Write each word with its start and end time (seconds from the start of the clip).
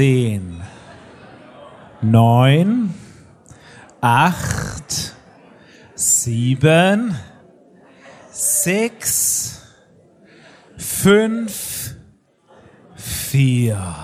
zehn, 0.00 0.62
neun, 2.00 2.94
acht, 4.00 5.14
sieben, 5.94 7.14
sechs, 8.30 9.60
fünf, 10.78 11.96
vier, 12.94 13.94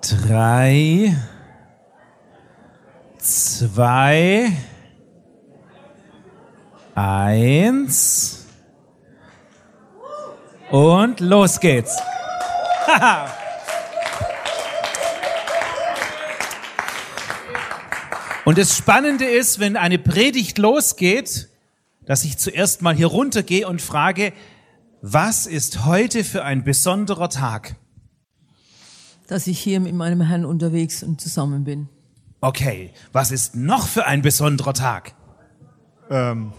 drei, 0.00 1.16
zwei, 3.18 4.52
eins 6.94 8.46
und 10.70 11.18
los 11.18 11.58
geht's. 11.58 12.00
Und 18.44 18.58
das 18.58 18.76
Spannende 18.76 19.24
ist, 19.24 19.58
wenn 19.58 19.76
eine 19.76 19.98
Predigt 19.98 20.58
losgeht, 20.58 21.48
dass 22.04 22.24
ich 22.24 22.36
zuerst 22.36 22.82
mal 22.82 22.94
hier 22.94 23.06
runtergehe 23.06 23.66
und 23.66 23.80
frage, 23.80 24.34
was 25.00 25.46
ist 25.46 25.86
heute 25.86 26.24
für 26.24 26.44
ein 26.44 26.62
besonderer 26.62 27.30
Tag? 27.30 27.76
Dass 29.28 29.46
ich 29.46 29.58
hier 29.58 29.80
mit 29.80 29.94
meinem 29.94 30.20
Herrn 30.20 30.44
unterwegs 30.44 31.02
und 31.02 31.20
zusammen 31.20 31.64
bin. 31.64 31.88
Okay, 32.42 32.92
was 33.12 33.30
ist 33.30 33.54
noch 33.54 33.88
für 33.88 34.04
ein 34.04 34.20
besonderer 34.20 34.74
Tag? 34.74 35.14
Ähm, 36.10 36.52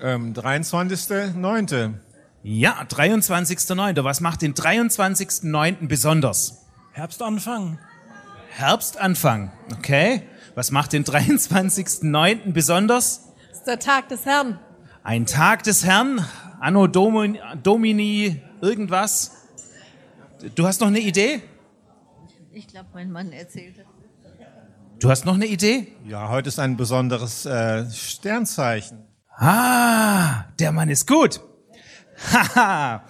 ähm, 0.00 0.32
23.09. 0.32 1.94
Ja, 2.44 2.82
23.09. 2.88 4.04
Was 4.04 4.20
macht 4.20 4.42
den 4.42 4.54
23.09. 4.54 5.88
besonders? 5.88 6.66
Herbstanfang. 6.92 7.80
Herbstanfang, 8.50 9.50
okay. 9.76 10.22
Was 10.56 10.70
macht 10.70 10.94
den 10.94 11.04
23.09. 11.04 12.52
besonders? 12.54 13.26
Das 13.50 13.58
ist 13.58 13.66
der 13.66 13.78
Tag 13.78 14.08
des 14.08 14.24
Herrn. 14.24 14.58
Ein 15.04 15.26
Tag 15.26 15.64
des 15.64 15.84
Herrn, 15.84 16.24
Anno 16.60 16.86
Domini, 16.86 17.38
Domini 17.62 18.40
irgendwas. 18.62 19.32
Du 20.54 20.66
hast 20.66 20.80
noch 20.80 20.88
eine 20.88 21.00
Idee? 21.00 21.42
Ich 22.52 22.68
glaube, 22.68 22.88
mein 22.94 23.12
Mann 23.12 23.32
erzählte. 23.32 23.84
Du 24.98 25.10
hast 25.10 25.26
noch 25.26 25.34
eine 25.34 25.44
Idee? 25.44 25.88
Ja, 26.06 26.30
heute 26.30 26.48
ist 26.48 26.58
ein 26.58 26.78
besonderes 26.78 27.44
äh, 27.44 27.84
Sternzeichen. 27.90 29.04
Ah, 29.36 30.44
der 30.58 30.72
Mann 30.72 30.88
ist 30.88 31.06
gut. 31.06 31.42
Haha. 32.32 33.04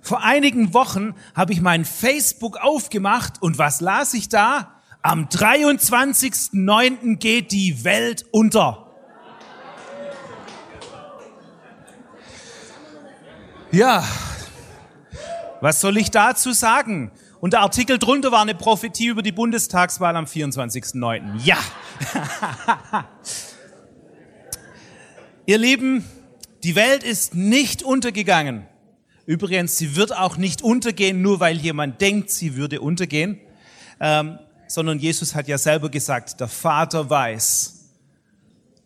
Vor 0.00 0.22
einigen 0.22 0.72
Wochen 0.72 1.14
habe 1.34 1.52
ich 1.52 1.60
mein 1.60 1.84
Facebook 1.84 2.56
aufgemacht 2.56 3.42
und 3.42 3.58
was 3.58 3.82
las 3.82 4.14
ich 4.14 4.30
da? 4.30 4.79
Am 5.02 5.28
23.09. 5.28 7.16
geht 7.16 7.52
die 7.52 7.84
Welt 7.84 8.26
unter. 8.32 8.86
Ja, 13.72 14.04
was 15.62 15.80
soll 15.80 15.96
ich 15.96 16.10
dazu 16.10 16.52
sagen? 16.52 17.12
Und 17.40 17.54
der 17.54 17.60
Artikel 17.60 17.98
drunter 17.98 18.30
war 18.30 18.42
eine 18.42 18.54
Prophetie 18.54 19.06
über 19.06 19.22
die 19.22 19.32
Bundestagswahl 19.32 20.16
am 20.16 20.26
24.09. 20.26 21.40
Ja. 21.44 21.56
Ihr 25.46 25.56
Lieben, 25.58 26.04
die 26.62 26.74
Welt 26.74 27.04
ist 27.04 27.34
nicht 27.34 27.82
untergegangen. 27.82 28.66
Übrigens, 29.24 29.78
sie 29.78 29.96
wird 29.96 30.14
auch 30.14 30.36
nicht 30.36 30.60
untergehen, 30.60 31.22
nur 31.22 31.40
weil 31.40 31.56
jemand 31.56 32.02
denkt, 32.02 32.30
sie 32.30 32.56
würde 32.56 32.82
untergehen, 32.82 33.40
ähm, 34.00 34.38
sondern 34.70 35.00
Jesus 35.00 35.34
hat 35.34 35.48
ja 35.48 35.58
selber 35.58 35.88
gesagt, 35.88 36.38
der 36.38 36.46
Vater 36.46 37.10
weiß 37.10 37.88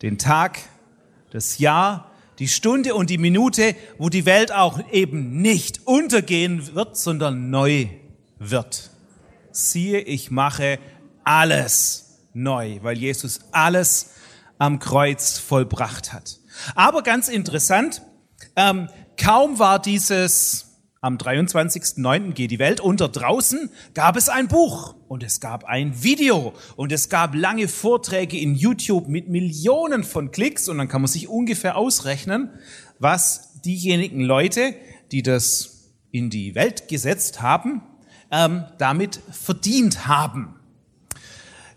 den 0.01 0.17
Tag, 0.17 0.59
das 1.29 1.59
Jahr, 1.59 2.11
die 2.39 2.47
Stunde 2.47 2.95
und 2.95 3.11
die 3.11 3.19
Minute, 3.19 3.75
wo 3.99 4.09
die 4.09 4.25
Welt 4.25 4.51
auch 4.51 4.79
eben 4.91 5.41
nicht 5.43 5.85
untergehen 5.85 6.73
wird, 6.73 6.97
sondern 6.97 7.51
neu 7.51 7.87
wird. 8.39 8.89
Siehe, 9.51 9.99
ich 9.99 10.31
mache 10.31 10.79
alles 11.23 12.17
neu, 12.33 12.79
weil 12.81 12.97
Jesus 12.97 13.41
alles 13.51 14.15
am 14.57 14.79
Kreuz 14.79 15.37
vollbracht 15.37 16.13
hat. 16.13 16.39
Aber 16.73 17.03
ganz 17.03 17.27
interessant, 17.27 18.01
ähm, 18.55 18.89
kaum 19.17 19.59
war 19.59 19.79
dieses 19.79 20.64
am 21.05 21.17
23.09. 21.17 22.33
geht 22.33 22.49
die 22.49 22.57
Welt 22.57 22.79
unter 22.79 23.07
draußen, 23.07 23.69
gab 23.93 24.17
es 24.17 24.27
ein 24.27 24.47
Buch 24.47 24.95
und 25.07 25.21
es 25.21 25.39
gab 25.39 25.63
ein 25.65 26.01
Video 26.03 26.53
und 26.77 26.91
es 26.91 27.09
gab 27.09 27.35
lange 27.35 27.67
Vorträge 27.67 28.39
in 28.39 28.55
YouTube 28.55 29.07
mit 29.07 29.29
Millionen 29.29 30.03
von 30.03 30.31
Klicks 30.31 30.67
und 30.67 30.79
dann 30.79 30.87
kann 30.87 31.01
man 31.01 31.07
sich 31.07 31.27
ungefähr 31.27 31.77
ausrechnen, 31.77 32.49
was 32.97 33.61
diejenigen 33.61 34.21
Leute, 34.21 34.73
die 35.11 35.21
das 35.21 35.93
in 36.09 36.31
die 36.31 36.55
Welt 36.55 36.87
gesetzt 36.87 37.39
haben, 37.39 37.83
ähm, 38.31 38.63
damit 38.79 39.19
verdient 39.29 40.07
haben. 40.07 40.55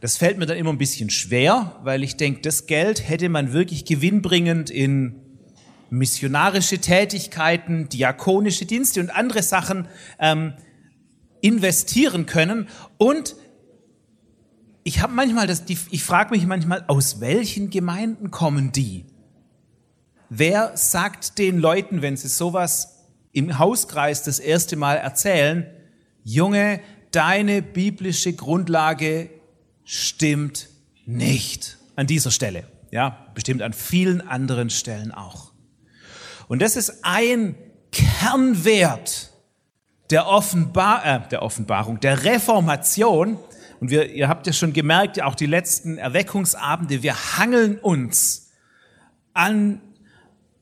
Das 0.01 0.17
fällt 0.17 0.39
mir 0.39 0.47
dann 0.47 0.57
immer 0.57 0.71
ein 0.71 0.79
bisschen 0.79 1.11
schwer, 1.11 1.77
weil 1.83 2.03
ich 2.03 2.17
denke, 2.17 2.41
das 2.41 2.67
Geld 2.67 3.07
hätte 3.07 3.29
man 3.29 3.53
wirklich 3.53 3.85
gewinnbringend 3.85 4.71
in 4.71 5.28
missionarische 5.91 6.79
Tätigkeiten, 6.79 7.89
diakonische 7.89 8.67
Dienste 8.67 9.01
und 9.01 9.11
andere 9.11 9.43
Sachen 9.43 9.89
ähm, 10.19 10.55
investieren 11.41 12.27
können. 12.27 12.69
Und 12.97 13.37
ich 14.85 15.01
habe 15.01 15.13
manchmal 15.13 15.47
das, 15.47 15.65
ich 15.69 16.03
frage 16.03 16.31
mich 16.31 16.47
manchmal, 16.47 16.85
aus 16.87 17.21
welchen 17.21 17.71
Gemeinden 17.71 18.31
kommen 18.31 18.73
die? 18.73 19.07
Wer 20.31 20.77
sagt 20.77 21.39
den 21.39 21.59
Leuten, 21.59 22.03
wenn 22.03 22.17
sie 22.17 22.29
sowas 22.29 23.07
im 23.33 23.59
Hauskreis 23.59 24.23
das 24.23 24.39
erste 24.39 24.77
Mal 24.77 24.97
erzählen, 24.97 25.67
Junge, 26.25 26.81
deine 27.11 27.63
biblische 27.63 28.33
Grundlage 28.33 29.31
stimmt 29.85 30.69
nicht 31.07 31.79
an 31.97 32.07
dieser 32.07 32.31
Stelle. 32.31 32.65
Ja, 32.91 33.27
bestimmt 33.35 33.63
an 33.63 33.73
vielen 33.73 34.21
anderen 34.21 34.71
Stellen 34.71 35.13
auch. 35.13 35.53
Und 36.49 36.61
das 36.63 36.77
ist 36.77 37.05
ein 37.05 37.55
Kernwert 37.93 39.31
der, 40.11 40.27
Offenbar 40.27 41.05
äh, 41.05 41.29
der 41.29 41.43
Offenbarung, 41.43 42.01
der 42.01 42.25
Reformation. 42.25 43.39
Und 43.81 43.91
wir, 43.91 44.11
ihr 44.11 44.29
habt 44.29 44.47
ja 44.47 44.53
schon 44.53 44.73
gemerkt, 44.73 45.23
auch 45.23 45.35
die 45.35 45.47
letzten 45.47 45.99
Erweckungsabende, 45.99 47.03
wir 47.03 47.39
hangeln 47.39 47.79
uns 47.79 48.51
an 49.35 49.81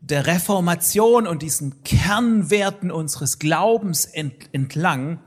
der 0.00 0.26
Reformation 0.26 1.26
und 1.26 1.42
diesen 1.42 1.82
Kernwerten 1.82 2.90
unseres 2.90 3.38
Glaubens 3.38 4.04
entlang. 4.04 5.20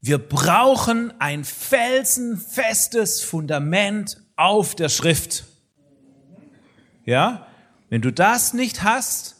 Wir 0.00 0.18
brauchen 0.18 1.12
ein 1.20 1.44
felsenfestes 1.44 3.22
Fundament 3.22 4.22
auf 4.36 4.74
der 4.74 4.88
Schrift. 4.88 5.44
Ja? 7.04 7.46
Wenn 7.90 8.02
du 8.02 8.12
das 8.12 8.54
nicht 8.54 8.82
hast, 8.82 9.35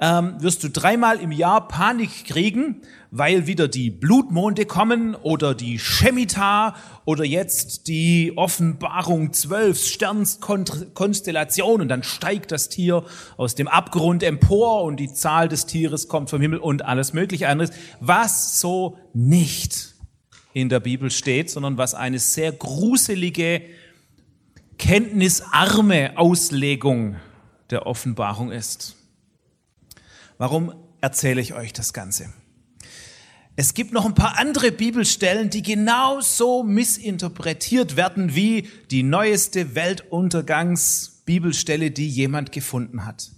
ähm, 0.00 0.36
wirst 0.38 0.64
du 0.64 0.70
dreimal 0.70 1.20
im 1.20 1.30
Jahr 1.30 1.68
Panik 1.68 2.24
kriegen, 2.24 2.80
weil 3.10 3.46
wieder 3.46 3.68
die 3.68 3.90
Blutmonde 3.90 4.64
kommen 4.64 5.14
oder 5.14 5.54
die 5.54 5.78
Shemitah 5.78 6.74
oder 7.04 7.24
jetzt 7.24 7.86
die 7.86 8.32
Offenbarung 8.36 9.34
12 9.34 9.86
Sternskonstellation 9.86 11.82
und 11.82 11.88
dann 11.88 12.02
steigt 12.02 12.50
das 12.50 12.70
Tier 12.70 13.04
aus 13.36 13.54
dem 13.54 13.68
Abgrund 13.68 14.22
empor 14.22 14.84
und 14.84 14.98
die 14.98 15.12
Zahl 15.12 15.48
des 15.48 15.66
Tieres 15.66 16.08
kommt 16.08 16.30
vom 16.30 16.40
Himmel 16.40 16.60
und 16.60 16.84
alles 16.84 17.12
mögliche 17.12 17.48
anderes, 17.48 17.70
was 18.00 18.58
so 18.58 18.96
nicht 19.12 19.94
in 20.54 20.70
der 20.70 20.80
Bibel 20.80 21.10
steht, 21.10 21.50
sondern 21.50 21.76
was 21.76 21.94
eine 21.94 22.18
sehr 22.18 22.52
gruselige, 22.52 23.62
kenntnisarme 24.78 26.16
Auslegung 26.16 27.16
der 27.70 27.86
Offenbarung 27.86 28.50
ist. 28.50 28.96
Warum 30.40 30.72
erzähle 31.02 31.40
ich 31.42 31.52
euch 31.52 31.74
das 31.74 31.92
Ganze? 31.92 32.32
Es 33.56 33.74
gibt 33.74 33.92
noch 33.92 34.06
ein 34.06 34.14
paar 34.14 34.38
andere 34.38 34.72
Bibelstellen, 34.72 35.50
die 35.50 35.60
genauso 35.60 36.62
missinterpretiert 36.62 37.98
werden 37.98 38.34
wie 38.34 38.66
die 38.90 39.02
neueste 39.02 39.74
Weltuntergangsbibelstelle, 39.74 41.90
die 41.90 42.08
jemand 42.08 42.52
gefunden 42.52 43.04
hat. 43.04 43.32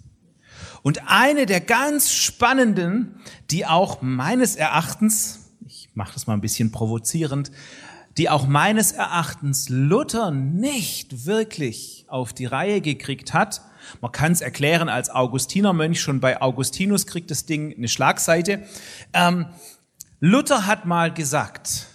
Und 0.82 1.08
eine 1.08 1.46
der 1.46 1.60
ganz 1.60 2.12
spannenden, 2.12 3.16
die 3.50 3.66
auch 3.66 4.00
meines 4.00 4.54
Erachtens, 4.54 5.56
ich 5.66 5.88
mache 5.94 6.14
das 6.14 6.28
mal 6.28 6.34
ein 6.34 6.40
bisschen 6.40 6.70
provozierend, 6.70 7.50
die 8.16 8.30
auch 8.30 8.46
meines 8.46 8.92
Erachtens 8.92 9.68
Luther 9.68 10.30
nicht 10.30 11.26
wirklich 11.26 12.01
auf 12.12 12.32
die 12.32 12.46
Reihe 12.46 12.80
gekriegt 12.80 13.32
hat, 13.32 13.62
man 14.00 14.12
kann 14.12 14.32
es 14.32 14.40
erklären 14.40 14.88
als 14.88 15.10
Augustinermönch, 15.10 16.00
schon 16.00 16.20
bei 16.20 16.40
Augustinus 16.40 17.06
kriegt 17.06 17.30
das 17.30 17.46
Ding 17.46 17.74
eine 17.76 17.88
Schlagseite. 17.88 18.64
Ähm, 19.12 19.46
Luther 20.20 20.66
hat 20.66 20.84
mal 20.84 21.12
gesagt, 21.12 21.86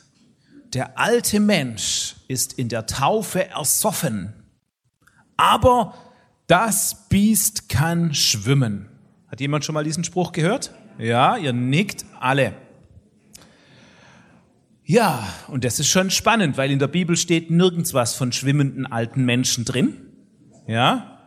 der 0.73 0.99
alte 0.99 1.39
Mensch 1.39 2.15
ist 2.27 2.53
in 2.53 2.67
der 2.69 2.85
Taufe 2.85 3.47
ersoffen, 3.49 4.33
aber 5.37 5.93
das 6.47 7.07
Biest 7.09 7.69
kann 7.69 8.13
schwimmen. 8.13 8.89
Hat 9.27 9.39
jemand 9.39 9.65
schon 9.65 9.73
mal 9.73 9.83
diesen 9.83 10.03
Spruch 10.03 10.31
gehört? 10.31 10.73
Ja, 10.97 11.37
ihr 11.37 11.53
nickt 11.53 12.05
alle. 12.19 12.53
Ja, 14.83 15.27
und 15.49 15.65
das 15.65 15.79
ist 15.79 15.89
schon 15.89 16.09
spannend, 16.09 16.57
weil 16.57 16.71
in 16.71 16.79
der 16.79 16.87
Bibel 16.87 17.17
steht 17.17 17.51
nirgends 17.51 17.93
was 17.93 18.15
von 18.15 18.31
schwimmenden 18.31 18.85
alten 18.85 19.25
Menschen 19.25 19.65
drin. 19.65 20.06
Ja, 20.67 21.17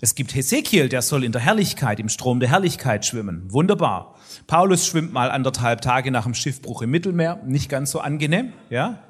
es 0.00 0.14
gibt 0.14 0.34
Hesekiel, 0.34 0.88
der 0.88 1.00
soll 1.00 1.24
in 1.24 1.32
der 1.32 1.40
Herrlichkeit, 1.40 1.98
im 1.98 2.10
Strom 2.10 2.38
der 2.38 2.50
Herrlichkeit 2.50 3.06
schwimmen. 3.06 3.50
Wunderbar. 3.52 4.16
Paulus 4.46 4.86
schwimmt 4.86 5.12
mal 5.12 5.30
anderthalb 5.30 5.80
Tage 5.80 6.10
nach 6.10 6.24
dem 6.24 6.34
Schiffbruch 6.34 6.82
im 6.82 6.90
Mittelmeer. 6.90 7.40
Nicht 7.46 7.70
ganz 7.70 7.90
so 7.90 8.00
angenehm, 8.00 8.52
ja. 8.68 9.02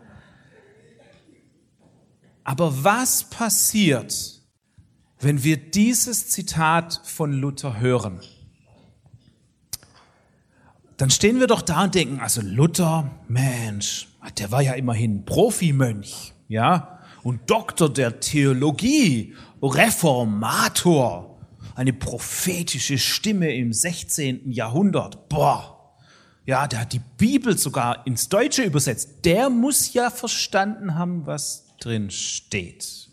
Aber 2.44 2.84
was 2.84 3.24
passiert, 3.24 4.40
wenn 5.18 5.42
wir 5.42 5.56
dieses 5.56 6.28
Zitat 6.28 7.00
von 7.04 7.32
Luther 7.32 7.80
hören? 7.80 8.20
Dann 10.96 11.10
stehen 11.10 11.40
wir 11.40 11.48
doch 11.48 11.62
da 11.62 11.84
und 11.84 11.94
denken, 11.96 12.20
also 12.20 12.40
Luther, 12.40 13.10
Mensch, 13.26 14.08
der 14.38 14.52
war 14.52 14.62
ja 14.62 14.74
immerhin 14.74 15.24
Profimönch, 15.24 16.32
ja, 16.48 17.00
und 17.22 17.50
Doktor 17.50 17.92
der 17.92 18.20
Theologie, 18.20 19.34
Reformator, 19.62 21.38
eine 21.74 21.92
prophetische 21.92 22.98
Stimme 22.98 23.54
im 23.54 23.72
16. 23.72 24.52
Jahrhundert. 24.52 25.28
Boah, 25.28 25.76
ja, 26.46 26.68
der 26.68 26.82
hat 26.82 26.92
die 26.92 27.00
Bibel 27.18 27.58
sogar 27.58 28.06
ins 28.06 28.28
Deutsche 28.28 28.62
übersetzt. 28.62 29.24
Der 29.24 29.50
muss 29.50 29.92
ja 29.92 30.10
verstanden 30.10 30.94
haben, 30.94 31.26
was 31.26 31.66
drin 31.80 32.10
steht. 32.10 33.08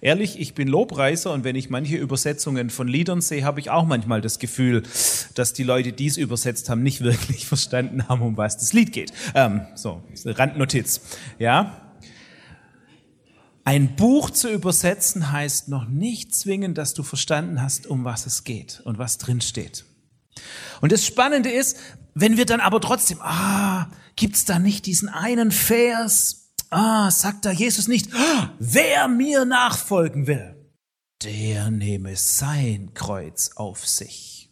Ehrlich, 0.00 0.40
ich 0.40 0.54
bin 0.54 0.66
Lobpreiser 0.66 1.34
und 1.34 1.44
wenn 1.44 1.56
ich 1.56 1.68
manche 1.68 1.96
Übersetzungen 1.96 2.70
von 2.70 2.88
Liedern 2.88 3.20
sehe, 3.20 3.44
habe 3.44 3.60
ich 3.60 3.68
auch 3.68 3.84
manchmal 3.84 4.22
das 4.22 4.38
Gefühl, 4.38 4.82
dass 5.34 5.52
die 5.52 5.62
Leute, 5.62 5.92
die 5.92 6.06
es 6.06 6.16
übersetzt 6.16 6.70
haben, 6.70 6.82
nicht 6.82 7.00
wirklich 7.04 7.46
verstanden 7.46 8.08
haben, 8.08 8.22
um 8.22 8.38
was 8.38 8.56
das 8.56 8.72
Lied 8.72 8.92
geht. 8.92 9.12
Ähm, 9.34 9.66
so, 9.74 10.02
Randnotiz. 10.24 11.02
Ja. 11.38 11.89
Ein 13.70 13.94
Buch 13.94 14.30
zu 14.30 14.50
übersetzen 14.50 15.30
heißt 15.30 15.68
noch 15.68 15.86
nicht 15.86 16.34
zwingend, 16.34 16.76
dass 16.76 16.92
du 16.92 17.04
verstanden 17.04 17.62
hast, 17.62 17.86
um 17.86 18.04
was 18.04 18.26
es 18.26 18.42
geht 18.42 18.80
und 18.84 18.98
was 18.98 19.16
drin 19.16 19.40
steht. 19.40 19.84
Und 20.80 20.90
das 20.90 21.06
Spannende 21.06 21.50
ist, 21.52 21.76
wenn 22.14 22.36
wir 22.36 22.46
dann 22.46 22.58
aber 22.58 22.80
trotzdem, 22.80 23.20
ah, 23.20 23.86
gibt's 24.16 24.44
da 24.44 24.58
nicht 24.58 24.86
diesen 24.86 25.08
einen 25.08 25.52
Vers, 25.52 26.48
Ah, 26.72 27.12
sagt 27.12 27.44
da 27.44 27.52
Jesus 27.52 27.86
nicht, 27.86 28.12
ah, 28.12 28.54
wer 28.58 29.06
mir 29.06 29.44
nachfolgen 29.44 30.26
will, 30.26 30.56
der 31.22 31.70
nehme 31.70 32.16
sein 32.16 32.90
Kreuz 32.94 33.52
auf 33.54 33.86
sich. 33.86 34.50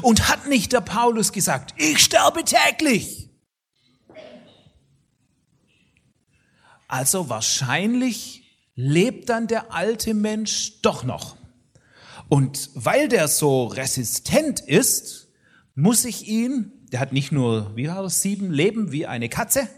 Und 0.00 0.30
hat 0.30 0.46
nicht 0.46 0.72
der 0.72 0.80
Paulus 0.80 1.32
gesagt, 1.32 1.74
ich 1.76 1.98
sterbe 1.98 2.42
täglich? 2.42 3.27
Also 6.88 7.28
wahrscheinlich 7.28 8.42
lebt 8.74 9.28
dann 9.28 9.46
der 9.46 9.72
alte 9.72 10.14
Mensch 10.14 10.80
doch 10.82 11.04
noch. 11.04 11.36
Und 12.28 12.70
weil 12.74 13.08
der 13.08 13.28
so 13.28 13.66
resistent 13.66 14.60
ist, 14.60 15.28
muss 15.74 16.04
ich 16.04 16.26
ihn, 16.28 16.72
der 16.90 17.00
hat 17.00 17.12
nicht 17.12 17.30
nur, 17.30 17.76
wie 17.76 17.88
war 17.88 18.02
das, 18.02 18.22
sieben 18.22 18.50
Leben 18.50 18.90
wie 18.90 19.06
eine 19.06 19.28
Katze, 19.28 19.68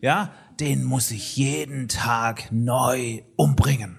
ja, 0.00 0.34
den 0.60 0.84
muss 0.84 1.10
ich 1.10 1.36
jeden 1.36 1.88
Tag 1.88 2.52
neu 2.52 3.22
umbringen. 3.36 3.98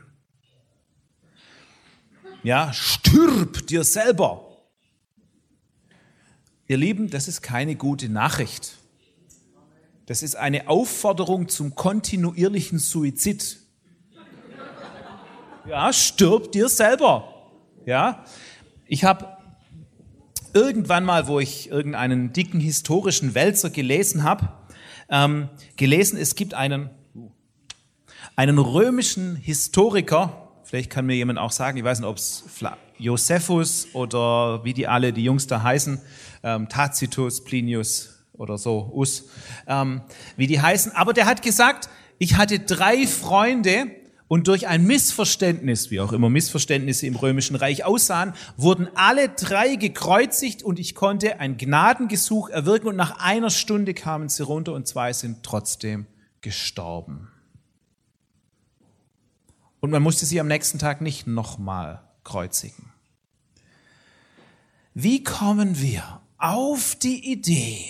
Ja, 2.44 2.74
stirb 2.74 3.68
dir 3.68 3.84
selber. 3.84 4.48
Ihr 6.68 6.78
Lieben, 6.78 7.10
das 7.10 7.28
ist 7.28 7.42
keine 7.42 7.76
gute 7.76 8.10
Nachricht. 8.10 8.78
Das 10.12 10.24
ist 10.24 10.36
eine 10.36 10.68
Aufforderung 10.68 11.48
zum 11.48 11.74
kontinuierlichen 11.74 12.80
Suizid. 12.80 13.60
Ja, 15.66 15.94
stirb 15.94 16.52
dir 16.52 16.68
selber. 16.68 17.34
Ja, 17.86 18.26
ich 18.88 19.06
habe 19.06 19.38
irgendwann 20.54 21.06
mal, 21.06 21.30
wo 21.30 21.40
ich 21.40 21.70
irgendeinen 21.70 22.34
dicken 22.34 22.60
historischen 22.60 23.36
Wälzer 23.36 23.70
gelesen 23.70 24.24
habe, 24.24 24.50
ähm, 25.08 25.48
gelesen, 25.78 26.20
es 26.20 26.36
gibt 26.36 26.56
einen, 26.56 26.90
einen 28.36 28.58
römischen 28.58 29.38
Historiker, 29.38 30.50
vielleicht 30.66 30.90
kann 30.90 31.06
mir 31.06 31.16
jemand 31.16 31.40
auch 31.40 31.54
sagen, 31.54 31.78
ich 31.78 31.86
weiß 31.86 32.02
nicht, 32.02 32.10
ob 32.10 32.18
es 32.18 32.44
Josephus 32.98 33.88
oder 33.94 34.66
wie 34.66 34.74
die 34.74 34.90
alle, 34.90 35.14
die 35.14 35.24
Jungs 35.24 35.48
da 35.48 35.64
heißen, 35.64 36.02
ähm, 36.44 36.68
Tacitus, 36.68 37.46
Plinius 37.46 38.11
oder 38.42 38.58
so, 38.58 38.92
Us, 38.94 39.26
ähm, 39.68 40.02
wie 40.36 40.48
die 40.48 40.60
heißen, 40.60 40.92
aber 40.94 41.14
der 41.14 41.28
hat 41.28 41.42
gesagt, 41.42 41.90
ich 42.18 42.36
hatte 42.36 42.60
drei 42.60 43.08
Freunde, 43.08 43.92
und 44.32 44.48
durch 44.48 44.66
ein 44.70 44.86
Missverständnis, 44.86 45.92
wie 45.92 46.00
auch 46.00 46.14
immer 46.14 46.30
Missverständnisse 46.30 47.06
im 47.06 47.18
römischen 47.18 47.58
Reich 47.58 47.84
aussahen, 47.84 48.32
wurden 48.56 48.88
alle 48.96 49.28
drei 49.28 49.76
gekreuzigt 49.76 50.64
und 50.64 50.80
ich 50.80 50.96
konnte 50.96 51.42
ein 51.42 51.58
Gnadengesuch 51.58 52.48
erwirken 52.48 52.88
und 52.88 52.96
nach 52.96 53.20
einer 53.20 53.50
Stunde 53.50 53.94
kamen 53.94 54.30
sie 54.30 54.44
runter 54.44 54.72
und 54.72 54.88
zwei 54.88 55.12
sind 55.12 55.44
trotzdem 55.44 56.08
gestorben. 56.40 57.28
Und 59.82 59.92
man 59.92 60.02
musste 60.02 60.26
sie 60.26 60.40
am 60.40 60.48
nächsten 60.48 60.80
Tag 60.80 61.02
nicht 61.02 61.28
nochmal 61.28 62.02
kreuzigen. 62.24 62.94
Wie 64.94 65.26
kommen 65.26 65.82
wir 65.82 66.22
auf 66.38 66.96
die 66.96 67.34
Idee, 67.34 67.84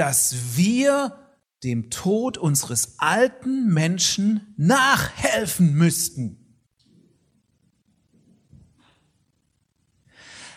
dass 0.00 0.56
wir 0.56 1.14
dem 1.62 1.90
Tod 1.90 2.38
unseres 2.38 2.94
alten 3.00 3.66
Menschen 3.66 4.54
nachhelfen 4.56 5.74
müssten. 5.74 6.56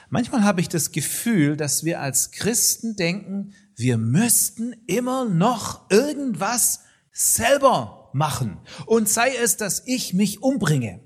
Manchmal 0.09 0.45
habe 0.45 0.61
ich 0.61 0.69
das 0.69 0.93
Gefühl, 0.93 1.57
dass 1.57 1.83
wir 1.83 1.99
als 1.99 2.31
Christen 2.31 2.95
denken, 2.95 3.53
wir 3.75 3.97
müssten 3.97 4.77
immer 4.87 5.25
noch 5.25 5.91
irgendwas 5.91 6.85
selber 7.11 8.11
machen. 8.13 8.61
Und 8.85 9.09
sei 9.09 9.35
es, 9.35 9.57
dass 9.57 9.83
ich 9.85 10.13
mich 10.13 10.41
umbringe. 10.41 11.01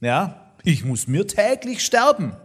Ja, 0.00 0.54
ich 0.64 0.84
muss 0.84 1.06
mir 1.06 1.26
täglich 1.26 1.82
sterben. 1.82 2.36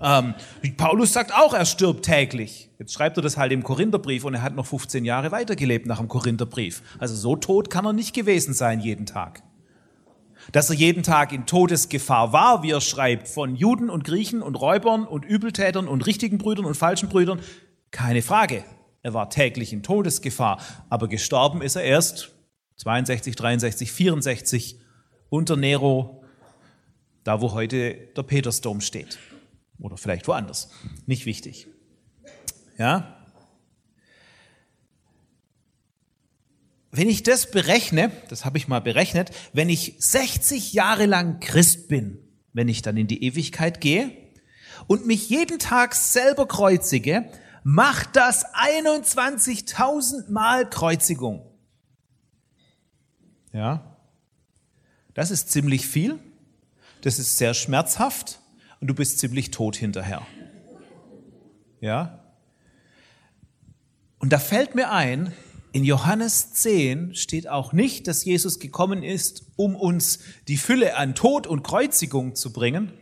Ähm, 0.00 0.34
Paulus 0.76 1.12
sagt 1.12 1.32
auch, 1.32 1.54
er 1.54 1.66
stirbt 1.66 2.04
täglich. 2.04 2.70
Jetzt 2.78 2.92
schreibt 2.92 3.16
er 3.16 3.22
das 3.22 3.36
halt 3.36 3.52
im 3.52 3.62
Korintherbrief 3.62 4.24
und 4.24 4.34
er 4.34 4.42
hat 4.42 4.54
noch 4.54 4.66
15 4.66 5.04
Jahre 5.04 5.30
weitergelebt 5.30 5.86
nach 5.86 5.98
dem 5.98 6.08
Korintherbrief. 6.08 6.82
Also 6.98 7.14
so 7.14 7.36
tot 7.36 7.70
kann 7.70 7.84
er 7.84 7.92
nicht 7.92 8.14
gewesen 8.14 8.54
sein 8.54 8.80
jeden 8.80 9.06
Tag. 9.06 9.42
Dass 10.52 10.68
er 10.68 10.76
jeden 10.76 11.02
Tag 11.02 11.32
in 11.32 11.46
Todesgefahr 11.46 12.32
war, 12.32 12.62
wie 12.62 12.72
er 12.72 12.80
schreibt, 12.80 13.28
von 13.28 13.56
Juden 13.56 13.88
und 13.88 14.04
Griechen 14.04 14.42
und 14.42 14.56
Räubern 14.56 15.04
und 15.06 15.24
Übeltätern 15.24 15.88
und 15.88 16.06
richtigen 16.06 16.38
Brüdern 16.38 16.66
und 16.66 16.76
falschen 16.76 17.08
Brüdern, 17.08 17.40
keine 17.90 18.20
Frage. 18.20 18.64
Er 19.02 19.14
war 19.14 19.30
täglich 19.30 19.72
in 19.72 19.82
Todesgefahr, 19.82 20.60
aber 20.90 21.08
gestorben 21.08 21.62
ist 21.62 21.76
er 21.76 21.84
erst 21.84 22.32
62, 22.76 23.36
63, 23.36 23.92
64 23.92 24.80
unter 25.30 25.56
Nero, 25.56 26.24
da 27.22 27.40
wo 27.40 27.52
heute 27.52 27.94
der 28.16 28.22
Petersdom 28.22 28.80
steht. 28.80 29.18
Oder 29.84 29.98
vielleicht 29.98 30.26
woanders. 30.28 30.70
Nicht 31.04 31.26
wichtig. 31.26 31.66
Ja? 32.78 33.22
Wenn 36.90 37.10
ich 37.10 37.22
das 37.22 37.50
berechne, 37.50 38.10
das 38.30 38.46
habe 38.46 38.56
ich 38.56 38.66
mal 38.66 38.80
berechnet, 38.80 39.30
wenn 39.52 39.68
ich 39.68 39.96
60 39.98 40.72
Jahre 40.72 41.04
lang 41.04 41.38
Christ 41.38 41.88
bin, 41.88 42.18
wenn 42.54 42.68
ich 42.68 42.80
dann 42.80 42.96
in 42.96 43.08
die 43.08 43.24
Ewigkeit 43.24 43.82
gehe 43.82 44.10
und 44.86 45.06
mich 45.06 45.28
jeden 45.28 45.58
Tag 45.58 45.94
selber 45.94 46.48
kreuzige, 46.48 47.28
macht 47.62 48.16
das 48.16 48.46
21.000 48.54 50.30
Mal 50.30 50.70
Kreuzigung. 50.70 51.44
Ja? 53.52 53.98
Das 55.12 55.30
ist 55.30 55.52
ziemlich 55.52 55.86
viel. 55.86 56.18
Das 57.02 57.18
ist 57.18 57.36
sehr 57.36 57.52
schmerzhaft 57.52 58.40
und 58.84 58.88
du 58.88 58.94
bist 58.94 59.18
ziemlich 59.18 59.50
tot 59.50 59.76
hinterher. 59.76 60.26
Ja? 61.80 62.22
Und 64.18 64.30
da 64.34 64.38
fällt 64.38 64.74
mir 64.74 64.90
ein, 64.90 65.32
in 65.72 65.84
Johannes 65.84 66.52
10 66.52 67.14
steht 67.14 67.48
auch 67.48 67.72
nicht, 67.72 68.06
dass 68.08 68.26
Jesus 68.26 68.58
gekommen 68.58 69.02
ist, 69.02 69.46
um 69.56 69.74
uns 69.74 70.18
die 70.48 70.58
Fülle 70.58 70.98
an 70.98 71.14
Tod 71.14 71.46
und 71.46 71.62
Kreuzigung 71.62 72.34
zu 72.34 72.52
bringen, 72.52 72.92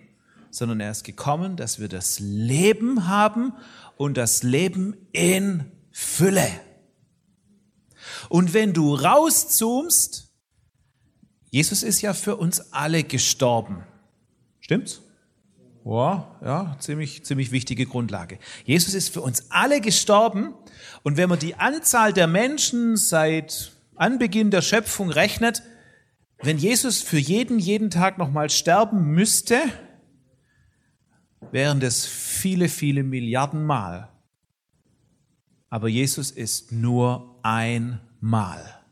sondern 0.53 0.79
er 0.79 0.93
ist 0.93 1.03
gekommen, 1.03 1.57
dass 1.57 1.81
wir 1.81 1.89
das 1.89 2.21
Leben 2.21 3.09
haben 3.09 3.53
und 3.97 4.17
das 4.17 4.45
Leben 4.45 4.95
in 5.11 5.65
Fülle. 5.91 6.49
Und 8.29 8.55
wenn 8.55 8.73
du 8.73 8.95
rauszoomst, 8.95 10.33
Jesus 11.51 11.83
ist 11.83 12.03
ja 12.03 12.15
für 12.15 12.37
uns 12.37 12.73
alle 12.73 13.03
gestorben. 13.03 13.83
Stimmt's? 14.61 15.03
Ja, 15.85 16.39
ja, 16.45 16.77
ziemlich, 16.79 17.25
ziemlich 17.25 17.51
wichtige 17.51 17.87
Grundlage. 17.87 18.39
Jesus 18.65 18.95
ist 18.95 19.09
für 19.09 19.21
uns 19.21 19.51
alle 19.51 19.81
gestorben. 19.81 20.55
Und 21.03 21.17
wenn 21.17 21.29
man 21.29 21.41
die 21.41 21.57
Anzahl 21.57 22.13
der 22.13 22.29
Menschen 22.29 22.97
seit 22.97 23.73
Anbeginn 23.97 24.51
der 24.51 24.63
Schöpfung 24.63 25.11
rechnet, 25.11 25.63
wenn 26.41 26.59
Jesus 26.59 27.03
für 27.03 27.19
jeden 27.19 27.59
jeden 27.59 27.91
Tag 27.91 28.19
nochmal 28.19 28.49
sterben 28.51 29.13
müsste, 29.13 29.59
wären 31.51 31.81
das 31.81 32.07
viele, 32.07 32.69
viele 32.69 33.03
Milliarden 33.03 33.65
Mal. 33.65 34.09
Aber 35.69 35.89
Jesus 35.89 36.31
ist 36.31 36.71
nur 36.71 37.39
einmal 37.43 38.83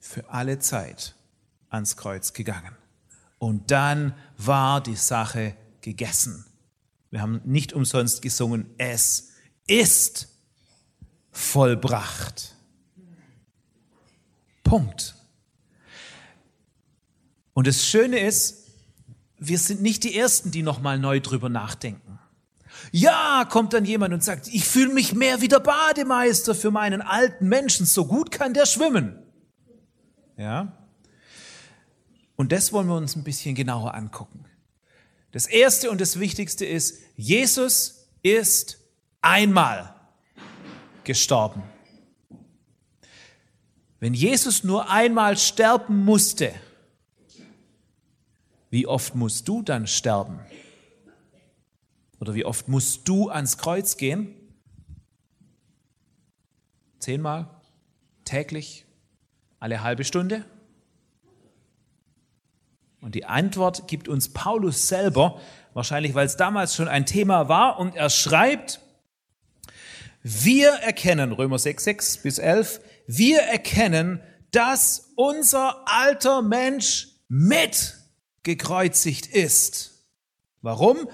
für 0.00 0.30
alle 0.30 0.58
Zeit 0.58 1.14
ans 1.68 1.96
Kreuz 1.96 2.32
gegangen. 2.32 2.76
Und 3.38 3.70
dann 3.70 4.14
war 4.38 4.80
die 4.80 4.96
Sache 4.96 5.54
gegessen. 5.86 6.44
Wir 7.10 7.22
haben 7.22 7.40
nicht 7.44 7.72
umsonst 7.72 8.20
gesungen, 8.20 8.66
es 8.76 9.30
ist 9.68 10.28
vollbracht. 11.30 12.56
Punkt. 14.64 15.14
Und 17.54 17.68
das 17.68 17.86
Schöne 17.86 18.18
ist, 18.18 18.66
wir 19.38 19.60
sind 19.60 19.80
nicht 19.80 20.02
die 20.02 20.18
Ersten, 20.18 20.50
die 20.50 20.64
nochmal 20.64 20.98
neu 20.98 21.20
drüber 21.20 21.48
nachdenken. 21.48 22.18
Ja, 22.90 23.46
kommt 23.48 23.72
dann 23.72 23.84
jemand 23.84 24.12
und 24.12 24.24
sagt, 24.24 24.48
ich 24.48 24.64
fühle 24.64 24.92
mich 24.92 25.14
mehr 25.14 25.40
wie 25.40 25.48
der 25.48 25.60
Bademeister 25.60 26.52
für 26.56 26.72
meinen 26.72 27.00
alten 27.00 27.48
Menschen, 27.48 27.86
so 27.86 28.06
gut 28.06 28.32
kann 28.32 28.54
der 28.54 28.66
schwimmen. 28.66 29.22
Ja? 30.36 30.76
Und 32.34 32.50
das 32.50 32.72
wollen 32.72 32.88
wir 32.88 32.96
uns 32.96 33.14
ein 33.14 33.22
bisschen 33.22 33.54
genauer 33.54 33.94
angucken. 33.94 34.45
Das 35.32 35.46
Erste 35.46 35.90
und 35.90 36.00
das 36.00 36.18
Wichtigste 36.18 36.64
ist, 36.64 37.02
Jesus 37.16 38.08
ist 38.22 38.78
einmal 39.20 39.94
gestorben. 41.04 41.62
Wenn 44.00 44.14
Jesus 44.14 44.62
nur 44.62 44.90
einmal 44.90 45.36
sterben 45.36 46.04
musste, 46.04 46.54
wie 48.70 48.86
oft 48.86 49.14
musst 49.14 49.48
du 49.48 49.62
dann 49.62 49.86
sterben? 49.86 50.38
Oder 52.20 52.34
wie 52.34 52.44
oft 52.44 52.68
musst 52.68 53.08
du 53.08 53.28
ans 53.28 53.58
Kreuz 53.58 53.96
gehen? 53.96 54.34
Zehnmal? 56.98 57.48
Täglich? 58.24 58.84
Alle 59.60 59.82
halbe 59.82 60.04
Stunde? 60.04 60.44
Und 63.06 63.14
die 63.14 63.24
Antwort 63.24 63.86
gibt 63.86 64.08
uns 64.08 64.30
Paulus 64.30 64.88
selber, 64.88 65.40
wahrscheinlich 65.74 66.16
weil 66.16 66.26
es 66.26 66.36
damals 66.36 66.74
schon 66.74 66.88
ein 66.88 67.06
Thema 67.06 67.48
war, 67.48 67.78
und 67.78 67.94
er 67.94 68.10
schreibt, 68.10 68.80
wir 70.24 70.70
erkennen, 70.70 71.30
Römer 71.30 71.60
6, 71.60 71.84
6 71.84 72.16
bis 72.16 72.38
11, 72.38 72.80
wir 73.06 73.42
erkennen, 73.42 74.20
dass 74.50 75.12
unser 75.14 75.84
alter 75.86 76.42
Mensch 76.42 77.10
mit 77.28 77.94
gekreuzigt 78.42 79.28
ist. 79.28 80.02
Warum? 80.60 81.08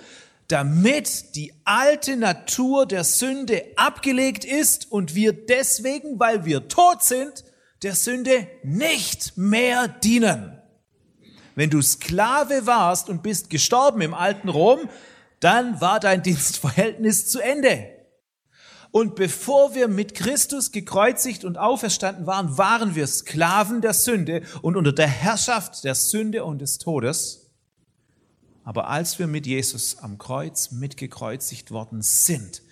Damit 0.48 1.36
die 1.36 1.52
alte 1.66 2.16
Natur 2.16 2.86
der 2.86 3.04
Sünde 3.04 3.66
abgelegt 3.76 4.46
ist 4.46 4.90
und 4.90 5.14
wir 5.14 5.34
deswegen, 5.34 6.18
weil 6.18 6.46
wir 6.46 6.68
tot 6.68 7.02
sind, 7.02 7.44
der 7.82 7.94
Sünde 7.94 8.48
nicht 8.62 9.36
mehr 9.36 9.88
dienen. 9.88 10.61
Wenn 11.54 11.70
du 11.70 11.82
Sklave 11.82 12.66
warst 12.66 13.08
und 13.08 13.22
bist 13.22 13.50
gestorben 13.50 14.00
im 14.00 14.14
alten 14.14 14.48
Rom, 14.48 14.88
dann 15.40 15.80
war 15.80 16.00
dein 16.00 16.22
Dienstverhältnis 16.22 17.28
zu 17.28 17.40
Ende. 17.40 17.88
Und 18.92 19.16
bevor 19.16 19.74
wir 19.74 19.88
mit 19.88 20.14
Christus 20.14 20.70
gekreuzigt 20.70 21.44
und 21.44 21.56
auferstanden 21.56 22.26
waren, 22.26 22.58
waren 22.58 22.94
wir 22.94 23.06
Sklaven 23.06 23.80
der 23.80 23.94
Sünde 23.94 24.42
und 24.60 24.76
unter 24.76 24.92
der 24.92 25.08
Herrschaft 25.08 25.82
der 25.84 25.94
Sünde 25.94 26.44
und 26.44 26.60
des 26.60 26.78
Todes. 26.78 27.50
Aber 28.64 28.88
als 28.88 29.18
wir 29.18 29.26
mit 29.26 29.46
Jesus 29.46 29.98
am 29.98 30.18
Kreuz 30.18 30.70
mitgekreuzigt 30.70 31.70
worden 31.70 32.02
sind, 32.02 32.62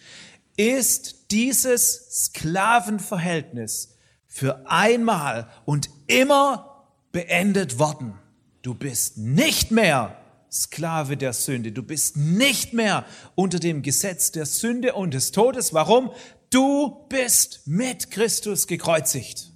ist 0.56 1.30
dieses 1.30 2.26
Sklavenverhältnis 2.26 3.96
für 4.26 4.70
einmal 4.70 5.48
und 5.64 5.88
immer 6.06 6.86
beendet 7.12 7.78
worden. 7.78 8.18
Du 8.62 8.74
bist 8.74 9.16
nicht 9.16 9.70
mehr 9.70 10.16
Sklave 10.50 11.16
der 11.16 11.32
Sünde. 11.32 11.72
Du 11.72 11.82
bist 11.82 12.16
nicht 12.16 12.72
mehr 12.72 13.06
unter 13.34 13.58
dem 13.58 13.82
Gesetz 13.82 14.32
der 14.32 14.46
Sünde 14.46 14.94
und 14.94 15.14
des 15.14 15.32
Todes. 15.32 15.72
Warum? 15.72 16.10
Du 16.50 17.06
bist 17.08 17.66
mit 17.66 18.10
Christus 18.10 18.66
gekreuzigt. 18.66 19.50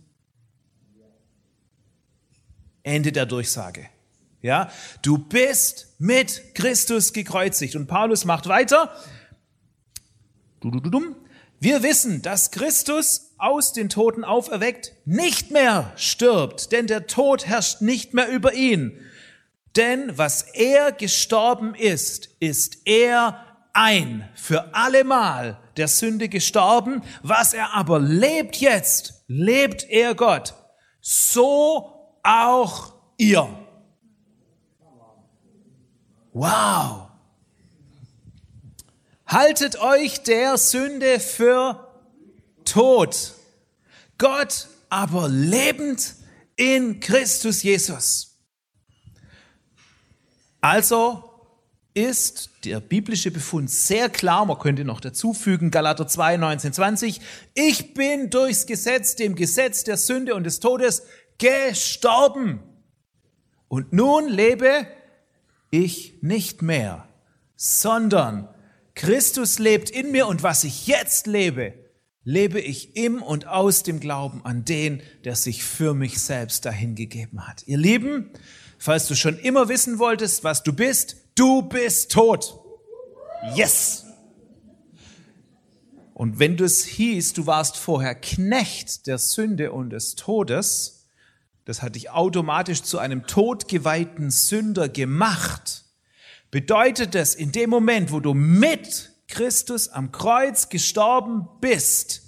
Ende 2.84 3.12
der 3.12 3.26
Durchsage. 3.26 3.88
Ja, 4.42 4.70
du 5.02 5.18
bist 5.18 5.94
mit 5.99 6.54
Christus 6.54 7.12
gekreuzigt. 7.12 7.76
Und 7.76 7.87
Paulus 7.87 8.25
macht 8.25 8.46
weiter. 8.46 8.94
Wir 11.61 11.82
wissen, 11.82 12.23
dass 12.23 12.50
Christus 12.50 13.23
aus 13.44 13.74
den 13.74 13.90
Toten 13.90 14.24
auferweckt 14.24 14.92
nicht 15.04 15.50
mehr 15.50 15.92
stirbt, 15.96 16.72
denn 16.72 16.86
der 16.86 17.06
Tod 17.06 17.46
herrscht 17.46 17.82
nicht 17.82 18.14
mehr 18.14 18.28
über 18.28 18.54
ihn. 18.54 18.98
Denn 19.76 20.16
was 20.16 20.42
er 20.42 20.92
gestorben 20.92 21.74
ist, 21.74 22.30
ist 22.40 22.78
er 22.86 23.44
ein 23.74 24.26
für 24.34 24.74
allemal 24.74 25.58
der 25.76 25.88
Sünde 25.88 26.28
gestorben. 26.28 27.02
Was 27.22 27.52
er 27.52 27.74
aber 27.74 27.98
lebt 27.98 28.56
jetzt, 28.56 29.24
lebt 29.26 29.84
er 29.90 30.14
Gott. 30.14 30.54
So 31.00 32.16
auch 32.22 32.94
ihr. 33.18 33.46
Wow. 36.32 37.08
Haltet 39.26 39.80
euch 39.80 40.22
der 40.22 40.56
Sünde 40.56 41.20
für 41.20 41.83
tot. 42.74 43.34
Gott 44.18 44.66
aber 44.88 45.28
lebend 45.28 46.16
in 46.56 46.98
Christus 46.98 47.62
Jesus. 47.62 48.36
Also 50.60 51.30
ist 51.94 52.50
der 52.64 52.80
biblische 52.80 53.30
Befund 53.30 53.70
sehr 53.70 54.08
klar, 54.08 54.44
man 54.44 54.58
könnte 54.58 54.84
noch 54.84 55.00
dazu 55.00 55.32
fügen, 55.32 55.70
Galater 55.70 56.08
2, 56.08 56.36
19, 56.38 56.72
20, 56.72 57.20
ich 57.54 57.94
bin 57.94 58.30
durchs 58.30 58.66
Gesetz, 58.66 59.14
dem 59.14 59.36
Gesetz 59.36 59.84
der 59.84 59.96
Sünde 59.96 60.34
und 60.34 60.42
des 60.42 60.58
Todes 60.58 61.04
gestorben. 61.38 62.60
Und 63.68 63.92
nun 63.92 64.28
lebe 64.28 64.88
ich 65.70 66.18
nicht 66.22 66.62
mehr, 66.62 67.08
sondern 67.54 68.48
Christus 68.96 69.60
lebt 69.60 69.90
in 69.90 70.10
mir 70.10 70.26
und 70.26 70.42
was 70.42 70.64
ich 70.64 70.88
jetzt 70.88 71.28
lebe, 71.28 71.83
lebe 72.24 72.60
ich 72.60 72.96
im 72.96 73.22
und 73.22 73.46
aus 73.46 73.82
dem 73.82 74.00
Glauben 74.00 74.44
an 74.44 74.64
den, 74.64 75.02
der 75.24 75.36
sich 75.36 75.62
für 75.62 75.94
mich 75.94 76.20
selbst 76.20 76.64
dahingegeben 76.64 77.46
hat. 77.46 77.62
Ihr 77.66 77.78
Lieben, 77.78 78.30
falls 78.78 79.06
du 79.06 79.14
schon 79.14 79.38
immer 79.38 79.68
wissen 79.68 79.98
wolltest, 79.98 80.42
was 80.42 80.62
du 80.62 80.72
bist, 80.72 81.16
du 81.34 81.62
bist 81.62 82.12
tot. 82.12 82.58
Yes! 83.54 84.06
Und 86.14 86.38
wenn 86.38 86.56
du 86.56 86.64
es 86.64 86.84
hieß, 86.84 87.32
du 87.32 87.46
warst 87.46 87.76
vorher 87.76 88.14
Knecht 88.14 89.06
der 89.06 89.18
Sünde 89.18 89.72
und 89.72 89.90
des 89.90 90.14
Todes, 90.14 91.08
das 91.64 91.82
hat 91.82 91.96
dich 91.96 92.10
automatisch 92.10 92.82
zu 92.82 92.98
einem 92.98 93.26
todgeweihten 93.26 94.30
Sünder 94.30 94.88
gemacht, 94.88 95.84
bedeutet 96.50 97.16
es 97.16 97.34
in 97.34 97.50
dem 97.52 97.68
Moment, 97.68 98.12
wo 98.12 98.20
du 98.20 98.32
mit 98.32 99.13
Christus 99.34 99.88
am 99.88 100.12
Kreuz 100.12 100.68
gestorben 100.68 101.48
bist, 101.60 102.24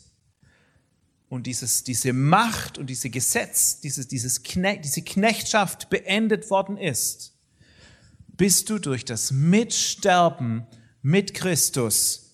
und 1.28 1.46
dieses, 1.46 1.82
diese 1.82 2.12
Macht 2.12 2.78
und 2.78 2.88
diese 2.88 3.10
Gesetz, 3.10 3.80
dieses, 3.80 4.08
dieses 4.08 4.42
Knecht, 4.42 4.84
diese 4.84 5.02
Knechtschaft 5.02 5.90
beendet 5.90 6.50
worden 6.50 6.76
ist, 6.76 7.34
bist 8.28 8.70
du 8.70 8.78
durch 8.78 9.04
das 9.04 9.32
Mitsterben 9.32 10.66
mit 11.02 11.34
Christus 11.34 12.30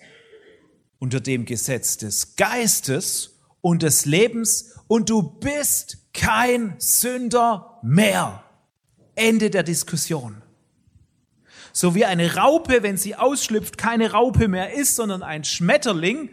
unter 0.98 1.20
dem 1.20 1.46
Gesetz 1.46 1.96
des 1.96 2.36
Geistes 2.36 3.38
und 3.60 3.82
des 3.82 4.04
Lebens 4.04 4.74
und 4.88 5.08
du 5.08 5.22
bist 5.22 5.98
kein 6.12 6.74
Sünder 6.78 7.78
mehr. 7.82 8.44
Ende 9.14 9.50
der 9.50 9.62
Diskussion. 9.62 10.41
So 11.72 11.94
wie 11.94 12.04
eine 12.04 12.36
Raupe, 12.36 12.82
wenn 12.82 12.96
sie 12.96 13.16
ausschlüpft, 13.16 13.78
keine 13.78 14.12
Raupe 14.12 14.48
mehr 14.48 14.74
ist, 14.74 14.96
sondern 14.96 15.22
ein 15.22 15.44
Schmetterling, 15.44 16.30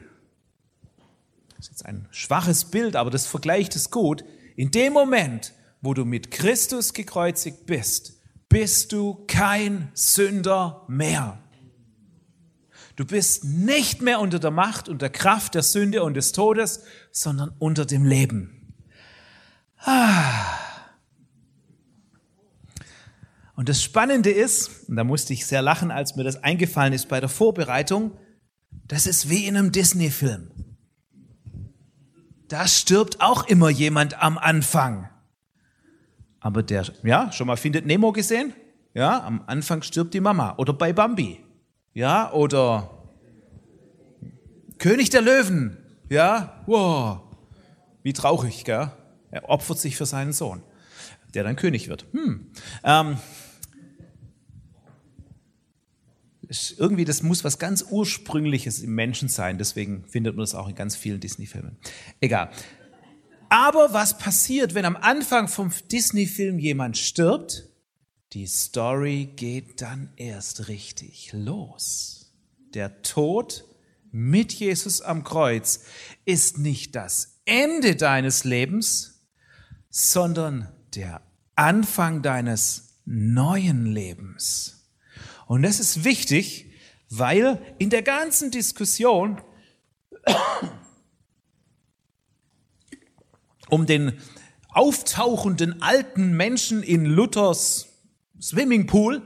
Das 1.56 1.66
ist 1.66 1.72
jetzt 1.72 1.86
ein 1.86 2.08
schwaches 2.12 2.66
Bild, 2.66 2.96
aber 2.96 3.10
das 3.10 3.26
vergleicht 3.26 3.76
es 3.76 3.92
gut. 3.92 4.24
In 4.56 4.72
dem 4.72 4.94
Moment, 4.94 5.54
wo 5.82 5.94
du 5.94 6.06
mit 6.06 6.32
Christus 6.32 6.94
gekreuzigt 6.94 7.66
bist, 7.66 8.14
bist 8.50 8.92
du 8.92 9.24
kein 9.28 9.90
Sünder 9.94 10.84
mehr. 10.88 11.38
Du 12.96 13.06
bist 13.06 13.46
nicht 13.46 14.02
mehr 14.02 14.20
unter 14.20 14.40
der 14.40 14.52
Macht 14.52 14.90
und 14.90 15.02
der 15.02 15.10
Kraft 15.10 15.56
der 15.56 15.64
Sünde 15.64 16.04
und 16.04 16.16
des 16.16 16.34
Todes, 16.34 16.84
sondern 17.12 17.54
unter 17.58 17.86
dem 17.86 18.04
Leben. 18.04 18.74
Ah. 19.78 20.69
Und 23.60 23.68
das 23.68 23.84
Spannende 23.84 24.30
ist, 24.30 24.88
und 24.88 24.96
da 24.96 25.04
musste 25.04 25.34
ich 25.34 25.46
sehr 25.46 25.62
lachen, 25.62 25.92
als 25.92 26.16
mir 26.16 26.24
das 26.24 26.42
eingefallen 26.46 26.94
ist 26.94 27.10
bei 27.10 27.20
der 27.20 27.28
Vorbereitung, 27.28 28.18
das 28.88 29.06
ist 29.06 29.30
wie 29.30 29.48
in 29.48 29.58
einem 29.58 29.74
Disney-Film. 29.74 30.50
Da 32.48 32.70
stirbt 32.70 33.20
auch 33.20 33.46
immer 33.48 33.68
jemand 33.68 34.24
am 34.24 34.38
Anfang. 34.38 35.10
Aber 36.40 36.64
der, 36.64 36.86
ja, 37.04 37.34
schon 37.34 37.48
mal 37.48 37.58
findet 37.58 37.86
Nemo 37.86 38.14
gesehen? 38.14 38.54
Ja, 38.94 39.22
am 39.26 39.44
Anfang 39.46 39.82
stirbt 39.82 40.14
die 40.14 40.22
Mama. 40.22 40.56
Oder 40.56 40.72
bei 40.72 40.94
Bambi. 40.94 41.44
Ja, 41.94 42.32
oder 42.32 43.10
König 44.78 45.10
der 45.10 45.22
Löwen. 45.22 45.76
Ja, 46.08 46.64
wow. 46.66 47.24
Wie 48.04 48.14
traurig, 48.14 48.64
gell? 48.64 48.90
Er 49.32 49.50
opfert 49.50 49.80
sich 49.80 49.98
für 49.98 50.06
seinen 50.06 50.32
Sohn, 50.32 50.64
der 51.34 51.44
dann 51.44 51.58
König 51.58 51.90
wird. 51.90 52.06
Hm. 52.14 52.54
Ähm, 52.86 53.18
irgendwie, 56.78 57.06
das 57.06 57.22
muss 57.22 57.44
was 57.44 57.60
ganz 57.60 57.86
Ursprüngliches 57.90 58.80
im 58.80 58.96
Menschen 58.96 59.30
sein. 59.30 59.58
Deswegen 59.58 60.06
findet 60.08 60.36
man 60.36 60.44
das 60.44 60.56
auch 60.56 60.68
in 60.68 60.76
ganz 60.76 60.96
vielen 60.96 61.20
Disney-Filmen. 61.20 61.78
Egal. 62.20 62.50
Aber 63.50 63.94
was 63.94 64.18
passiert, 64.18 64.74
wenn 64.74 64.86
am 64.86 64.96
Anfang 64.96 65.48
vom 65.48 65.72
Disney-Film 65.92 66.60
jemand 66.60 66.98
stirbt? 66.98 67.68
Die 68.34 68.46
Story 68.46 69.30
geht 69.36 69.82
dann 69.82 70.12
erst 70.16 70.68
richtig 70.68 71.32
los. 71.34 72.32
Der 72.74 73.02
Tod 73.02 73.66
mit 74.12 74.54
Jesus 74.54 75.02
am 75.02 75.24
Kreuz 75.24 75.86
ist 76.26 76.58
nicht 76.58 76.96
das 76.96 77.42
Ende 77.46 77.96
deines 77.96 78.44
Lebens, 78.44 79.24
sondern 79.90 80.72
der 80.96 81.22
Anfang 81.56 82.22
deines 82.22 83.02
neuen 83.06 83.86
Lebens. 83.86 84.79
Und 85.50 85.64
das 85.64 85.80
ist 85.80 86.04
wichtig, 86.04 86.68
weil 87.10 87.60
in 87.80 87.90
der 87.90 88.04
ganzen 88.04 88.52
Diskussion 88.52 89.42
um 93.70 93.88
den 93.88 94.20
auftauchenden 94.70 95.82
alten 95.82 96.38
Menschen 96.38 96.84
in 96.84 97.04
Luthers 97.04 97.88
Swimmingpool, 98.40 99.24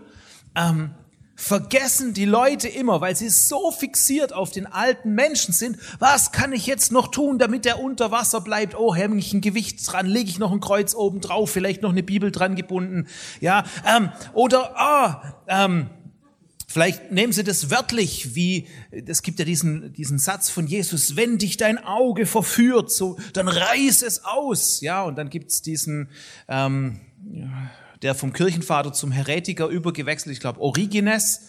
ähm, 0.56 0.96
vergessen 1.36 2.14
die 2.14 2.24
Leute 2.24 2.70
immer, 2.70 3.02
weil 3.02 3.18
sie 3.18 3.28
so 3.28 3.72
fixiert 3.72 4.32
auf 4.32 4.52
den 4.52 4.66
alten 4.66 5.16
Menschen 5.16 5.54
sind. 5.54 5.78
Was 6.00 6.32
kann 6.32 6.54
ich 6.54 6.68
jetzt 6.68 6.94
noch 6.94 7.10
tun, 7.10 7.38
damit 7.38 7.66
der 7.66 7.84
unter 7.84 8.12
Wasser 8.12 8.40
bleibt? 8.40 8.76
Oh, 8.76 8.96
hänge 8.96 9.18
ich 9.18 9.34
ein 9.34 9.42
Gewicht 9.42 9.92
dran, 9.92 10.06
lege 10.06 10.30
ich 10.30 10.40
noch 10.40 10.54
ein 10.54 10.62
Kreuz 10.62 10.96
oben 10.96 11.20
drauf, 11.20 11.52
vielleicht 11.52 11.82
noch 11.82 11.92
eine 11.92 12.02
Bibel 12.02 12.32
dran 12.32 12.56
gebunden, 12.56 13.08
ja? 13.42 13.66
Ähm, 13.86 14.10
oder 14.32 14.80
ah, 14.80 15.44
ähm, 15.50 15.90
Vielleicht 16.74 17.12
nehmen 17.12 17.32
Sie 17.32 17.44
das 17.44 17.70
wörtlich, 17.70 18.34
wie 18.34 18.66
es 18.90 19.22
gibt 19.22 19.38
ja 19.38 19.46
diesen, 19.46 19.94
diesen 19.94 20.18
Satz 20.18 20.50
von 20.50 20.66
Jesus, 20.66 21.16
wenn 21.16 21.38
dich 21.38 21.58
dein 21.58 21.78
Auge 21.78 22.26
verführt, 22.26 22.92
so, 22.92 23.16
dann 23.34 23.48
reiß 23.48 24.02
es 24.02 24.26
aus. 24.26 24.82
Ja, 24.82 25.04
und 25.04 25.16
dann 25.16 25.30
gibt's 25.30 25.62
diesen, 25.62 26.10
ähm, 26.48 27.00
der 28.02 28.16
vom 28.16 28.34
Kirchenvater 28.34 28.92
zum 28.92 29.12
Heretiker 29.12 29.68
übergewechselt, 29.68 30.34
ich 30.34 30.40
glaube 30.40 30.62
Origenes, 30.62 31.42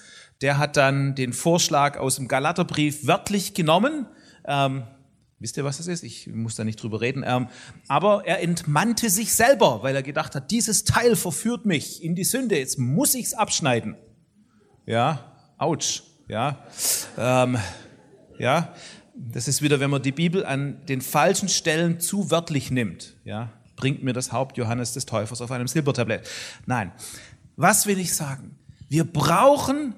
der 0.43 0.59
hat 0.59 0.77
dann 0.77 1.15
den 1.15 1.33
Vorschlag 1.33 1.97
aus 1.97 2.17
dem 2.17 2.29
Galaterbrief 2.29 3.07
wörtlich 3.07 3.55
genommen. 3.55 4.07
Ähm, 4.47 4.83
wisst 5.39 5.57
ihr, 5.57 5.65
was 5.65 5.79
das 5.79 5.87
ist? 5.87 6.03
Ich 6.05 6.27
muss 6.27 6.55
da 6.55 6.65
nicht 6.65 6.83
drüber 6.83 7.01
reden. 7.01 7.25
Ähm, 7.27 7.49
aber 7.89 8.27
er 8.27 8.43
entmannte 8.43 9.09
sich 9.09 9.33
selber, 9.33 9.83
weil 9.83 9.97
er 9.97 10.03
gedacht 10.03 10.35
hat, 10.35 10.51
dieses 10.51 10.85
Teil 10.85 11.17
verführt 11.17 11.65
mich 11.65 12.05
in 12.05 12.15
die 12.15 12.25
Sünde, 12.25 12.59
jetzt 12.59 12.79
muss 12.79 13.15
ich's 13.15 13.33
abschneiden. 13.33 13.97
Ja, 14.87 15.33
ouch. 15.59 16.03
Ja, 16.29 16.65
ähm, 17.19 17.59
ja, 18.39 18.75
das 19.15 19.47
ist 19.47 19.63
wieder, 19.63 19.81
wenn 19.81 19.91
man 19.91 20.03
die 20.03 20.13
Bibel 20.13 20.45
an 20.45 20.85
den 20.87 21.01
falschen 21.01 21.49
Stellen 21.49 22.01
zu 22.01 22.31
wörtlich 22.31 22.71
nimmt. 22.71 23.17
Ja, 23.25 23.53
bringt 23.77 24.03
mir 24.03 24.13
das 24.13 24.33
Haupt 24.33 24.57
Johannes 24.57 24.93
des 24.93 25.07
Täufers 25.07 25.41
auf 25.41 25.51
einem 25.51 25.69
Silbertablett. 25.69 26.29
Nein, 26.67 26.93
was 27.57 27.87
will 27.87 27.99
ich 27.99 28.15
sagen? 28.15 28.59
Wir 28.89 29.05
brauchen 29.05 29.95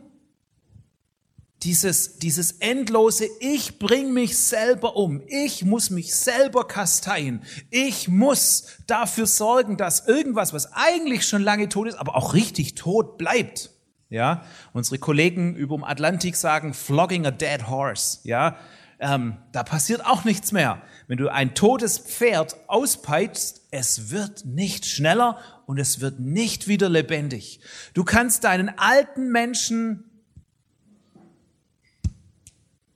dieses, 1.62 2.18
dieses 2.18 2.52
endlose, 2.52 3.26
ich 3.40 3.78
bring 3.78 4.12
mich 4.12 4.36
selber 4.36 4.96
um, 4.96 5.22
ich 5.26 5.64
muss 5.64 5.90
mich 5.90 6.14
selber 6.14 6.66
kasteien, 6.66 7.42
ich 7.70 8.08
muss 8.08 8.66
dafür 8.86 9.26
sorgen, 9.26 9.76
dass 9.76 10.06
irgendwas, 10.06 10.52
was 10.52 10.72
eigentlich 10.72 11.26
schon 11.26 11.42
lange 11.42 11.68
tot 11.68 11.88
ist, 11.88 11.98
aber 11.98 12.16
auch 12.16 12.34
richtig 12.34 12.74
tot 12.74 13.18
bleibt. 13.18 13.70
Ja, 14.08 14.44
unsere 14.72 14.98
Kollegen 14.98 15.56
über 15.56 15.76
dem 15.76 15.84
Atlantik 15.84 16.36
sagen 16.36 16.74
flogging 16.74 17.26
a 17.26 17.30
dead 17.32 17.68
horse. 17.68 18.20
Ja, 18.22 18.56
ähm, 18.98 19.36
da 19.52 19.62
passiert 19.62 20.06
auch 20.06 20.24
nichts 20.24 20.52
mehr. 20.52 20.80
Wenn 21.06 21.18
du 21.18 21.28
ein 21.28 21.54
totes 21.54 21.98
Pferd 21.98 22.56
auspeitschst, 22.68 23.66
es 23.70 24.10
wird 24.10 24.46
nicht 24.46 24.86
schneller 24.86 25.38
und 25.66 25.78
es 25.78 26.00
wird 26.00 26.20
nicht 26.20 26.68
wieder 26.68 26.88
lebendig. 26.88 27.60
Du 27.94 28.04
kannst 28.04 28.44
deinen 28.44 28.70
alten 28.78 29.30
Menschen 29.30 30.04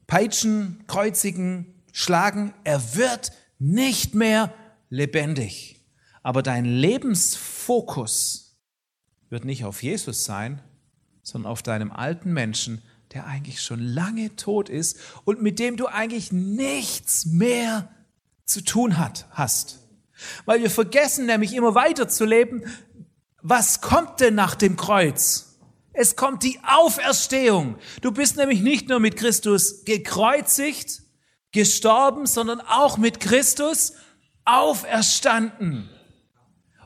peitschen, 0.07 0.85
kreuzigen, 0.87 1.83
schlagen. 1.92 2.55
Er 2.64 2.94
wird 2.94 3.33
nicht 3.59 4.14
mehr 4.14 4.55
lebendig. 4.88 5.85
Aber 6.23 6.42
dein 6.42 6.64
Lebensfokus 6.64 8.59
wird 9.29 9.44
nicht 9.44 9.64
auf 9.64 9.83
Jesus 9.83 10.25
sein, 10.25 10.62
sondern 11.31 11.51
auf 11.51 11.62
deinem 11.62 11.93
alten 11.93 12.33
Menschen, 12.33 12.83
der 13.12 13.27
eigentlich 13.27 13.62
schon 13.62 13.81
lange 13.81 14.37
tot 14.37 14.69
ist 14.69 14.99
und 15.25 15.43
mit 15.43 15.59
dem 15.59 15.77
du 15.77 15.87
eigentlich 15.87 16.33
nichts 16.33 17.27
mehr 17.27 17.88
zu 18.45 18.62
tun 18.62 18.99
hat, 18.99 19.27
hast. 19.31 19.81
Weil 20.45 20.61
wir 20.61 20.71
vergessen 20.71 21.27
nämlich 21.27 21.55
immer 21.55 21.75
weiter 21.75 22.09
zu 22.09 22.25
leben, 22.25 22.64
was 23.43 23.81
kommt 23.81 24.21
denn 24.21 24.35
nach 24.35 24.55
dem 24.55 24.77
Kreuz? 24.77 25.59
Es 25.93 26.14
kommt 26.14 26.43
die 26.43 26.61
Auferstehung. 26.62 27.77
Du 28.01 28.12
bist 28.12 28.37
nämlich 28.37 28.61
nicht 28.61 28.88
nur 28.88 29.01
mit 29.01 29.16
Christus 29.16 29.85
gekreuzigt, 29.85 31.03
gestorben, 31.53 32.27
sondern 32.27 32.61
auch 32.61 32.97
mit 32.97 33.19
Christus 33.19 33.95
auferstanden. 34.45 35.88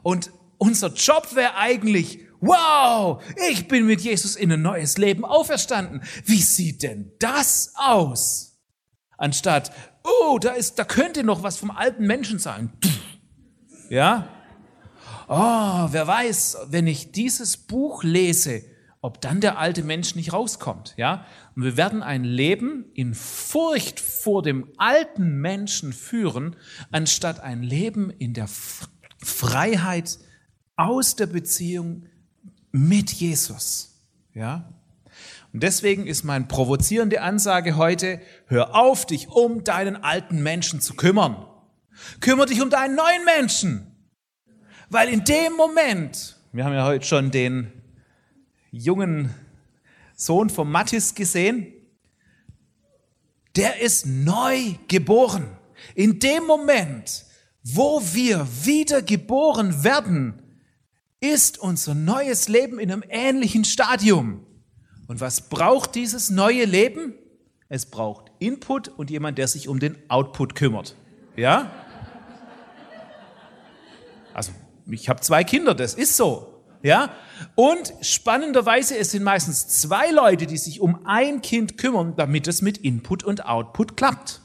Und 0.03 0.31
unser 0.59 0.89
Job 0.95 1.35
wäre 1.35 1.57
eigentlich, 1.57 2.24
wow, 2.45 3.23
ich 3.51 3.69
bin 3.69 3.87
mit 3.87 4.01
Jesus 4.01 4.37
in 4.37 4.53
ein 4.53 4.63
neues 4.63 4.99
Leben 4.99 5.25
auferstanden. 5.25 6.03
Wie 6.25 6.43
sieht 6.43 6.83
denn 6.83 7.13
das 7.19 7.73
aus? 7.77 8.59
Anstatt, 9.17 9.73
oh, 10.03 10.39
da 10.39 10.51
ist, 10.51 10.79
da 10.79 10.85
könnte 10.85 11.25
noch 11.25 11.43
was 11.43 11.57
vom 11.57 11.71
alten 11.71 12.07
Menschen 12.07 12.39
sein. 12.39 12.73
Ja? 13.89 14.29
Oh, 15.29 15.89
wer 15.91 16.07
weiß, 16.07 16.59
wenn 16.69 16.87
ich 16.87 17.13
dieses 17.13 17.57
Buch 17.57 18.03
lese, 18.03 18.63
ob 19.01 19.21
dann 19.21 19.41
der 19.41 19.59
alte 19.59 19.83
Mensch 19.83 20.15
nicht 20.15 20.33
rauskommt, 20.33 20.95
ja? 20.97 21.27
Und 21.55 21.65
wir 21.65 21.77
werden 21.77 22.03
ein 22.03 22.25
Leben 22.25 22.87
in 22.95 23.15
Furcht 23.15 24.01
vor 24.01 24.43
dem 24.43 24.73
alten 24.79 25.41
Menschen 25.41 25.93
führen, 25.93 26.57
anstatt 26.91 27.41
ein 27.41 27.63
Leben 27.63 28.11
in 28.11 28.33
der 28.33 28.49
Freiheit 29.19 30.19
aus 30.77 31.17
der 31.17 31.27
Beziehung 31.27 32.07
mit 32.75 33.13
Jesus. 33.13 33.95
Ja? 34.35 34.69
Und 35.53 35.63
deswegen 35.63 36.09
ist 36.09 36.25
meine 36.25 36.47
provozierende 36.47 37.23
Ansage 37.23 37.77
heute, 37.77 38.21
hör 38.49 38.75
auf, 38.75 39.07
dich 39.07 39.29
um 39.29 39.63
deinen 39.63 39.95
alten 39.95 40.43
Menschen 40.43 40.81
zu 40.81 40.95
kümmern. 40.95 41.47
Kümmer 42.19 42.47
dich 42.47 42.61
um 42.61 42.71
deinen 42.71 42.97
neuen 42.97 43.25
Menschen. 43.25 43.87
Weil 44.91 45.09
in 45.09 45.23
dem 45.23 45.53
Moment, 45.53 46.37
wir 46.53 46.65
haben 46.65 46.75
ja 46.75 46.85
heute 46.85 47.07
schon 47.07 47.31
den 47.31 47.71
jungen 48.73 49.33
Sohn 50.17 50.51
von 50.51 50.69
Mattis 50.69 51.15
gesehen, 51.15 51.73
der 53.55 53.81
ist 53.81 54.05
neu 54.05 54.75
geboren. 54.89 55.47
In 55.95 56.19
dem 56.19 56.45
Moment, 56.45 57.25
wo 57.63 58.03
wir 58.03 58.49
wieder 58.65 59.01
geboren 59.01 59.85
werden, 59.85 60.44
ist 61.33 61.59
unser 61.59 61.95
neues 61.95 62.49
Leben 62.49 62.79
in 62.79 62.93
einem 62.93 63.03
ähnlichen 63.09 63.65
Stadium. 63.65 64.45
Und 65.07 65.21
was 65.21 65.49
braucht 65.49 65.95
dieses 65.95 66.31
neue 66.31 66.67
Leben? 66.67 67.15
Es 67.69 67.87
braucht 67.87 68.31
Input 68.39 68.89
und 68.89 69.11
jemand, 69.11 69.39
der 69.39 69.49
sich 69.49 69.69
um 69.69 69.81
den 69.81 69.99
Output 70.11 70.55
kümmert. 70.55 70.95
Ja? 71.35 71.73
Also, 74.35 74.53
ich 74.87 75.09
habe 75.09 75.21
zwei 75.21 75.45
Kinder, 75.45 75.75
das 75.75 75.95
ist 75.95 76.17
so. 76.17 76.63
Ja? 76.83 77.11
Und 77.55 77.95
spannenderweise, 78.03 78.99
es 78.99 79.13
sind 79.13 79.23
meistens 79.23 79.69
zwei 79.69 80.11
Leute, 80.11 80.47
die 80.47 80.59
sich 80.59 80.81
um 80.81 81.07
ein 81.07 81.41
Kind 81.41 81.79
kümmern, 81.79 82.15
damit 82.17 82.47
es 82.49 82.61
mit 82.61 82.77
Input 82.79 83.25
und 83.25 83.47
Output 83.47 83.97
klappt. 83.97 84.43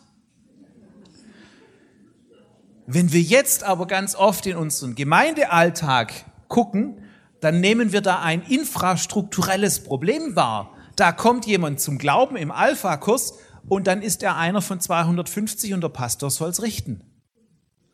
Wenn 2.87 3.11
wir 3.11 3.21
jetzt 3.21 3.63
aber 3.63 3.85
ganz 3.85 4.15
oft 4.15 4.47
in 4.47 4.55
unseren 4.55 4.95
Gemeindealltag 4.95 6.13
gucken, 6.49 7.01
dann 7.39 7.62
nehmen 7.62 7.93
wir 7.93 8.01
da 8.01 8.19
ein 8.21 8.41
infrastrukturelles 8.41 9.83
Problem 9.83 10.35
wahr. 10.35 10.75
Da 10.97 11.13
kommt 11.13 11.45
jemand 11.45 11.79
zum 11.79 11.97
Glauben 11.97 12.35
im 12.35 12.51
Alpha-Kurs 12.51 13.35
und 13.69 13.88
dann 13.88 14.01
ist 14.01 14.21
er 14.23 14.35
einer 14.35 14.62
von 14.62 14.81
250 14.81 15.73
und 15.73 15.81
der 15.81 15.89
Pastor 15.89 16.29
soll 16.29 16.49
es 16.49 16.62
richten. 16.62 17.01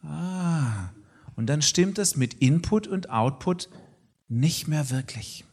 Ah, 0.02 0.90
und 1.36 1.48
dann 1.48 1.62
stimmt 1.62 2.00
es 2.00 2.16
mit 2.16 2.36
Input 2.36 2.88
und 2.88 3.12
Output 3.12 3.70
nicht 4.28 4.68
mehr 4.68 4.90
wirklich. 4.90 5.46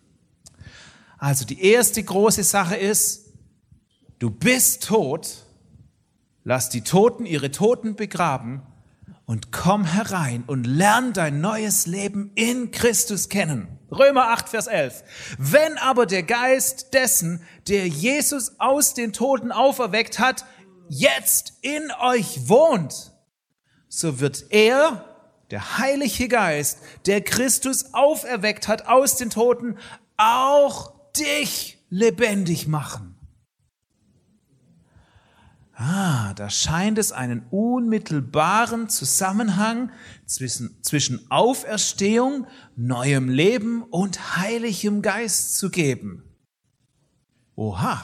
Also 1.18 1.44
die 1.44 1.62
erste 1.62 2.02
große 2.02 2.42
Sache 2.42 2.76
ist, 2.76 3.32
du 4.18 4.30
bist 4.30 4.84
tot, 4.84 5.44
lass 6.44 6.70
die 6.70 6.82
Toten 6.82 7.26
ihre 7.26 7.50
Toten 7.50 7.94
begraben 7.96 8.62
und 9.26 9.52
komm 9.52 9.84
herein 9.84 10.44
und 10.46 10.64
lern 10.66 11.12
dein 11.12 11.40
neues 11.40 11.86
Leben 11.86 12.32
in 12.34 12.70
Christus 12.70 13.28
kennen. 13.28 13.78
Römer 13.90 14.28
8, 14.28 14.48
Vers 14.48 14.66
11. 14.66 15.04
Wenn 15.38 15.76
aber 15.78 16.06
der 16.06 16.22
Geist 16.22 16.94
dessen, 16.94 17.42
der 17.68 17.86
Jesus 17.86 18.58
aus 18.58 18.94
den 18.94 19.12
Toten 19.12 19.52
auferweckt 19.52 20.18
hat, 20.18 20.44
jetzt 20.88 21.54
in 21.60 21.90
euch 22.00 22.48
wohnt, 22.48 23.12
so 23.88 24.20
wird 24.20 24.46
er, 24.50 25.04
der 25.50 25.78
Heilige 25.78 26.28
Geist, 26.28 26.78
der 27.04 27.20
Christus 27.20 27.92
auferweckt 27.92 28.68
hat 28.68 28.86
aus 28.86 29.16
den 29.16 29.28
Toten, 29.28 29.76
auch 30.16 30.92
dich 31.12 31.78
lebendig 31.90 32.66
machen. 32.66 33.11
Ah, 35.84 36.32
da 36.34 36.48
scheint 36.48 36.96
es 36.96 37.10
einen 37.10 37.44
unmittelbaren 37.50 38.88
Zusammenhang 38.88 39.90
zwischen, 40.26 40.80
zwischen 40.80 41.28
Auferstehung, 41.28 42.46
neuem 42.76 43.28
Leben 43.28 43.82
und 43.82 44.36
heiligem 44.36 45.02
Geist 45.02 45.56
zu 45.56 45.70
geben. 45.70 46.22
Oha. 47.56 48.00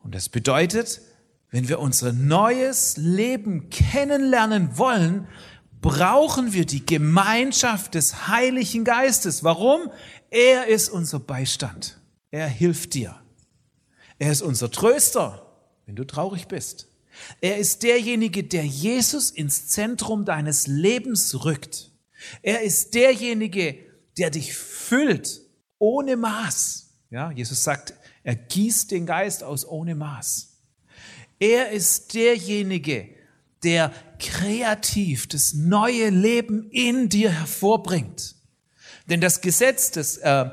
Und 0.00 0.16
das 0.16 0.28
bedeutet, 0.28 1.02
wenn 1.52 1.68
wir 1.68 1.78
unser 1.78 2.12
neues 2.12 2.96
Leben 2.96 3.70
kennenlernen 3.70 4.76
wollen, 4.76 5.28
brauchen 5.80 6.52
wir 6.52 6.66
die 6.66 6.84
Gemeinschaft 6.84 7.94
des 7.94 8.26
Heiligen 8.26 8.82
Geistes. 8.82 9.44
Warum? 9.44 9.82
Er 10.30 10.66
ist 10.66 10.88
unser 10.88 11.20
Beistand. 11.20 12.00
Er 12.32 12.48
hilft 12.48 12.94
dir. 12.94 13.14
Er 14.18 14.32
ist 14.32 14.42
unser 14.42 14.70
Tröster, 14.70 15.46
wenn 15.86 15.96
du 15.96 16.04
traurig 16.04 16.48
bist. 16.48 16.88
Er 17.40 17.58
ist 17.58 17.82
derjenige, 17.82 18.44
der 18.44 18.64
Jesus 18.64 19.30
ins 19.30 19.68
Zentrum 19.68 20.24
deines 20.24 20.66
Lebens 20.66 21.44
rückt. 21.44 21.90
Er 22.42 22.62
ist 22.62 22.94
derjenige, 22.94 23.76
der 24.16 24.30
dich 24.30 24.54
füllt 24.54 25.40
ohne 25.78 26.16
Maß. 26.16 26.90
Ja, 27.10 27.30
Jesus 27.30 27.62
sagt, 27.64 27.94
er 28.22 28.34
gießt 28.34 28.90
den 28.90 29.06
Geist 29.06 29.42
aus 29.42 29.66
ohne 29.66 29.94
Maß. 29.94 30.58
Er 31.38 31.70
ist 31.70 32.14
derjenige, 32.14 33.08
der 33.62 33.92
kreativ 34.18 35.28
das 35.28 35.54
neue 35.54 36.10
Leben 36.10 36.68
in 36.70 37.08
dir 37.08 37.30
hervorbringt. 37.30 38.34
Denn 39.08 39.20
das 39.20 39.40
Gesetz 39.40 39.90
des, 39.90 40.18
äh, 40.18 40.50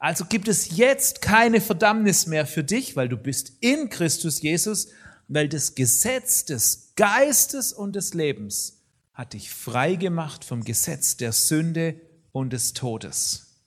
also 0.00 0.24
gibt 0.24 0.48
es 0.48 0.78
jetzt 0.78 1.20
keine 1.20 1.60
Verdammnis 1.60 2.26
mehr 2.26 2.46
für 2.46 2.64
dich, 2.64 2.96
weil 2.96 3.10
du 3.10 3.18
bist 3.18 3.52
in 3.60 3.90
Christus 3.90 4.40
Jesus, 4.40 4.88
weil 5.28 5.46
das 5.46 5.74
Gesetz 5.74 6.46
des 6.46 6.94
Geistes 6.96 7.74
und 7.74 7.94
des 7.94 8.14
Lebens 8.14 8.82
hat 9.12 9.34
dich 9.34 9.50
frei 9.50 9.96
gemacht 9.96 10.42
vom 10.42 10.64
Gesetz 10.64 11.18
der 11.18 11.32
Sünde 11.32 12.00
und 12.32 12.54
des 12.54 12.72
Todes. 12.72 13.58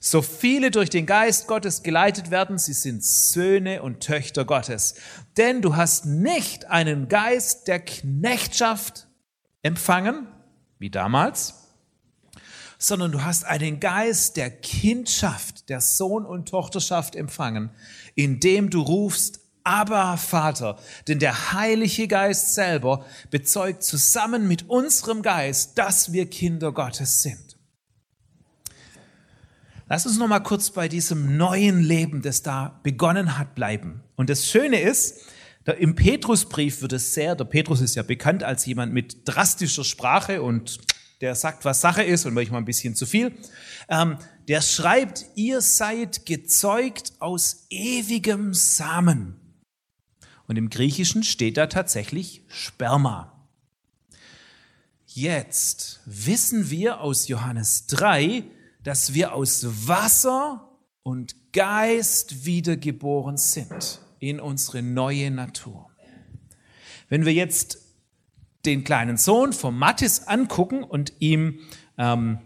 So 0.00 0.22
viele 0.22 0.70
durch 0.70 0.88
den 0.88 1.04
Geist 1.04 1.48
Gottes 1.48 1.82
geleitet 1.82 2.30
werden, 2.30 2.58
sie 2.58 2.72
sind 2.72 3.04
Söhne 3.04 3.82
und 3.82 4.00
Töchter 4.00 4.46
Gottes. 4.46 4.94
Denn 5.36 5.60
du 5.60 5.76
hast 5.76 6.06
nicht 6.06 6.64
einen 6.66 7.08
Geist 7.08 7.68
der 7.68 7.80
Knechtschaft 7.80 9.06
empfangen, 9.62 10.28
wie 10.78 10.90
damals, 10.90 11.63
sondern 12.86 13.12
du 13.12 13.24
hast 13.24 13.44
einen 13.44 13.80
Geist 13.80 14.36
der 14.36 14.50
Kindschaft, 14.50 15.68
der 15.68 15.80
Sohn- 15.80 16.26
und 16.26 16.48
Tochterschaft 16.48 17.16
empfangen, 17.16 17.70
indem 18.14 18.70
du 18.70 18.82
rufst, 18.82 19.40
aber 19.64 20.18
Vater, 20.18 20.78
denn 21.08 21.18
der 21.18 21.52
Heilige 21.52 22.06
Geist 22.06 22.54
selber 22.54 23.06
bezeugt 23.30 23.82
zusammen 23.82 24.46
mit 24.46 24.68
unserem 24.68 25.22
Geist, 25.22 25.78
dass 25.78 26.12
wir 26.12 26.28
Kinder 26.28 26.72
Gottes 26.72 27.22
sind. 27.22 27.56
Lass 29.88 30.06
uns 30.06 30.18
noch 30.18 30.28
mal 30.28 30.40
kurz 30.40 30.70
bei 30.70 30.88
diesem 30.88 31.38
neuen 31.38 31.82
Leben, 31.82 32.20
das 32.20 32.42
da 32.42 32.78
begonnen 32.82 33.38
hat, 33.38 33.54
bleiben. 33.54 34.02
Und 34.16 34.28
das 34.28 34.46
Schöne 34.46 34.80
ist, 34.80 35.20
im 35.78 35.94
Petrusbrief 35.94 36.82
wird 36.82 36.92
es 36.92 37.14
sehr, 37.14 37.34
der 37.34 37.44
Petrus 37.44 37.80
ist 37.80 37.94
ja 37.94 38.02
bekannt 38.02 38.42
als 38.44 38.66
jemand 38.66 38.92
mit 38.92 39.26
drastischer 39.26 39.84
Sprache 39.84 40.42
und 40.42 40.78
der 41.20 41.34
sagt, 41.34 41.64
was 41.64 41.80
Sache 41.80 42.02
ist 42.02 42.26
und 42.26 42.34
manchmal 42.34 42.60
ein 42.60 42.64
bisschen 42.64 42.94
zu 42.94 43.06
viel. 43.06 43.32
Ähm, 43.88 44.18
der 44.48 44.60
schreibt, 44.60 45.26
ihr 45.34 45.60
seid 45.60 46.26
gezeugt 46.26 47.12
aus 47.18 47.66
ewigem 47.70 48.54
Samen. 48.54 49.40
Und 50.46 50.56
im 50.56 50.68
Griechischen 50.68 51.22
steht 51.22 51.56
da 51.56 51.66
tatsächlich 51.66 52.42
Sperma. 52.48 53.48
Jetzt 55.06 56.00
wissen 56.06 56.70
wir 56.70 57.00
aus 57.00 57.28
Johannes 57.28 57.86
3, 57.86 58.42
dass 58.82 59.14
wir 59.14 59.32
aus 59.32 59.64
Wasser 59.86 60.68
und 61.02 61.52
Geist 61.52 62.44
wiedergeboren 62.44 63.36
sind 63.36 64.00
in 64.18 64.40
unsere 64.40 64.82
neue 64.82 65.30
Natur. 65.30 65.90
Wenn 67.08 67.24
wir 67.24 67.32
jetzt 67.32 67.78
den 68.66 68.84
kleinen 68.84 69.16
Sohn 69.16 69.52
von 69.52 69.76
Mattis 69.76 70.26
angucken 70.26 70.82
und 70.82 71.12
ihm 71.18 71.60
ähm, 71.98 72.38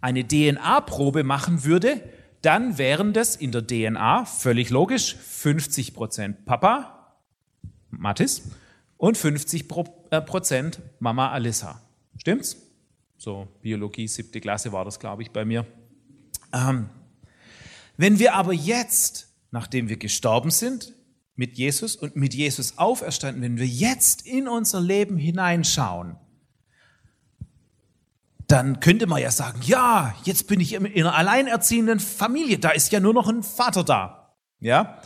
eine 0.00 0.26
DNA-Probe 0.26 1.24
machen 1.24 1.64
würde, 1.64 2.02
dann 2.42 2.78
wären 2.78 3.12
das 3.12 3.36
in 3.36 3.52
der 3.52 3.66
DNA 3.66 4.24
völlig 4.24 4.70
logisch 4.70 5.16
50 5.16 5.94
Prozent 5.94 6.44
Papa, 6.44 7.16
Mattis, 7.90 8.50
und 8.96 9.16
50 9.16 9.66
äh, 10.10 10.20
Prozent 10.20 10.80
Mama 10.98 11.30
Alissa. 11.30 11.80
Stimmt's? 12.16 12.56
So 13.16 13.48
Biologie, 13.62 14.06
siebte 14.06 14.40
Klasse 14.40 14.72
war 14.72 14.84
das, 14.84 15.00
glaube 15.00 15.22
ich, 15.22 15.30
bei 15.30 15.44
mir. 15.44 15.66
Ähm, 16.52 16.88
wenn 17.96 18.18
wir 18.18 18.34
aber 18.34 18.52
jetzt, 18.52 19.28
nachdem 19.50 19.88
wir 19.88 19.96
gestorben 19.96 20.50
sind, 20.50 20.94
mit 21.38 21.56
Jesus 21.56 21.94
und 21.94 22.16
mit 22.16 22.34
Jesus 22.34 22.78
auferstanden, 22.78 23.42
wenn 23.42 23.58
wir 23.58 23.66
jetzt 23.66 24.26
in 24.26 24.48
unser 24.48 24.80
Leben 24.80 25.16
hineinschauen, 25.16 26.16
dann 28.48 28.80
könnte 28.80 29.06
man 29.06 29.22
ja 29.22 29.30
sagen, 29.30 29.60
ja, 29.62 30.16
jetzt 30.24 30.48
bin 30.48 30.58
ich 30.58 30.72
in 30.72 30.84
einer 30.84 31.14
alleinerziehenden 31.14 32.00
Familie, 32.00 32.58
da 32.58 32.70
ist 32.70 32.90
ja 32.90 32.98
nur 32.98 33.14
noch 33.14 33.28
ein 33.28 33.44
Vater 33.44 33.84
da. 33.84 34.34
Ja? 34.58 35.00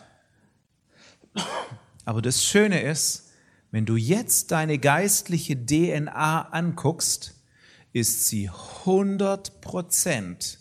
Aber 2.06 2.22
das 2.22 2.42
Schöne 2.42 2.80
ist, 2.80 3.30
wenn 3.70 3.84
du 3.84 3.96
jetzt 3.96 4.52
deine 4.52 4.78
geistliche 4.78 5.54
DNA 5.54 6.48
anguckst, 6.48 7.34
ist 7.92 8.28
sie 8.28 8.48
100% 8.48 10.56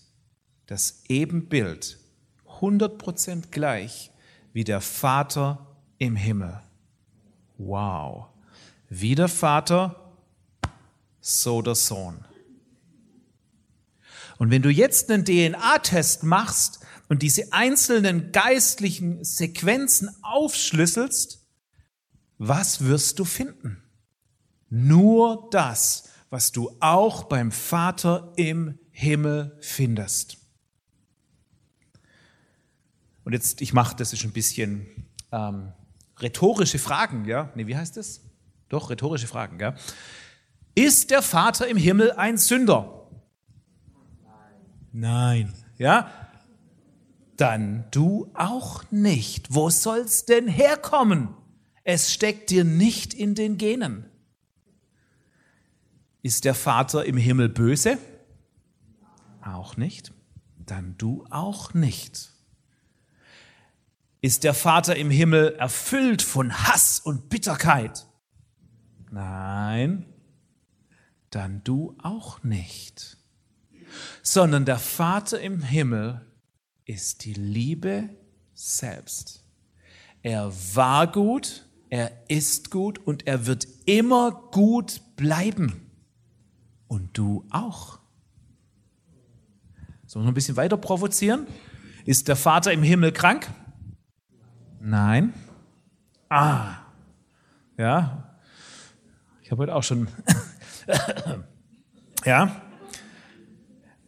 das 0.66 1.04
Ebenbild, 1.08 1.98
100% 2.60 3.52
gleich 3.52 4.11
wie 4.54 4.64
der 4.64 4.82
Vater 4.82 5.68
im 5.98 6.16
Himmel. 6.16 6.62
Wow. 7.58 8.28
Wie 8.90 9.16
der 9.16 9.28
Vater, 9.28 10.14
so 11.20 11.62
der 11.62 11.76
Sohn. 11.76 12.26
Und 14.38 14.50
wenn 14.50 14.64
du 14.64 14.70
jetzt 14.70 15.12
einen 15.12 15.24
DNA-Test 15.24 16.24
machst 16.24 16.80
und 17.10 17.22
diese 17.22 17.54
einzelnen 17.54 18.32
geistlichen 18.32 19.24
Sequenzen 19.24 20.10
aufschlüsselst, 20.24 21.46
was 22.40 22.84
wirst 22.84 23.20
du 23.20 23.26
finden? 23.26 23.84
Nur 24.70 25.48
das, 25.52 26.10
was 26.32 26.52
du 26.52 26.76
auch 26.80 27.26
beim 27.26 27.52
Vater 27.52 28.34
im 28.36 28.80
Himmel 28.90 29.58
findest. 29.62 30.41
Und 33.24 33.34
jetzt, 33.34 33.62
ich 33.62 33.74
mache, 33.74 33.96
das 33.96 34.14
ist 34.14 34.24
ein 34.24 34.32
bisschen 34.32 34.88
ähm, 35.32 35.74
rhetorische 36.20 36.80
Fragen, 36.80 37.26
ja? 37.26 37.52
Nee, 37.56 37.68
wie 37.68 37.76
heißt 37.76 37.98
das? 37.98 38.22
Doch, 38.70 38.90
rhetorische 38.90 39.28
Fragen, 39.28 39.58
gell? 39.58 39.76
Ist 40.76 41.12
der 41.12 41.22
Vater 41.22 41.68
im 41.68 41.78
Himmel 41.78 42.14
ein 42.14 42.38
Sünder? 42.38 43.10
Nein. 44.92 45.54
Ja? 45.78 46.12
Dann 47.38 47.86
du 47.92 48.32
auch 48.34 48.84
nicht. 48.92 49.54
Wo 49.54 49.70
soll's 49.70 50.26
denn 50.26 50.48
herkommen? 50.48 51.30
Es 51.84 52.14
steckt 52.14 52.50
dir 52.50 52.64
nicht 52.64 53.14
in 53.14 53.36
den 53.36 53.58
Genen. 53.58 54.06
Ist 56.22 56.46
der 56.46 56.54
Vater 56.54 57.06
im 57.06 57.18
Himmel 57.18 57.50
böse? 57.50 57.98
Auch 59.42 59.76
nicht. 59.76 60.14
Dann 60.58 60.96
du 60.98 61.26
auch 61.30 61.74
nicht. 61.74 62.32
Ist 64.22 64.44
der 64.44 64.54
Vater 64.54 64.96
im 64.96 65.10
Himmel 65.10 65.56
erfüllt 65.56 66.22
von 66.22 66.54
Hass 66.54 67.00
und 67.00 67.30
Bitterkeit? 67.30 68.06
Nein, 69.10 70.06
dann 71.32 71.64
du 71.64 71.98
auch 72.04 72.44
nicht. 72.44 73.18
Sondern 74.22 74.64
der 74.66 74.78
Vater 74.78 75.42
im 75.42 75.64
Himmel 75.64 76.22
ist 76.86 77.26
die 77.26 77.34
Liebe 77.34 78.10
selbst. 78.54 79.44
Er 80.22 80.54
war 80.76 81.12
gut, 81.12 81.68
er 81.90 82.12
ist 82.30 82.70
gut 82.70 83.00
und 83.00 83.26
er 83.26 83.48
wird 83.48 83.68
immer 83.86 84.50
gut 84.52 85.02
bleiben. 85.16 85.90
Und 86.88 87.18
du 87.18 87.48
auch. 87.50 88.00
Sollen 90.06 90.24
wir 90.24 90.28
noch 90.28 90.32
ein 90.32 90.36
bisschen 90.36 90.58
weiter 90.58 90.78
provozieren? 90.78 91.48
Ist 92.06 92.28
der 92.28 92.36
Vater 92.36 92.72
im 92.72 92.84
Himmel 92.84 93.14
krank? 93.14 93.52
Nein. 94.84 95.34
Ah. 96.30 96.78
Ja. 97.78 98.36
Ich 99.44 99.52
habe 99.52 99.62
heute 99.62 99.76
auch 99.76 99.84
schon. 99.84 100.08
ja. 102.26 102.62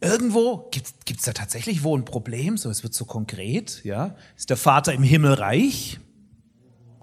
Irgendwo 0.00 0.68
gibt 0.70 1.20
es 1.20 1.24
da 1.24 1.32
tatsächlich 1.32 1.84
wo 1.84 1.96
ein 1.96 2.04
Problem, 2.04 2.56
so 2.56 2.70
es 2.70 2.82
wird 2.82 2.92
so 2.92 3.04
konkret, 3.04 3.84
ja. 3.84 4.16
Ist 4.36 4.50
der 4.50 4.56
Vater 4.56 4.92
im 4.92 5.02
Himmel 5.02 5.34
reich? 5.34 6.00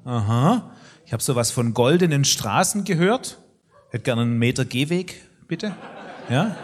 Aha. 0.03 0.71
Ich 1.05 1.13
habe 1.13 1.23
sowas 1.23 1.51
von 1.51 1.73
goldenen 1.73 2.25
Straßen 2.25 2.83
gehört. 2.83 3.39
Hätte 3.89 4.03
gerne 4.03 4.23
einen 4.23 4.37
Meter 4.37 4.65
Gehweg, 4.65 5.21
bitte. 5.47 5.75
Ja. 6.29 6.55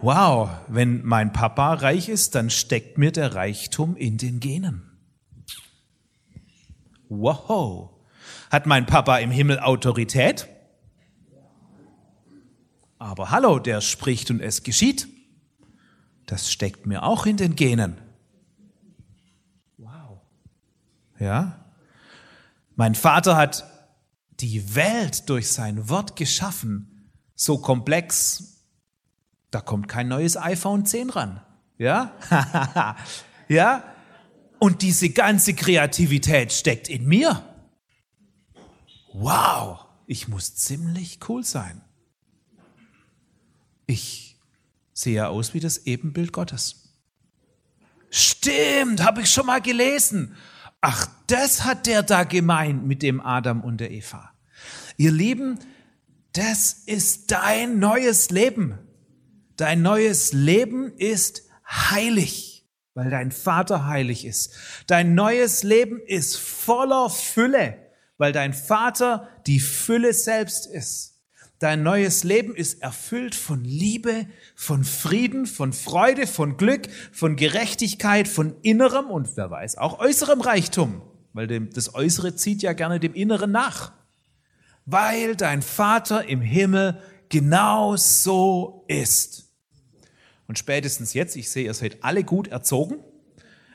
Wow, 0.00 0.50
wenn 0.68 1.04
mein 1.04 1.32
Papa 1.32 1.74
reich 1.74 2.08
ist, 2.08 2.36
dann 2.36 2.50
steckt 2.50 2.98
mir 2.98 3.10
der 3.10 3.34
Reichtum 3.34 3.96
in 3.96 4.16
den 4.16 4.38
Genen. 4.38 4.88
Wow. 7.08 7.90
Hat 8.50 8.66
mein 8.66 8.86
Papa 8.86 9.18
im 9.18 9.32
Himmel 9.32 9.58
Autorität? 9.58 10.46
Aber 12.98 13.30
hallo, 13.32 13.58
der 13.58 13.80
spricht 13.80 14.30
und 14.30 14.40
es 14.40 14.62
geschieht. 14.62 15.08
Das 16.26 16.52
steckt 16.52 16.86
mir 16.86 17.02
auch 17.02 17.26
in 17.26 17.36
den 17.36 17.56
Genen. 17.56 17.96
Wow. 19.78 20.20
Ja. 21.18 21.64
Mein 22.76 22.94
Vater 22.94 23.36
hat 23.36 23.64
die 24.38 24.76
Welt 24.76 25.28
durch 25.28 25.50
sein 25.50 25.88
Wort 25.88 26.14
geschaffen, 26.14 27.10
so 27.34 27.58
komplex, 27.58 28.57
da 29.50 29.60
kommt 29.60 29.88
kein 29.88 30.08
neues 30.08 30.36
iPhone 30.36 30.84
10 30.84 31.10
ran. 31.10 31.40
Ja? 31.78 32.12
ja? 33.48 33.84
Und 34.58 34.82
diese 34.82 35.10
ganze 35.10 35.54
Kreativität 35.54 36.52
steckt 36.52 36.88
in 36.88 37.06
mir. 37.06 37.44
Wow, 39.12 39.86
ich 40.06 40.28
muss 40.28 40.54
ziemlich 40.54 41.20
cool 41.28 41.44
sein. 41.44 41.80
Ich 43.86 44.38
sehe 44.92 45.14
ja 45.14 45.28
aus 45.28 45.54
wie 45.54 45.60
das 45.60 45.86
Ebenbild 45.86 46.32
Gottes. 46.32 46.94
Stimmt, 48.10 49.02
habe 49.02 49.22
ich 49.22 49.30
schon 49.30 49.46
mal 49.46 49.60
gelesen. 49.60 50.34
Ach, 50.80 51.08
das 51.26 51.64
hat 51.64 51.86
der 51.86 52.02
da 52.02 52.24
gemeint 52.24 52.86
mit 52.86 53.02
dem 53.02 53.20
Adam 53.20 53.62
und 53.62 53.78
der 53.78 53.90
Eva. 53.90 54.32
Ihr 54.96 55.12
Lieben, 55.12 55.58
das 56.32 56.72
ist 56.72 57.30
dein 57.30 57.78
neues 57.78 58.30
Leben. 58.30 58.78
Dein 59.58 59.82
neues 59.82 60.32
Leben 60.32 60.92
ist 60.98 61.42
heilig, 61.68 62.64
weil 62.94 63.10
dein 63.10 63.32
Vater 63.32 63.86
heilig 63.86 64.24
ist. 64.24 64.54
Dein 64.86 65.16
neues 65.16 65.64
Leben 65.64 66.00
ist 66.06 66.36
voller 66.36 67.10
Fülle, 67.10 67.76
weil 68.18 68.30
dein 68.30 68.54
Vater 68.54 69.28
die 69.48 69.58
Fülle 69.58 70.12
selbst 70.12 70.66
ist. 70.66 71.24
Dein 71.58 71.82
neues 71.82 72.22
Leben 72.22 72.54
ist 72.54 72.82
erfüllt 72.82 73.34
von 73.34 73.64
Liebe, 73.64 74.26
von 74.54 74.84
Frieden, 74.84 75.44
von 75.44 75.72
Freude, 75.72 76.28
von 76.28 76.56
Glück, 76.56 76.86
von 77.10 77.34
Gerechtigkeit, 77.34 78.28
von 78.28 78.54
innerem 78.62 79.06
und 79.06 79.36
wer 79.36 79.50
weiß 79.50 79.76
auch 79.78 79.98
äußerem 79.98 80.40
Reichtum, 80.40 81.02
weil 81.32 81.48
das 81.48 81.96
Äußere 81.96 82.36
zieht 82.36 82.62
ja 82.62 82.74
gerne 82.74 83.00
dem 83.00 83.12
Inneren 83.12 83.50
nach. 83.50 83.90
Weil 84.86 85.34
dein 85.34 85.62
Vater 85.62 86.28
im 86.28 86.42
Himmel 86.42 87.02
genau 87.28 87.96
so 87.96 88.84
ist. 88.86 89.47
Und 90.48 90.58
spätestens 90.58 91.14
jetzt, 91.14 91.36
ich 91.36 91.50
sehe, 91.50 91.66
ihr 91.66 91.74
seid 91.74 92.02
alle 92.02 92.24
gut 92.24 92.48
erzogen. 92.48 92.96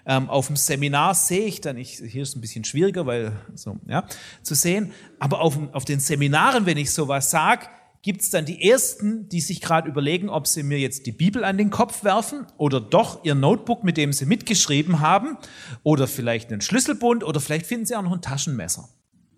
Ähm, 0.05 0.29
auf 0.29 0.47
dem 0.47 0.57
Seminar 0.57 1.15
sehe 1.15 1.45
ich 1.45 1.61
dann, 1.61 1.77
ich, 1.77 2.01
hier 2.05 2.23
ist 2.23 2.29
es 2.29 2.35
ein 2.35 2.41
bisschen 2.41 2.65
schwieriger, 2.65 3.05
weil 3.05 3.31
so, 3.55 3.77
ja, 3.87 4.05
zu 4.41 4.53
sehen, 4.53 4.91
aber 5.17 5.39
auf, 5.39 5.57
auf 5.71 5.85
den 5.85 6.01
Seminaren, 6.01 6.65
wenn 6.65 6.77
ich 6.77 6.91
sowas 6.91 7.31
sage, 7.31 7.67
gibt 8.01 8.21
es 8.21 8.29
dann 8.29 8.43
die 8.43 8.69
Ersten, 8.69 9.29
die 9.29 9.39
sich 9.39 9.61
gerade 9.61 9.87
überlegen, 9.87 10.27
ob 10.27 10.45
sie 10.45 10.61
mir 10.61 10.77
jetzt 10.77 11.05
die 11.05 11.13
Bibel 11.13 11.45
an 11.45 11.57
den 11.57 11.69
Kopf 11.69 12.03
werfen 12.03 12.45
oder 12.57 12.81
doch 12.81 13.23
ihr 13.23 13.33
Notebook, 13.33 13.85
mit 13.85 13.95
dem 13.95 14.11
sie 14.11 14.25
mitgeschrieben 14.25 14.99
haben, 14.99 15.37
oder 15.83 16.05
vielleicht 16.05 16.51
einen 16.51 16.59
Schlüsselbund 16.59 17.23
oder 17.23 17.39
vielleicht 17.39 17.65
finden 17.65 17.85
sie 17.85 17.95
auch 17.95 18.01
noch 18.01 18.11
ein 18.11 18.21
Taschenmesser. 18.21 18.89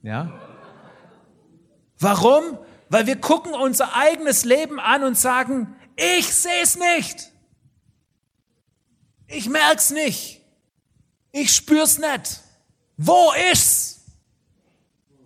Ja? 0.02 0.34
Warum? 2.00 2.58
Weil 2.90 3.06
wir 3.06 3.18
gucken 3.18 3.54
unser 3.54 3.96
eigenes 3.96 4.46
Leben 4.46 4.80
an 4.80 5.04
und 5.04 5.16
sagen, 5.16 5.76
ich 5.96 6.28
sehe 6.34 6.62
es 6.64 6.78
nicht. 6.78 7.32
Ich 9.28 9.50
merk's 9.50 9.92
nicht. 9.92 10.42
Ich 11.32 11.54
spür's 11.54 11.98
nicht. 11.98 12.42
Wo 12.98 13.32
ist's? 13.52 14.02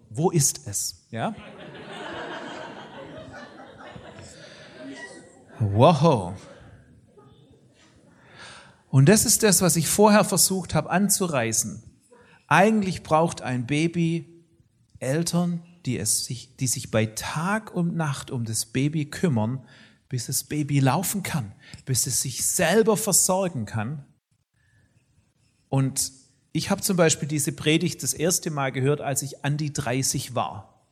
Wo 0.09 0.31
ist 0.31 0.67
es? 0.67 1.05
Ja? 1.11 1.35
Wow. 5.59 6.33
Und 8.89 9.07
das 9.07 9.25
ist 9.25 9.43
das, 9.43 9.61
was 9.61 9.75
ich 9.75 9.87
vorher 9.87 10.23
versucht 10.23 10.73
habe 10.73 10.89
anzureißen. 10.89 11.83
Eigentlich 12.47 13.03
braucht 13.03 13.41
ein 13.41 13.67
Baby 13.67 14.25
Eltern, 14.99 15.61
die, 15.85 15.97
es 15.97 16.25
sich, 16.25 16.55
die 16.57 16.67
sich 16.67 16.91
bei 16.91 17.05
Tag 17.05 17.73
und 17.73 17.95
Nacht 17.95 18.31
um 18.31 18.45
das 18.45 18.65
Baby 18.65 19.05
kümmern, 19.05 19.63
bis 20.09 20.25
das 20.25 20.43
Baby 20.43 20.79
laufen 20.79 21.23
kann, 21.23 21.53
bis 21.85 22.07
es 22.07 22.21
sich 22.21 22.45
selber 22.45 22.97
versorgen 22.97 23.65
kann. 23.65 24.05
Und 25.69 26.11
ich 26.51 26.71
habe 26.71 26.81
zum 26.81 26.97
Beispiel 26.97 27.27
diese 27.27 27.51
Predigt 27.51 28.01
das 28.01 28.13
erste 28.13 28.49
Mal 28.49 28.71
gehört, 28.71 29.01
als 29.01 29.21
ich 29.21 29.45
an 29.45 29.55
die 29.55 29.71
30 29.71 30.33
war. 30.33 30.83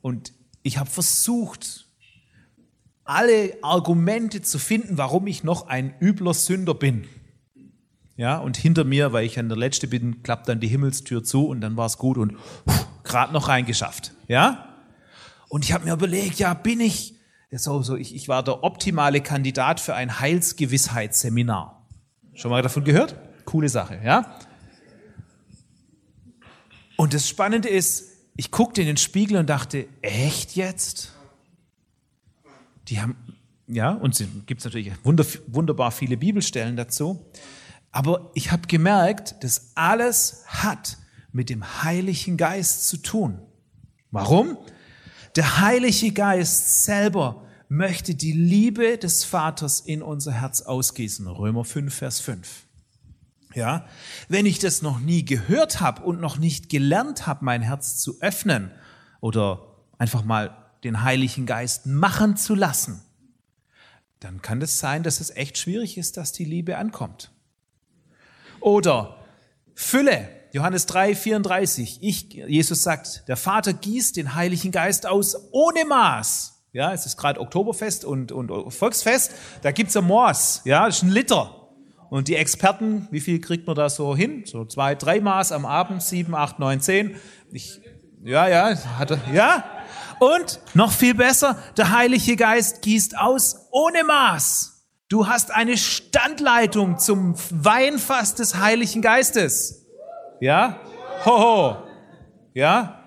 Und 0.00 0.32
ich 0.64 0.78
habe 0.78 0.90
versucht, 0.90 1.86
alle 3.04 3.56
Argumente 3.62 4.42
zu 4.42 4.58
finden, 4.58 4.98
warum 4.98 5.28
ich 5.28 5.44
noch 5.44 5.68
ein 5.68 5.94
übler 6.00 6.34
Sünder 6.34 6.74
bin. 6.74 7.06
Ja, 8.16 8.38
und 8.38 8.56
hinter 8.56 8.84
mir, 8.84 9.12
weil 9.12 9.24
ich 9.24 9.38
an 9.38 9.48
der 9.48 9.58
Letzte 9.58 9.86
bin, 9.86 10.22
klappt 10.22 10.48
dann 10.48 10.60
die 10.60 10.68
Himmelstür 10.68 11.24
zu 11.24 11.46
und 11.46 11.60
dann 11.60 11.76
war 11.76 11.86
es 11.86 11.96
gut 11.96 12.18
und 12.18 12.36
gerade 13.04 13.32
noch 13.32 13.48
reingeschafft. 13.48 14.12
Ja? 14.28 14.68
Und 15.48 15.64
ich 15.64 15.72
habe 15.72 15.84
mir 15.84 15.94
überlegt, 15.94 16.38
ja, 16.38 16.54
bin 16.54 16.80
ich 16.80 17.14
so, 17.58 17.82
so, 17.82 17.96
ich, 17.96 18.14
ich 18.14 18.28
war 18.28 18.42
der 18.42 18.64
optimale 18.64 19.20
Kandidat 19.20 19.80
für 19.80 19.94
ein 19.94 20.20
Heilsgewissheitsseminar. 20.20 21.86
Schon 22.34 22.50
mal 22.50 22.62
davon 22.62 22.84
gehört? 22.84 23.16
Coole 23.44 23.68
Sache, 23.68 24.00
ja? 24.02 24.38
Und 26.96 27.14
das 27.14 27.28
Spannende 27.28 27.68
ist, 27.68 28.10
ich 28.36 28.50
guckte 28.50 28.80
in 28.80 28.86
den 28.86 28.96
Spiegel 28.96 29.36
und 29.36 29.50
dachte, 29.50 29.86
echt 30.00 30.56
jetzt? 30.56 31.12
Die 32.88 33.00
haben, 33.00 33.16
ja, 33.66 33.90
und 33.90 34.18
es 34.18 34.26
gibt 34.46 34.64
natürlich 34.64 34.92
wunder, 35.04 35.26
wunderbar 35.46 35.90
viele 35.90 36.16
Bibelstellen 36.16 36.76
dazu. 36.76 37.26
Aber 37.90 38.30
ich 38.34 38.50
habe 38.50 38.66
gemerkt, 38.66 39.36
das 39.40 39.72
alles 39.74 40.44
hat 40.46 40.96
mit 41.32 41.50
dem 41.50 41.82
Heiligen 41.82 42.36
Geist 42.36 42.88
zu 42.88 42.96
tun. 42.96 43.38
Warum? 44.10 44.56
Der 45.34 45.60
Heilige 45.60 46.12
Geist 46.12 46.84
selber 46.84 47.46
möchte 47.68 48.14
die 48.14 48.32
Liebe 48.32 48.98
des 48.98 49.24
Vaters 49.24 49.80
in 49.80 50.02
unser 50.02 50.32
Herz 50.32 50.60
ausgießen. 50.60 51.26
Römer 51.26 51.64
5, 51.64 51.94
Vers 51.94 52.20
5. 52.20 52.66
Ja, 53.54 53.86
wenn 54.28 54.44
ich 54.44 54.58
das 54.58 54.82
noch 54.82 54.98
nie 54.98 55.24
gehört 55.24 55.80
habe 55.80 56.02
und 56.02 56.20
noch 56.20 56.36
nicht 56.36 56.68
gelernt 56.68 57.26
habe, 57.26 57.46
mein 57.46 57.62
Herz 57.62 57.98
zu 57.98 58.20
öffnen 58.20 58.72
oder 59.20 59.76
einfach 59.96 60.22
mal 60.22 60.54
den 60.84 61.02
Heiligen 61.02 61.46
Geist 61.46 61.86
machen 61.86 62.36
zu 62.36 62.54
lassen, 62.54 63.00
dann 64.20 64.42
kann 64.42 64.60
es 64.60 64.78
sein, 64.78 65.02
dass 65.02 65.20
es 65.20 65.30
echt 65.30 65.56
schwierig 65.56 65.96
ist, 65.96 66.18
dass 66.18 66.32
die 66.32 66.44
Liebe 66.44 66.76
ankommt. 66.76 67.32
Oder 68.60 69.16
Fülle, 69.74 70.28
Johannes 70.52 70.84
3, 70.84 71.14
34. 71.14 71.98
Ich, 72.02 72.28
Jesus 72.32 72.82
sagt, 72.82 73.26
der 73.26 73.36
Vater 73.36 73.72
gießt 73.72 74.16
den 74.16 74.34
Heiligen 74.34 74.70
Geist 74.70 75.06
aus 75.06 75.48
ohne 75.50 75.86
Maß. 75.86 76.52
Ja, 76.72 76.92
es 76.92 77.06
ist 77.06 77.16
gerade 77.16 77.40
Oktoberfest 77.40 78.04
und, 78.04 78.32
und 78.32 78.50
Volksfest. 78.70 79.32
Da 79.62 79.72
gibt's 79.72 79.96
ein 79.96 80.06
Maß. 80.06 80.62
Ja, 80.64 80.86
das 80.86 80.96
ist 80.96 81.02
ein 81.04 81.10
Liter. 81.10 81.68
Und 82.10 82.28
die 82.28 82.36
Experten, 82.36 83.08
wie 83.10 83.20
viel 83.20 83.40
kriegt 83.40 83.66
man 83.66 83.76
da 83.76 83.88
so 83.88 84.14
hin? 84.14 84.44
So 84.46 84.66
zwei, 84.66 84.94
drei 84.94 85.20
Maß 85.20 85.52
am 85.52 85.64
Abend, 85.64 86.02
sieben, 86.02 86.34
acht, 86.34 86.58
neun, 86.58 86.80
zehn. 86.80 87.16
Ich, 87.50 87.80
ja, 88.22 88.46
ja, 88.46 88.76
hatte, 88.98 89.20
ja. 89.32 89.64
Und 90.20 90.60
noch 90.74 90.92
viel 90.92 91.14
besser, 91.14 91.56
der 91.78 91.90
Heilige 91.90 92.36
Geist 92.36 92.82
gießt 92.82 93.16
aus 93.16 93.68
ohne 93.70 94.04
Maß. 94.04 94.86
Du 95.08 95.26
hast 95.26 95.50
eine 95.50 95.78
Standleitung 95.78 96.98
zum 96.98 97.34
Weinfass 97.50 98.34
des 98.34 98.56
Heiligen 98.56 99.00
Geistes. 99.00 99.81
Ja? 100.42 100.80
Hoho. 101.24 101.76
Ja? 102.52 103.04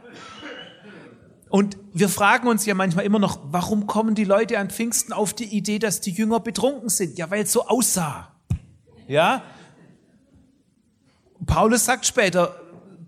Und 1.50 1.78
wir 1.92 2.08
fragen 2.08 2.48
uns 2.48 2.66
ja 2.66 2.74
manchmal 2.76 3.04
immer 3.04 3.20
noch, 3.20 3.40
warum 3.44 3.88
kommen 3.88 4.16
die 4.16 4.24
Leute 4.24 4.58
an 4.58 4.70
Pfingsten 4.70 5.12
auf 5.12 5.34
die 5.34 5.44
Idee, 5.44 5.78
dass 5.78 6.00
die 6.00 6.12
Jünger 6.12 6.40
betrunken 6.40 6.88
sind? 6.88 7.18
Ja, 7.18 7.30
weil 7.30 7.44
es 7.44 7.52
so 7.52 7.68
aussah. 7.68 8.32
Ja? 9.10 9.44
Paulus 11.46 11.84
sagt 11.84 12.06
später, 12.06 12.56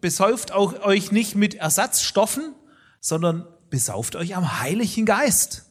besauft 0.01 0.51
auch 0.51 0.83
euch 0.83 1.13
nicht 1.13 1.35
mit 1.35 1.55
Ersatzstoffen, 1.55 2.53
sondern 2.99 3.47
besauft 3.69 4.17
euch 4.17 4.35
am 4.35 4.59
Heiligen 4.59 5.05
Geist. 5.05 5.67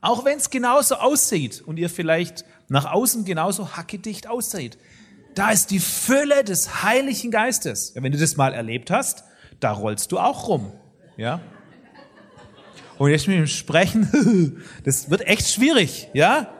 Auch 0.00 0.24
wenn 0.24 0.38
es 0.38 0.50
genauso 0.50 0.94
aussieht 0.94 1.62
und 1.66 1.78
ihr 1.78 1.90
vielleicht 1.90 2.44
nach 2.68 2.84
außen 2.84 3.24
genauso 3.24 3.76
hackedicht 3.76 4.28
aussieht. 4.28 4.78
Da 5.34 5.50
ist 5.50 5.70
die 5.70 5.78
Fülle 5.78 6.44
des 6.44 6.82
Heiligen 6.82 7.30
Geistes. 7.30 7.92
Ja, 7.94 8.02
wenn 8.02 8.12
du 8.12 8.18
das 8.18 8.36
mal 8.36 8.52
erlebt 8.52 8.90
hast, 8.90 9.24
da 9.60 9.72
rollst 9.72 10.12
du 10.12 10.18
auch 10.18 10.48
rum. 10.48 10.72
Ja? 11.16 11.40
Und 12.98 13.10
jetzt 13.10 13.28
mit 13.28 13.36
dem 13.36 13.46
Sprechen, 13.46 14.62
das 14.84 15.10
wird 15.10 15.26
echt 15.26 15.48
schwierig, 15.48 16.08
ja? 16.12 16.52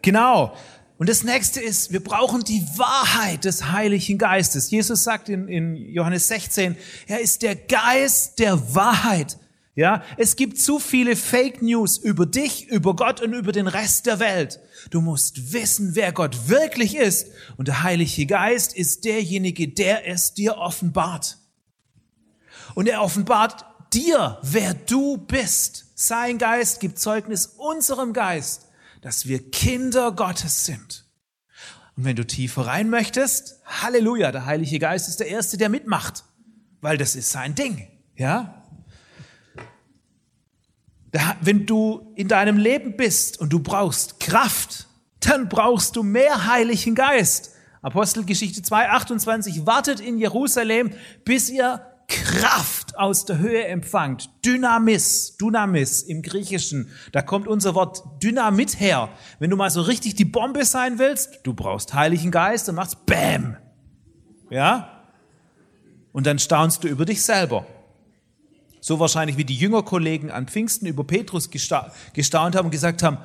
Genau. 0.00 0.56
Und 0.98 1.10
das 1.10 1.24
nächste 1.24 1.60
ist, 1.60 1.92
wir 1.92 2.02
brauchen 2.02 2.42
die 2.42 2.62
Wahrheit 2.76 3.44
des 3.44 3.70
Heiligen 3.70 4.16
Geistes. 4.16 4.70
Jesus 4.70 5.04
sagt 5.04 5.28
in, 5.28 5.46
in 5.48 5.76
Johannes 5.76 6.28
16, 6.28 6.76
er 7.06 7.20
ist 7.20 7.42
der 7.42 7.54
Geist 7.54 8.38
der 8.38 8.74
Wahrheit. 8.74 9.36
Ja, 9.76 10.02
es 10.16 10.34
gibt 10.34 10.58
zu 10.58 10.80
viele 10.80 11.14
Fake 11.14 11.62
News 11.62 11.98
über 11.98 12.26
dich, 12.26 12.66
über 12.66 12.96
Gott 12.96 13.20
und 13.20 13.34
über 13.34 13.52
den 13.52 13.68
Rest 13.68 14.06
der 14.06 14.18
Welt. 14.18 14.58
Du 14.90 15.00
musst 15.00 15.52
wissen, 15.52 15.94
wer 15.94 16.12
Gott 16.12 16.48
wirklich 16.48 16.96
ist. 16.96 17.28
Und 17.56 17.68
der 17.68 17.84
Heilige 17.84 18.26
Geist 18.26 18.74
ist 18.74 19.04
derjenige, 19.04 19.68
der 19.68 20.08
es 20.08 20.34
dir 20.34 20.56
offenbart. 20.56 21.38
Und 22.74 22.88
er 22.88 23.02
offenbart 23.02 23.64
dir, 23.92 24.38
wer 24.42 24.74
du 24.74 25.18
bist. 25.18 25.92
Sein 25.94 26.38
Geist 26.38 26.80
gibt 26.80 26.98
Zeugnis 26.98 27.46
unserem 27.46 28.12
Geist 28.12 28.66
dass 29.06 29.28
wir 29.28 29.52
Kinder 29.52 30.10
Gottes 30.10 30.64
sind. 30.64 31.04
Und 31.96 32.04
wenn 32.04 32.16
du 32.16 32.26
tiefer 32.26 32.66
rein 32.66 32.90
möchtest, 32.90 33.60
Halleluja, 33.64 34.32
der 34.32 34.46
Heilige 34.46 34.80
Geist 34.80 35.08
ist 35.08 35.20
der 35.20 35.28
Erste, 35.28 35.56
der 35.56 35.68
mitmacht, 35.68 36.24
weil 36.80 36.98
das 36.98 37.14
ist 37.14 37.30
sein 37.30 37.54
Ding, 37.54 37.88
ja? 38.16 38.55
Wenn 41.40 41.66
du 41.66 42.12
in 42.14 42.28
deinem 42.28 42.58
Leben 42.58 42.96
bist 42.96 43.40
und 43.40 43.52
du 43.52 43.60
brauchst 43.60 44.20
Kraft, 44.20 44.86
dann 45.20 45.48
brauchst 45.48 45.96
du 45.96 46.02
mehr 46.02 46.46
Heiligen 46.46 46.94
Geist. 46.94 47.52
Apostelgeschichte 47.82 48.62
2, 48.62 48.90
28, 48.90 49.66
wartet 49.66 50.00
in 50.00 50.18
Jerusalem, 50.18 50.90
bis 51.24 51.48
ihr 51.48 51.80
Kraft 52.08 52.96
aus 52.98 53.24
der 53.24 53.38
Höhe 53.38 53.64
empfangt. 53.64 54.30
Dynamis, 54.44 55.36
Dynamis 55.36 56.02
im 56.02 56.22
Griechischen. 56.22 56.90
Da 57.12 57.22
kommt 57.22 57.48
unser 57.48 57.74
Wort 57.74 58.02
Dynamit 58.22 58.78
her. 58.78 59.08
Wenn 59.38 59.50
du 59.50 59.56
mal 59.56 59.70
so 59.70 59.82
richtig 59.82 60.14
die 60.14 60.24
Bombe 60.24 60.64
sein 60.64 60.98
willst, 60.98 61.40
du 61.42 61.54
brauchst 61.54 61.94
Heiligen 61.94 62.30
Geist 62.30 62.68
und 62.68 62.76
machst 62.76 63.06
Bäm. 63.06 63.56
Ja? 64.50 65.02
Und 66.12 66.26
dann 66.26 66.38
staunst 66.38 66.84
du 66.84 66.88
über 66.88 67.04
dich 67.04 67.22
selber. 67.22 67.66
So 68.86 69.00
wahrscheinlich 69.00 69.36
wie 69.36 69.44
die 69.44 69.56
Jüngerkollegen 69.56 70.30
an 70.30 70.46
Pfingsten 70.46 70.86
über 70.86 71.02
Petrus 71.02 71.50
gestaunt 71.50 72.54
haben 72.54 72.66
und 72.66 72.70
gesagt 72.70 73.02
haben, 73.02 73.18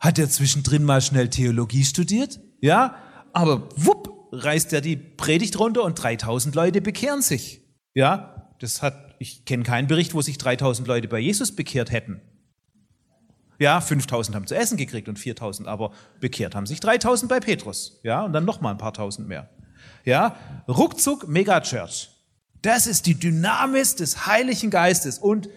hat 0.00 0.18
er 0.18 0.28
zwischendrin 0.28 0.82
mal 0.82 1.00
schnell 1.00 1.30
Theologie 1.30 1.84
studiert? 1.84 2.40
Ja? 2.60 2.96
Aber 3.32 3.68
wupp, 3.76 4.28
reißt 4.32 4.72
er 4.72 4.80
die 4.80 4.96
Predigt 4.96 5.56
runter 5.60 5.84
und 5.84 6.02
3000 6.02 6.56
Leute 6.56 6.80
bekehren 6.80 7.22
sich. 7.22 7.60
Ja, 7.94 8.50
das 8.58 8.82
hat, 8.82 9.14
ich 9.20 9.44
kenne 9.44 9.62
keinen 9.62 9.86
Bericht, 9.86 10.14
wo 10.14 10.20
sich 10.20 10.36
3000 10.36 10.88
Leute 10.88 11.06
bei 11.06 11.20
Jesus 11.20 11.54
bekehrt 11.54 11.92
hätten. 11.92 12.20
Ja, 13.60 13.80
5000 13.80 14.34
haben 14.34 14.48
zu 14.48 14.56
essen 14.56 14.76
gekriegt 14.76 15.08
und 15.08 15.16
4000, 15.16 15.68
aber 15.68 15.92
bekehrt 16.18 16.56
haben 16.56 16.66
sich 16.66 16.80
3000 16.80 17.28
bei 17.28 17.38
Petrus. 17.38 18.00
Ja, 18.02 18.24
und 18.24 18.32
dann 18.32 18.44
nochmal 18.44 18.74
ein 18.74 18.78
paar 18.78 18.94
tausend 18.94 19.28
mehr. 19.28 19.48
Ja, 20.04 20.34
ruckzuck 20.66 21.28
Megachurch. 21.28 22.15
Das 22.66 22.88
ist 22.88 23.06
die 23.06 23.14
Dynamis 23.14 23.94
des 23.94 24.26
Heiligen 24.26 24.70
Geistes 24.70 25.20
und 25.20 25.48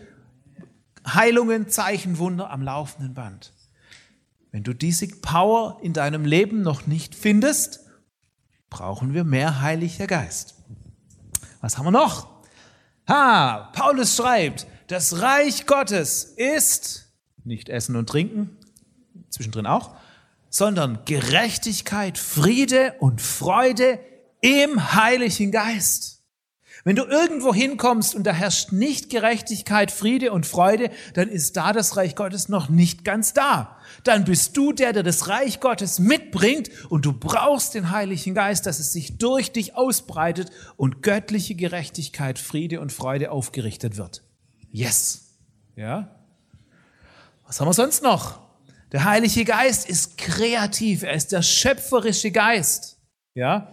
Heilungen, 1.08 1.68
Zeichen, 1.68 2.20
Wunder 2.20 2.52
am 2.52 2.62
laufenden 2.62 3.16
Band. 3.16 3.52
Wenn 4.52 4.64
du 4.64 4.74
diese 4.74 5.08
Power 5.08 5.80
in 5.82 5.94
deinem 5.94 6.24
Leben 6.24 6.62
noch 6.62 6.86
nicht 6.86 7.16
findest, 7.16 7.80
brauchen 8.70 9.16
wir 9.16 9.24
mehr 9.24 9.60
Heiliger 9.60 10.06
Geist. 10.06 10.54
Was 11.62 11.80
haben 11.80 11.88
wir 11.88 11.92
noch? 11.92 12.28
Ha, 13.08 13.72
Paulus 13.74 14.16
schreibt, 14.16 14.68
das 14.86 15.20
Reich 15.20 15.66
Gottes 15.66 16.26
ist 16.26 17.12
nicht 17.44 17.70
Essen 17.70 17.96
und 17.96 18.08
Trinken, 18.08 18.56
zwischendrin 19.32 19.66
auch, 19.66 19.96
sondern 20.52 21.00
Gerechtigkeit, 21.06 22.20
Friede 22.20 22.94
und 23.00 23.20
Freude 23.20 24.00
im 24.42 24.94
Heiligen 24.94 25.52
Geist. 25.52 26.19
Wenn 26.86 26.96
du 26.96 27.04
irgendwo 27.04 27.54
hinkommst 27.54 28.16
und 28.16 28.24
da 28.24 28.32
herrscht 28.32 28.72
nicht 28.72 29.10
Gerechtigkeit, 29.10 29.92
Friede 29.92 30.32
und 30.32 30.46
Freude, 30.46 30.92
dann 31.14 31.28
ist 31.28 31.58
da 31.58 31.74
das 31.74 31.98
Reich 31.98 32.16
Gottes 32.16 32.48
noch 32.48 32.70
nicht 32.70 33.04
ganz 33.04 33.34
da. 33.34 33.78
Dann 34.04 34.24
bist 34.24 34.56
du 34.56 34.72
der, 34.72 34.94
der 34.94 35.04
das 35.04 35.28
Reich 35.28 35.60
Gottes 35.60 36.00
mitbringt 36.00 36.70
und 36.90 37.06
du 37.06 37.14
brauchst 37.14 37.74
den 37.74 37.92
Heiligen 37.92 38.34
Geist, 38.34 38.66
dass 38.66 38.80
es 38.80 38.94
sich 38.94 39.18
durch 39.18 39.52
dich 39.52 39.76
ausbreitet 39.76 40.52
und 40.78 41.02
göttliche 41.04 41.56
Gerechtigkeit, 41.56 42.40
Friede 42.40 42.80
und 42.80 42.94
Freude 42.94 43.32
aufgerichtet 43.32 43.98
wird. 43.98 44.24
Yes. 44.72 45.38
Ja? 45.76 46.16
Was 47.46 47.60
haben 47.60 47.68
wir 47.68 47.74
sonst 47.74 48.04
noch? 48.04 48.40
Der 48.92 49.04
Heilige 49.04 49.44
Geist 49.44 49.88
ist 49.90 50.18
kreativ, 50.18 51.04
er 51.04 51.14
ist 51.14 51.32
der 51.32 51.42
schöpferische 51.42 52.32
Geist. 52.32 52.98
Ja? 53.34 53.72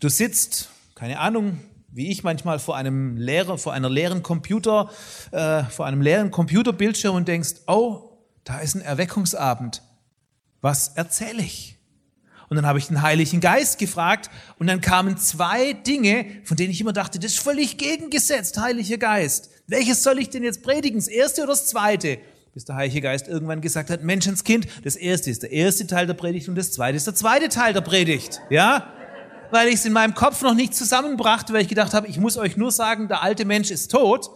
Du 0.00 0.08
sitzt, 0.08 0.68
keine 0.94 1.18
Ahnung, 1.18 1.58
wie 1.88 2.10
ich 2.10 2.22
manchmal 2.22 2.58
vor 2.58 2.76
einem 2.76 3.16
leeren, 3.16 3.58
vor 3.58 3.72
einer 3.72 3.88
leeren 3.88 4.22
Computer, 4.22 4.90
äh, 5.32 5.64
vor 5.64 5.86
einem 5.86 6.02
leeren 6.02 6.30
Computerbildschirm 6.30 7.14
und 7.14 7.28
denkst, 7.28 7.54
oh, 7.66 8.10
da 8.44 8.58
ist 8.58 8.74
ein 8.74 8.82
Erweckungsabend. 8.82 9.82
Was 10.60 10.88
erzähle 10.88 11.42
ich? 11.42 11.78
Und 12.48 12.56
dann 12.56 12.66
habe 12.66 12.78
ich 12.78 12.88
den 12.88 13.02
Heiligen 13.02 13.40
Geist 13.40 13.78
gefragt 13.78 14.30
und 14.58 14.66
dann 14.66 14.80
kamen 14.80 15.18
zwei 15.18 15.74
Dinge, 15.74 16.26
von 16.44 16.56
denen 16.56 16.70
ich 16.70 16.80
immer 16.80 16.94
dachte, 16.94 17.18
das 17.18 17.32
ist 17.32 17.40
völlig 17.40 17.76
gegengesetzt, 17.76 18.58
Heiliger 18.58 18.96
Geist. 18.96 19.50
Welches 19.66 20.02
soll 20.02 20.18
ich 20.18 20.30
denn 20.30 20.42
jetzt 20.42 20.62
predigen? 20.62 20.98
Das 20.98 21.08
erste 21.08 21.42
oder 21.42 21.52
das 21.52 21.66
zweite? 21.66 22.18
Bis 22.54 22.64
der 22.64 22.76
Heilige 22.76 23.02
Geist 23.02 23.28
irgendwann 23.28 23.60
gesagt 23.60 23.90
hat, 23.90 24.02
Menschenskind, 24.02 24.66
das 24.82 24.96
erste 24.96 25.30
ist 25.30 25.42
der 25.42 25.52
erste 25.52 25.86
Teil 25.86 26.06
der 26.06 26.14
Predigt 26.14 26.48
und 26.48 26.54
das 26.54 26.72
zweite 26.72 26.96
ist 26.96 27.06
der 27.06 27.14
zweite 27.14 27.50
Teil 27.50 27.74
der 27.74 27.82
Predigt. 27.82 28.40
Ja? 28.48 28.94
Weil 29.50 29.68
ich 29.68 29.76
es 29.76 29.84
in 29.84 29.92
meinem 29.92 30.14
Kopf 30.14 30.42
noch 30.42 30.54
nicht 30.54 30.74
zusammenbrachte, 30.74 31.52
weil 31.52 31.62
ich 31.62 31.68
gedacht 31.68 31.94
habe, 31.94 32.06
ich 32.06 32.18
muss 32.18 32.36
euch 32.36 32.56
nur 32.56 32.72
sagen, 32.72 33.08
der 33.08 33.22
alte 33.22 33.44
Mensch 33.44 33.70
ist 33.70 33.90
tot. 33.90 34.30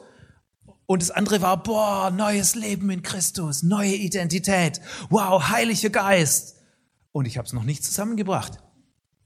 Und 0.87 1.01
das 1.01 1.11
andere 1.11 1.41
war, 1.41 1.63
boah, 1.63 2.11
neues 2.11 2.55
Leben 2.55 2.91
in 2.91 3.03
Christus, 3.03 3.63
neue 3.63 3.95
Identität, 3.95 4.81
wow, 5.11 5.49
Heiliger 5.49 5.91
Geist. 5.91 6.57
Und 7.13 7.27
ich 7.27 7.39
habe 7.39 7.47
es 7.47 7.53
noch 7.53 7.65
nicht 7.65 7.85
zusammengebracht. 7.85 8.59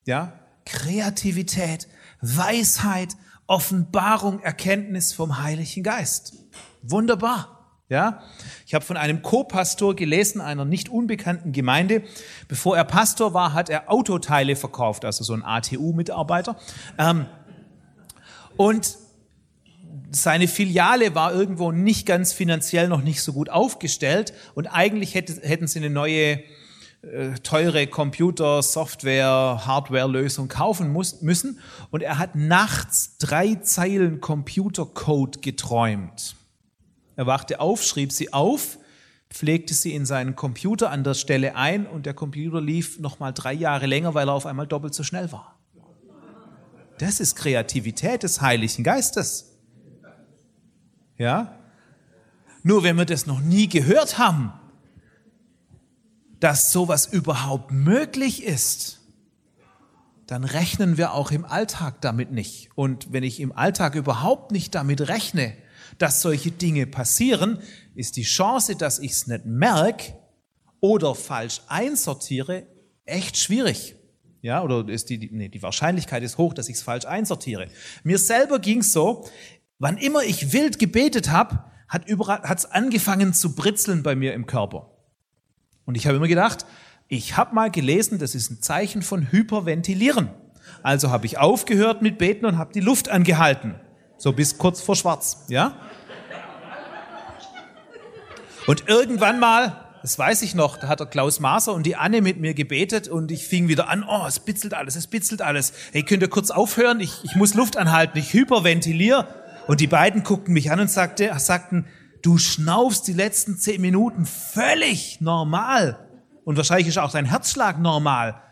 Ja, 0.05 0.39
Kreativität, 0.65 1.89
Weisheit, 2.21 3.17
Offenbarung, 3.47 4.41
Erkenntnis 4.41 5.13
vom 5.13 5.43
Heiligen 5.43 5.83
Geist. 5.83 6.35
Wunderbar. 6.83 7.56
Ja, 7.89 8.23
ich 8.67 8.75
habe 8.75 8.85
von 8.85 8.97
einem 8.97 9.23
Co-Pastor 9.23 9.95
gelesen, 9.95 10.41
einer 10.41 10.65
nicht 10.65 10.89
unbekannten 10.89 11.53
Gemeinde. 11.53 12.03
Bevor 12.49 12.77
er 12.77 12.83
Pastor 12.83 13.33
war, 13.33 13.53
hat 13.53 13.69
er 13.69 13.93
Autoteile 13.93 14.57
verkauft, 14.57 15.05
also 15.05 15.23
so 15.23 15.35
ein 15.35 15.45
ATU-Mitarbeiter. 15.45 16.57
Ähm, 16.99 17.27
und 18.57 18.97
seine 20.11 20.49
Filiale 20.49 21.15
war 21.15 21.33
irgendwo 21.33 21.71
nicht 21.71 22.07
ganz 22.07 22.33
finanziell 22.33 22.89
noch 22.89 23.03
nicht 23.03 23.23
so 23.23 23.33
gut 23.33 23.51
aufgestellt 23.51 24.33
und 24.55 24.67
eigentlich 24.67 25.15
hätte, 25.15 25.41
hätten 25.47 25.69
sie 25.69 25.79
eine 25.79 25.91
neue 25.91 26.43
äh, 27.03 27.35
teure 27.45 27.87
Computer, 27.87 28.63
Software, 28.63 29.63
Hardware-Lösung 29.65 30.49
kaufen 30.49 30.93
muss, 30.93 31.23
müssen 31.23 31.61
und 31.91 32.03
er 32.03 32.19
hat 32.19 32.35
nachts 32.35 33.19
drei 33.19 33.55
Zeilen 33.57 34.21
Computercode 34.21 35.41
geträumt. 35.41 36.35
Er 37.17 37.27
wachte 37.27 37.61
auf, 37.61 37.83
schrieb 37.83 38.13
sie 38.13 38.33
auf, 38.33 38.79
pflegte 39.31 39.75
sie 39.75 39.95
in 39.95 40.07
seinen 40.07 40.37
Computer 40.37 40.91
an 40.91 41.03
der 41.03 41.15
Stelle 41.15 41.57
ein 41.57 41.87
und 41.87 42.07
der 42.07 42.15
Computer 42.15 42.61
lief 42.61 43.01
nochmal 43.01 43.33
drei 43.33 43.53
Jahre 43.53 43.87
länger, 43.87 44.15
weil 44.15 44.29
er 44.29 44.35
auf 44.35 44.47
einmal 44.47 44.67
doppelt 44.67 44.95
so 44.95 45.03
schnell 45.03 45.33
war. 45.33 45.59
Das 46.99 47.21
ist 47.21 47.35
Kreativität 47.35 48.23
des 48.23 48.41
Heiligen 48.41 48.85
Geistes. 48.85 49.57
Ja? 51.19 51.59
Nur 52.63 52.83
wenn 52.83 52.97
wir 52.97 53.05
das 53.05 53.27
noch 53.27 53.41
nie 53.41 53.69
gehört 53.69 54.19
haben, 54.19 54.53
dass 56.41 56.73
sowas 56.73 57.07
überhaupt 57.07 57.71
möglich 57.71 58.45
ist, 58.45 59.01
dann 60.27 60.45
rechnen 60.45 60.97
wir 60.97 61.13
auch 61.13 61.31
im 61.31 61.45
Alltag 61.45 62.01
damit 62.01 62.33
nicht. 62.33 62.71
Und 62.75 63.13
wenn 63.13 63.23
ich 63.23 63.41
im 63.41 63.53
Alltag 63.53 63.95
überhaupt 63.95 64.51
nicht 64.51 64.75
damit 64.75 65.09
rechne, 65.09 65.55
dass 65.99 66.23
solche 66.23 66.51
Dinge 66.51 66.87
passieren, 66.87 67.59
ist 67.95 68.17
die 68.17 68.23
Chance, 68.23 68.77
dass 68.77 68.99
ich 68.99 69.13
es 69.13 69.27
nicht 69.27 69.47
merke 69.47 70.15
oder 70.81 71.15
falsch 71.15 71.63
einsortiere, 71.69 72.67
echt 73.05 73.37
schwierig. 73.37 73.97
Ja, 74.43 74.63
oder 74.63 74.89
ist 74.89 75.11
die, 75.11 75.31
nee, 75.33 75.49
die 75.49 75.63
Wahrscheinlichkeit 75.63 76.23
ist 76.23 76.39
hoch, 76.39 76.55
dass 76.55 76.69
ich 76.69 76.77
es 76.77 76.83
falsch 76.83 77.05
einsortiere. 77.05 77.69
Mir 78.05 78.19
selber 78.19 78.59
ging 78.59 78.81
es 78.81 78.93
so, 78.93 79.27
wann 79.79 79.99
immer 79.99 80.23
ich 80.23 80.53
wild 80.53 80.79
gebetet 80.79 81.31
habe, 81.31 81.65
hat 81.89 82.09
es 82.09 82.67
angefangen 82.67 83.33
zu 83.33 83.55
britzeln 83.55 84.03
bei 84.03 84.15
mir 84.15 84.35
im 84.35 84.47
Körper. 84.47 84.91
Und 85.85 85.97
ich 85.97 86.07
habe 86.07 86.17
immer 86.17 86.29
gedacht, 86.29 86.67
ich 87.09 87.37
habe 87.37 87.55
mal 87.55 87.71
gelesen, 87.71 88.19
das 88.19 88.35
ist 88.35 88.51
ein 88.51 88.61
Zeichen 88.61 89.03
von 89.03 89.31
Hyperventilieren. 89.31 90.31
Also 90.83 91.11
habe 91.11 91.27
ich 91.27 91.39
aufgehört 91.39 92.03
mit 92.03 92.19
Beten 92.19 92.45
und 92.45 92.59
habe 92.59 92.73
die 92.73 92.81
Luft 92.81 93.09
angehalten. 93.09 93.77
So 94.19 94.33
bis 94.33 94.57
kurz 94.57 94.81
vor 94.81 94.97
schwarz, 94.97 95.45
ja? 95.49 95.77
Und 98.67 98.89
irgendwann 98.89 99.39
mal, 99.39 99.87
das 100.03 100.19
weiß 100.19 100.43
ich 100.43 100.55
noch, 100.55 100.77
da 100.77 100.89
hat 100.89 101.01
der 101.01 101.07
Klaus 101.07 101.39
Maser 101.39 101.73
und 101.73 101.85
die 101.85 101.97
Anne 101.97 102.21
mit 102.23 102.41
mir 102.41 102.55
gebetet 102.55 103.09
und 103.09 103.31
ich 103.31 103.47
fing 103.47 103.69
wieder 103.69 103.89
an, 103.89 104.05
oh, 104.09 104.25
es 104.27 104.41
bitzelt 104.41 104.75
alles, 104.75 104.97
es 104.97 105.07
bitzelt 105.07 105.43
alles. 105.43 105.73
Hey, 105.93 106.03
könnt 106.03 106.23
ihr 106.23 106.29
kurz 106.29 106.51
aufhören? 106.51 107.01
Ich, 107.01 107.23
ich 107.25 107.37
muss 107.37 107.55
Luft 107.55 107.77
anhalten, 107.77 108.19
ich 108.19 108.33
hyperventiliere. 108.33 109.29
Und 109.67 109.81
die 109.81 109.87
beiden 109.87 110.23
guckten 110.23 110.55
mich 110.55 110.71
an 110.71 110.81
und 110.81 110.91
sagte, 110.91 111.33
sagten, 111.39 111.87
du 112.23 112.39
schnaufst 112.39 113.07
die 113.07 113.13
letzten 113.13 113.59
zehn 113.59 113.81
Minuten 113.81 114.27
völlig 114.27 115.21
normal. 115.21 115.99
Und 116.45 116.57
wahrscheinlich 116.57 116.89
ist 116.89 116.99
auch 116.99 117.13
dein 117.13 117.25
Herzschlag 117.25 117.81
normal. 117.81 118.43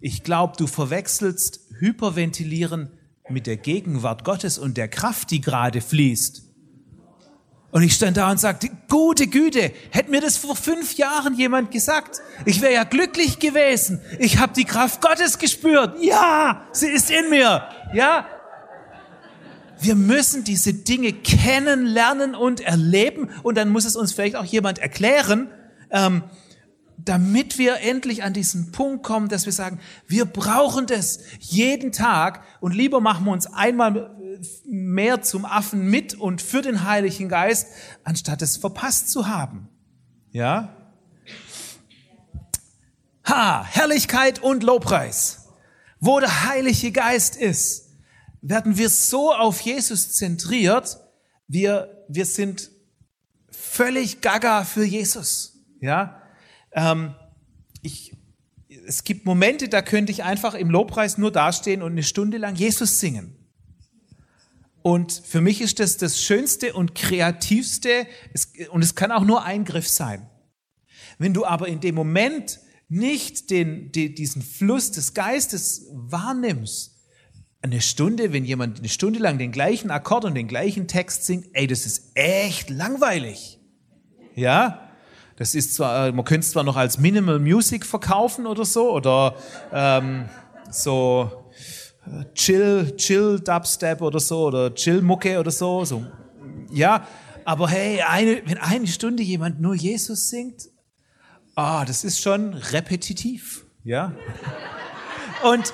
Ich 0.00 0.22
glaube, 0.22 0.54
du 0.56 0.66
verwechselst 0.66 1.60
Hyperventilieren 1.78 2.99
mit 3.30 3.46
der 3.46 3.56
Gegenwart 3.56 4.24
Gottes 4.24 4.58
und 4.58 4.76
der 4.76 4.88
Kraft, 4.88 5.30
die 5.30 5.40
gerade 5.40 5.80
fließt. 5.80 6.50
Und 7.72 7.82
ich 7.82 7.94
stand 7.94 8.16
da 8.16 8.30
und 8.30 8.40
sagte, 8.40 8.68
gute 8.88 9.28
Güte, 9.28 9.70
hätte 9.90 10.10
mir 10.10 10.20
das 10.20 10.36
vor 10.36 10.56
fünf 10.56 10.96
Jahren 10.96 11.36
jemand 11.36 11.70
gesagt, 11.70 12.20
ich 12.44 12.60
wäre 12.60 12.72
ja 12.72 12.84
glücklich 12.84 13.38
gewesen. 13.38 14.00
Ich 14.18 14.38
habe 14.38 14.52
die 14.54 14.64
Kraft 14.64 15.00
Gottes 15.00 15.38
gespürt. 15.38 16.02
Ja, 16.02 16.66
sie 16.72 16.88
ist 16.88 17.10
in 17.10 17.30
mir. 17.30 17.62
Ja. 17.94 18.26
Wir 19.78 19.94
müssen 19.94 20.42
diese 20.42 20.74
Dinge 20.74 21.12
kennenlernen 21.12 22.34
und 22.34 22.60
erleben 22.60 23.30
und 23.44 23.56
dann 23.56 23.68
muss 23.68 23.84
es 23.84 23.94
uns 23.94 24.12
vielleicht 24.12 24.36
auch 24.36 24.44
jemand 24.44 24.78
erklären. 24.78 25.48
Ähm, 25.90 26.24
damit 27.04 27.58
wir 27.58 27.80
endlich 27.80 28.22
an 28.22 28.32
diesen 28.32 28.72
Punkt 28.72 29.02
kommen, 29.02 29.28
dass 29.28 29.46
wir 29.46 29.52
sagen, 29.52 29.80
wir 30.06 30.24
brauchen 30.24 30.86
das 30.86 31.20
jeden 31.38 31.92
Tag 31.92 32.42
und 32.60 32.74
lieber 32.74 33.00
machen 33.00 33.24
wir 33.24 33.32
uns 33.32 33.46
einmal 33.46 34.16
mehr 34.64 35.22
zum 35.22 35.44
Affen 35.44 35.88
mit 35.88 36.14
und 36.14 36.42
für 36.42 36.62
den 36.62 36.84
Heiligen 36.84 37.28
Geist, 37.28 37.68
anstatt 38.04 38.42
es 38.42 38.56
verpasst 38.56 39.10
zu 39.10 39.28
haben. 39.28 39.68
Ja? 40.30 40.76
Ha, 43.26 43.64
Herrlichkeit 43.64 44.42
und 44.42 44.62
Lobpreis. 44.62 45.48
Wo 46.00 46.18
der 46.18 46.48
Heilige 46.48 46.92
Geist 46.92 47.36
ist, 47.36 47.90
werden 48.40 48.78
wir 48.78 48.88
so 48.88 49.32
auf 49.34 49.60
Jesus 49.60 50.12
zentriert, 50.12 50.98
wir, 51.46 52.04
wir 52.08 52.24
sind 52.24 52.70
völlig 53.50 54.20
gaga 54.20 54.64
für 54.64 54.84
Jesus. 54.84 55.58
Ja? 55.80 56.19
Ähm, 56.72 57.14
ich, 57.82 58.16
es 58.86 59.04
gibt 59.04 59.24
Momente, 59.24 59.68
da 59.68 59.82
könnte 59.82 60.12
ich 60.12 60.24
einfach 60.24 60.54
im 60.54 60.70
Lobpreis 60.70 61.18
nur 61.18 61.32
dastehen 61.32 61.82
und 61.82 61.92
eine 61.92 62.02
Stunde 62.02 62.38
lang 62.38 62.54
Jesus 62.54 63.00
singen. 63.00 63.36
Und 64.82 65.12
für 65.12 65.40
mich 65.40 65.60
ist 65.60 65.78
das 65.78 65.98
das 65.98 66.22
Schönste 66.22 66.72
und 66.72 66.94
Kreativste, 66.94 68.06
es, 68.32 68.52
und 68.70 68.82
es 68.82 68.94
kann 68.94 69.12
auch 69.12 69.24
nur 69.24 69.44
Eingriff 69.44 69.88
sein. 69.88 70.28
Wenn 71.18 71.34
du 71.34 71.44
aber 71.44 71.68
in 71.68 71.80
dem 71.80 71.94
Moment 71.94 72.60
nicht 72.88 73.50
den, 73.50 73.92
die, 73.92 74.14
diesen 74.14 74.42
Fluss 74.42 74.90
des 74.90 75.12
Geistes 75.12 75.86
wahrnimmst, 75.92 76.96
eine 77.62 77.82
Stunde, 77.82 78.32
wenn 78.32 78.46
jemand 78.46 78.78
eine 78.78 78.88
Stunde 78.88 79.18
lang 79.18 79.38
den 79.38 79.52
gleichen 79.52 79.90
Akkord 79.90 80.24
und 80.24 80.34
den 80.34 80.48
gleichen 80.48 80.88
Text 80.88 81.26
singt, 81.26 81.48
ey, 81.52 81.66
das 81.66 81.84
ist 81.84 82.12
echt 82.14 82.70
langweilig. 82.70 83.60
Ja? 84.34 84.89
Das 85.40 85.54
ist 85.54 85.74
zwar, 85.74 86.08
äh, 86.08 86.12
man 86.12 86.26
könnte 86.26 86.44
es 86.44 86.50
zwar 86.50 86.64
noch 86.64 86.76
als 86.76 86.98
Minimal 86.98 87.38
Music 87.38 87.86
verkaufen 87.86 88.46
oder 88.46 88.66
so, 88.66 88.92
oder 88.92 89.34
ähm, 89.72 90.28
so 90.70 91.30
äh, 92.04 92.34
Chill, 92.34 92.94
Chill 92.98 93.40
Dubstep 93.40 94.02
oder 94.02 94.20
so, 94.20 94.48
oder 94.48 94.74
Chill 94.74 95.00
Mucke 95.00 95.40
oder 95.40 95.50
so, 95.50 95.82
so. 95.86 96.04
Ja, 96.70 97.06
aber 97.46 97.70
hey, 97.70 98.02
eine, 98.02 98.42
wenn 98.44 98.58
eine 98.58 98.86
Stunde 98.86 99.22
jemand 99.22 99.62
nur 99.62 99.74
Jesus 99.74 100.28
singt, 100.28 100.68
ah, 101.54 101.86
das 101.86 102.04
ist 102.04 102.20
schon 102.20 102.52
repetitiv, 102.52 103.64
ja. 103.82 104.12
Und, 105.42 105.72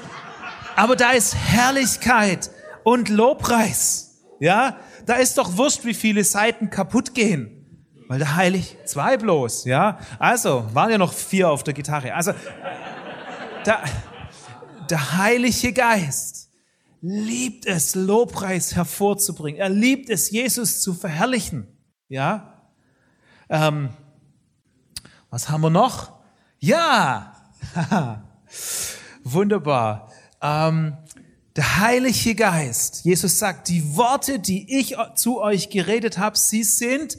aber 0.77 0.95
da 0.95 1.11
ist 1.11 1.35
Herrlichkeit 1.35 2.53
und 2.85 3.09
Lobpreis, 3.09 4.23
ja. 4.39 4.77
Da 5.07 5.15
ist 5.15 5.37
doch 5.39 5.57
wurscht, 5.57 5.85
wie 5.85 5.95
viele 5.95 6.23
Seiten 6.23 6.71
kaputt 6.71 7.15
gehen. 7.15 7.56
Weil 8.09 8.19
der 8.19 8.37
Heilig, 8.37 8.77
zwei 8.85 9.17
bloß, 9.17 9.65
ja. 9.65 9.99
Also, 10.19 10.69
waren 10.73 10.91
ja 10.91 10.99
noch 10.99 11.13
vier 11.13 11.51
auf 11.51 11.65
der 11.65 11.75
Gitarre. 11.75 12.15
Also, 12.15 12.33
der, 13.65 13.83
der 14.89 15.17
Heilige 15.19 15.73
Geist 15.73 16.51
liebt 17.01 17.67
es, 17.67 17.95
Lobpreis 17.95 18.77
hervorzubringen. 18.77 19.61
Er 19.61 19.69
liebt 19.69 20.09
es, 20.09 20.31
Jesus 20.31 20.81
zu 20.81 20.95
verherrlichen, 20.95 21.67
ja. 22.09 22.63
Ähm, 23.49 23.91
was 25.31 25.49
haben 25.49 25.61
wir 25.63 25.71
noch? 25.71 26.13
Ja, 26.59 27.35
wunderbar. 29.25 30.13
Ähm, 30.41 30.97
der 31.57 31.79
Heilige 31.79 32.35
Geist, 32.35 33.05
Jesus 33.05 33.39
sagt, 33.39 33.69
die 33.69 33.97
Worte, 33.97 34.39
die 34.39 34.79
ich 34.79 34.97
zu 35.15 35.41
euch 35.41 35.71
geredet 35.71 36.19
habe, 36.19 36.37
sie 36.37 36.63
sind 36.63 37.19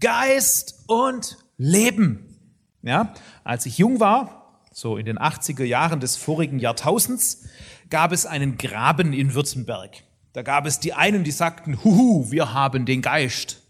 Geist 0.00 0.84
und 0.86 1.38
Leben. 1.56 2.38
Ja, 2.82 3.14
als 3.44 3.66
ich 3.66 3.78
jung 3.78 3.98
war, 4.00 4.60
so 4.72 4.96
in 4.96 5.06
den 5.06 5.18
80er 5.18 5.64
Jahren 5.64 6.00
des 6.00 6.16
vorigen 6.16 6.58
Jahrtausends, 6.58 7.48
gab 7.90 8.12
es 8.12 8.26
einen 8.26 8.58
Graben 8.58 9.12
in 9.12 9.34
Württemberg. 9.34 10.04
Da 10.32 10.42
gab 10.42 10.66
es 10.66 10.80
die 10.80 10.92
einen, 10.92 11.24
die 11.24 11.30
sagten, 11.30 11.82
huhu, 11.82 12.30
wir 12.30 12.52
haben 12.52 12.84
den 12.84 13.00
Geist. 13.00 13.62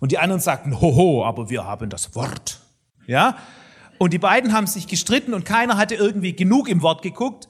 Und 0.00 0.10
die 0.10 0.18
anderen 0.18 0.40
sagten, 0.40 0.80
hoho, 0.80 1.24
aber 1.24 1.48
wir 1.48 1.64
haben 1.64 1.88
das 1.88 2.16
Wort. 2.16 2.60
Ja? 3.06 3.36
Und 3.98 4.12
die 4.12 4.18
beiden 4.18 4.52
haben 4.52 4.66
sich 4.66 4.88
gestritten 4.88 5.32
und 5.32 5.44
keiner 5.44 5.76
hatte 5.76 5.94
irgendwie 5.94 6.34
genug 6.34 6.68
im 6.68 6.82
Wort 6.82 7.02
geguckt, 7.02 7.46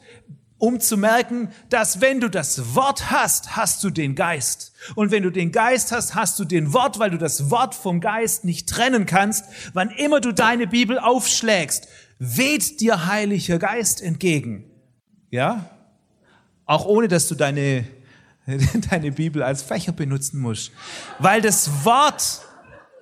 um 0.62 0.78
zu 0.78 0.96
merken, 0.96 1.48
dass 1.70 2.00
wenn 2.00 2.20
du 2.20 2.30
das 2.30 2.76
Wort 2.76 3.10
hast, 3.10 3.56
hast 3.56 3.82
du 3.82 3.90
den 3.90 4.14
Geist. 4.14 4.72
Und 4.94 5.10
wenn 5.10 5.24
du 5.24 5.30
den 5.30 5.50
Geist 5.50 5.90
hast, 5.90 6.14
hast 6.14 6.38
du 6.38 6.44
den 6.44 6.72
Wort, 6.72 7.00
weil 7.00 7.10
du 7.10 7.18
das 7.18 7.50
Wort 7.50 7.74
vom 7.74 8.00
Geist 8.00 8.44
nicht 8.44 8.68
trennen 8.68 9.04
kannst. 9.04 9.44
Wann 9.72 9.90
immer 9.90 10.20
du 10.20 10.32
deine 10.32 10.68
Bibel 10.68 11.00
aufschlägst, 11.00 11.88
weht 12.20 12.78
dir 12.80 13.06
Heiliger 13.06 13.58
Geist 13.58 14.00
entgegen. 14.00 14.70
Ja? 15.30 15.68
Auch 16.64 16.84
ohne, 16.84 17.08
dass 17.08 17.26
du 17.26 17.34
deine, 17.34 17.84
deine 18.88 19.10
Bibel 19.10 19.42
als 19.42 19.62
Fächer 19.62 19.90
benutzen 19.90 20.38
musst. 20.38 20.70
Weil 21.18 21.40
das 21.40 21.84
Wort 21.84 22.42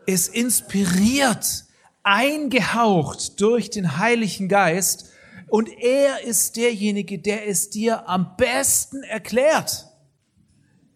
ist 0.06 0.34
inspiriert, 0.34 1.64
eingehaucht 2.04 3.38
durch 3.38 3.68
den 3.68 3.98
Heiligen 3.98 4.48
Geist 4.48 5.09
und 5.50 5.68
er 5.68 6.22
ist 6.22 6.56
derjenige, 6.56 7.18
der 7.18 7.48
es 7.48 7.70
dir 7.70 8.08
am 8.08 8.36
besten 8.36 9.02
erklärt. 9.02 9.86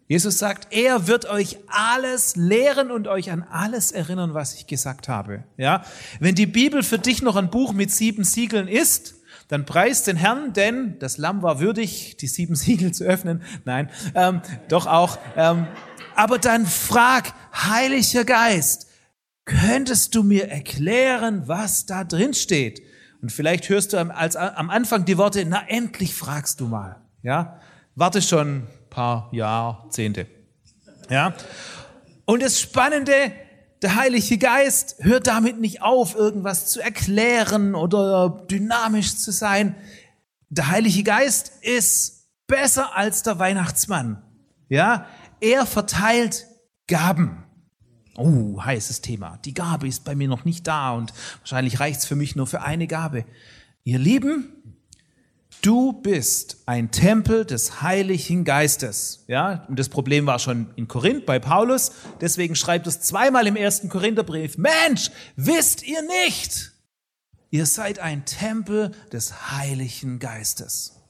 Jesus 0.07 0.37
sagt, 0.37 0.73
er 0.73 1.07
wird 1.07 1.25
euch 1.25 1.57
alles 1.67 2.35
lehren 2.35 2.91
und 2.91 3.07
euch 3.07 3.31
an 3.31 3.43
alles 3.43 3.91
erinnern, 3.91 4.33
was 4.33 4.53
ich 4.53 4.67
gesagt 4.67 5.09
habe. 5.09 5.43
Ja, 5.57 5.83
wenn 6.19 6.35
die 6.35 6.45
Bibel 6.45 6.83
für 6.83 6.99
dich 6.99 7.21
noch 7.21 7.35
ein 7.35 7.49
Buch 7.49 7.73
mit 7.73 7.91
sieben 7.91 8.23
Siegeln 8.23 8.67
ist, 8.67 9.15
dann 9.47 9.65
preist 9.65 10.07
den 10.07 10.15
Herrn, 10.15 10.53
denn 10.53 10.97
das 10.99 11.17
Lamm 11.17 11.41
war 11.41 11.59
würdig, 11.59 12.17
die 12.17 12.27
sieben 12.27 12.55
Siegel 12.55 12.93
zu 12.93 13.03
öffnen. 13.03 13.41
Nein, 13.65 13.89
ähm, 14.13 14.41
doch 14.69 14.85
auch. 14.85 15.17
Ähm, 15.35 15.67
aber 16.15 16.37
dann 16.37 16.65
frag, 16.65 17.33
Heiliger 17.53 18.23
Geist, 18.23 18.87
könntest 19.43 20.15
du 20.15 20.23
mir 20.23 20.49
erklären, 20.49 21.47
was 21.47 21.87
da 21.87 22.03
drin 22.03 22.33
steht? 22.33 22.81
Und 23.25 23.31
vielleicht 23.31 23.69
hörst 23.69 23.91
du 23.91 23.97
am, 23.97 24.11
als, 24.11 24.35
am 24.35 24.69
Anfang 24.69 25.03
die 25.03 25.17
Worte, 25.17 25.43
na 25.47 25.63
endlich 25.67 26.13
fragst 26.13 26.59
du 26.59 26.67
mal. 26.67 27.01
Ja, 27.23 27.59
warte 27.95 28.21
schon 28.21 28.67
paar 28.91 29.29
Jahrzehnte. 29.31 30.27
Ja? 31.09 31.33
Und 32.25 32.43
das 32.43 32.61
Spannende, 32.61 33.31
der 33.81 33.95
Heilige 33.95 34.37
Geist 34.37 34.97
hört 34.99 35.25
damit 35.25 35.59
nicht 35.59 35.81
auf, 35.81 36.13
irgendwas 36.13 36.67
zu 36.67 36.79
erklären 36.81 37.73
oder 37.73 38.45
dynamisch 38.47 39.17
zu 39.17 39.31
sein. 39.31 39.75
Der 40.49 40.67
Heilige 40.67 41.01
Geist 41.01 41.51
ist 41.63 42.29
besser 42.45 42.95
als 42.95 43.23
der 43.23 43.39
Weihnachtsmann. 43.39 44.21
Ja? 44.69 45.07
Er 45.41 45.65
verteilt 45.65 46.45
Gaben. 46.85 47.43
Oh, 48.17 48.61
heißes 48.63 49.01
Thema. 49.01 49.39
Die 49.45 49.53
Gabe 49.53 49.87
ist 49.87 50.05
bei 50.05 50.15
mir 50.15 50.27
noch 50.27 50.45
nicht 50.45 50.67
da 50.67 50.91
und 50.91 51.13
wahrscheinlich 51.39 51.79
reicht 51.79 51.99
es 51.99 52.05
für 52.05 52.15
mich 52.15 52.35
nur 52.35 52.47
für 52.47 52.61
eine 52.61 52.87
Gabe. 52.87 53.25
Ihr 53.83 53.99
Lieben, 53.99 54.55
Du 55.61 55.93
bist 55.93 56.57
ein 56.67 56.91
Tempel 56.91 57.43
des 57.43 57.81
Heiligen 57.81 58.43
Geistes. 58.43 59.23
Ja, 59.27 59.65
und 59.67 59.79
das 59.79 59.89
Problem 59.89 60.27
war 60.27 60.37
schon 60.37 60.69
in 60.75 60.87
Korinth 60.87 61.25
bei 61.25 61.39
Paulus. 61.39 61.91
Deswegen 62.21 62.55
schreibt 62.55 62.85
es 62.85 63.01
zweimal 63.01 63.47
im 63.47 63.55
ersten 63.55 63.89
Korintherbrief. 63.89 64.59
Mensch, 64.59 65.09
wisst 65.35 65.81
ihr 65.81 66.03
nicht? 66.03 66.71
Ihr 67.49 67.65
seid 67.65 67.97
ein 67.97 68.25
Tempel 68.25 68.91
des 69.11 69.51
Heiligen 69.53 70.19
Geistes. 70.19 71.01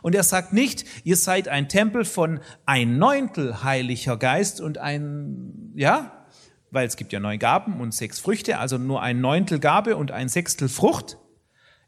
Und 0.00 0.14
er 0.14 0.22
sagt 0.22 0.52
nicht, 0.52 0.84
ihr 1.02 1.16
seid 1.16 1.48
ein 1.48 1.68
Tempel 1.68 2.04
von 2.04 2.38
ein 2.66 2.98
Neuntel 2.98 3.64
Heiliger 3.64 4.16
Geist 4.16 4.60
und 4.60 4.78
ein, 4.78 5.72
ja, 5.74 6.17
weil 6.70 6.86
es 6.86 6.96
gibt 6.96 7.12
ja 7.12 7.20
neun 7.20 7.38
Gaben 7.38 7.80
und 7.80 7.94
sechs 7.94 8.18
Früchte, 8.18 8.58
also 8.58 8.78
nur 8.78 9.02
ein 9.02 9.20
Neuntel 9.20 9.58
Gabe 9.58 9.96
und 9.96 10.10
ein 10.10 10.28
Sechstel 10.28 10.68
Frucht. 10.68 11.18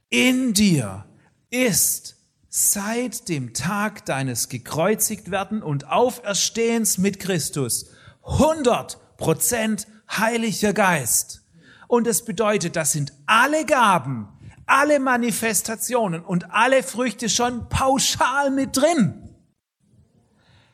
In 0.08 0.54
dir 0.54 1.04
ist 1.50 2.16
seit 2.48 3.28
dem 3.28 3.54
Tag 3.54 4.04
deines 4.06 4.48
gekreuzigt 4.48 5.30
werden 5.30 5.62
und 5.62 5.88
Auferstehens 5.88 6.98
mit 6.98 7.20
Christus 7.20 7.90
100 8.24 9.16
Prozent 9.16 9.86
Heiliger 10.10 10.72
Geist. 10.72 11.42
Und 11.86 12.06
es 12.06 12.24
bedeutet, 12.24 12.76
das 12.76 12.92
sind 12.92 13.12
alle 13.26 13.64
Gaben, 13.64 14.28
alle 14.66 15.00
Manifestationen 15.00 16.24
und 16.24 16.52
alle 16.52 16.82
Früchte 16.82 17.28
schon 17.28 17.68
pauschal 17.68 18.50
mit 18.50 18.76
drin. 18.76 19.28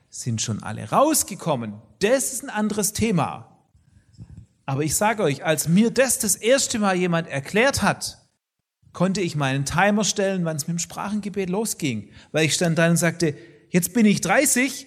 Sind 0.09 0.41
schon 0.41 0.63
alle 0.63 0.91
rausgekommen. 0.91 1.75
Das 2.01 2.33
ist 2.33 2.45
ein 2.45 2.51
anderes 2.51 2.93
Thema. 2.93 3.56
Aber 4.67 4.83
ich 4.83 4.97
sage 4.97 5.23
euch, 5.23 5.45
als 5.45 5.69
mir 5.69 5.91
das 5.91 6.19
das 6.19 6.35
erste 6.35 6.81
Mal 6.81 6.97
jemand 6.97 7.29
erklärt 7.29 7.83
hat, 7.83 8.19
konnte 8.93 9.21
ich 9.21 9.37
meinen 9.37 9.65
Timer 9.65 10.05
stellen, 10.05 10.45
wann 10.45 10.57
es 10.57 10.67
mit 10.67 10.77
dem 10.77 10.81
Sprachengebet 10.81 11.49
losging. 11.49 12.11
Weil 12.33 12.47
ich 12.47 12.55
stand 12.55 12.77
da 12.77 12.91
und 12.91 12.97
sagte, 12.97 13.37
jetzt 13.71 13.95
bin 13.95 14.07
ich 14.07 14.21
30 14.21 14.87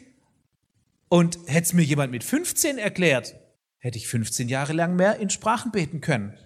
und 1.08 1.40
hätte 1.46 1.66
es 1.66 1.74
mir 1.74 1.84
jemand 1.84 2.12
mit 2.12 2.24
15 2.24 2.78
erklärt, 2.78 3.36
hätte 3.78 3.98
ich 3.98 4.08
15 4.08 4.50
Jahre 4.50 4.74
lang 4.74 4.96
mehr 4.96 5.18
in 5.18 5.30
Sprachen 5.30 5.72
beten 5.72 6.02
können. 6.02 6.38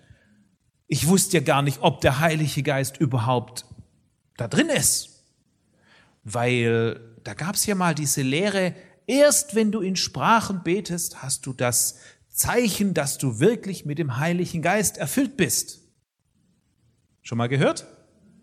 Ich 0.88 1.08
wusste 1.08 1.38
ja 1.38 1.44
gar 1.44 1.64
nicht, 1.64 1.80
ob 1.82 2.02
der 2.02 2.20
Heilige 2.20 2.62
Geist 2.62 2.98
überhaupt 2.98 3.66
da 4.38 4.48
drin 4.48 4.70
ist. 4.70 5.24
Weil 6.24 7.00
da 7.24 7.34
gab 7.34 7.56
es 7.56 7.66
ja 7.66 7.74
mal 7.74 7.96
diese 7.96 8.22
Lehre, 8.22 8.76
erst 9.08 9.56
wenn 9.56 9.72
du 9.72 9.82
in 9.82 9.96
Sprachen 9.96 10.64
betest, 10.64 11.24
hast 11.24 11.46
du 11.46 11.54
das 11.54 11.98
Zeichen, 12.34 12.96
dass 12.96 13.20
du 13.20 13.40
wirklich 13.40 13.86
mit 13.86 14.00
dem 14.00 14.18
Heiligen 14.18 14.62
Geist 14.62 14.98
erfüllt 14.98 15.38
bist. 15.38 15.82
Schon 17.22 17.38
mal 17.38 17.48
gehört? 17.48 17.86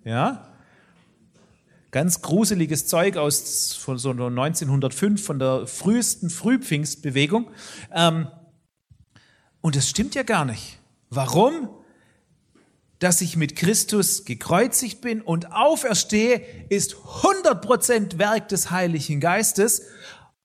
Ja? 0.04 0.54
Ganz 1.90 2.22
gruseliges 2.22 2.86
Zeug 2.86 3.16
aus 3.16 3.74
von 3.74 3.98
so 3.98 4.10
1905 4.10 5.22
von 5.22 5.40
der 5.40 5.66
frühesten 5.66 6.30
Frühpfingstbewegung. 6.30 7.50
Ähm, 7.92 8.28
und 9.60 9.74
es 9.74 9.90
stimmt 9.90 10.14
ja 10.14 10.22
gar 10.22 10.44
nicht. 10.44 10.78
Warum? 11.10 11.68
Dass 13.00 13.20
ich 13.20 13.36
mit 13.36 13.56
Christus 13.56 14.24
gekreuzigt 14.24 15.00
bin 15.00 15.20
und 15.20 15.52
auferstehe, 15.52 16.42
ist 16.68 16.94
100% 16.94 18.18
Werk 18.18 18.48
des 18.48 18.70
Heiligen 18.70 19.18
Geistes. 19.18 19.82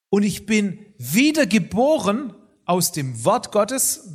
Und 0.10 0.24
ich 0.24 0.48
bin 0.48 0.84
wiedergeboren 0.98 2.34
aus 2.66 2.92
dem 2.92 3.24
Wort 3.24 3.52
Gottes, 3.52 4.10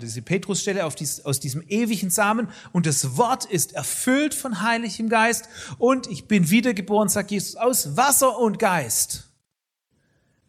diese 0.00 0.22
Petrusstelle 0.22 0.88
dies, 0.98 1.24
aus 1.24 1.40
diesem 1.40 1.62
ewigen 1.68 2.10
Samen 2.10 2.48
und 2.72 2.86
das 2.86 3.16
Wort 3.16 3.44
ist 3.44 3.72
erfüllt 3.72 4.34
von 4.34 4.60
Heiligem 4.60 5.08
Geist 5.08 5.48
und 5.78 6.06
ich 6.08 6.26
bin 6.26 6.50
wiedergeboren, 6.50 7.08
sagt 7.08 7.30
Jesus, 7.30 7.56
aus 7.56 7.96
Wasser 7.96 8.38
und 8.38 8.58
Geist. 8.58 9.28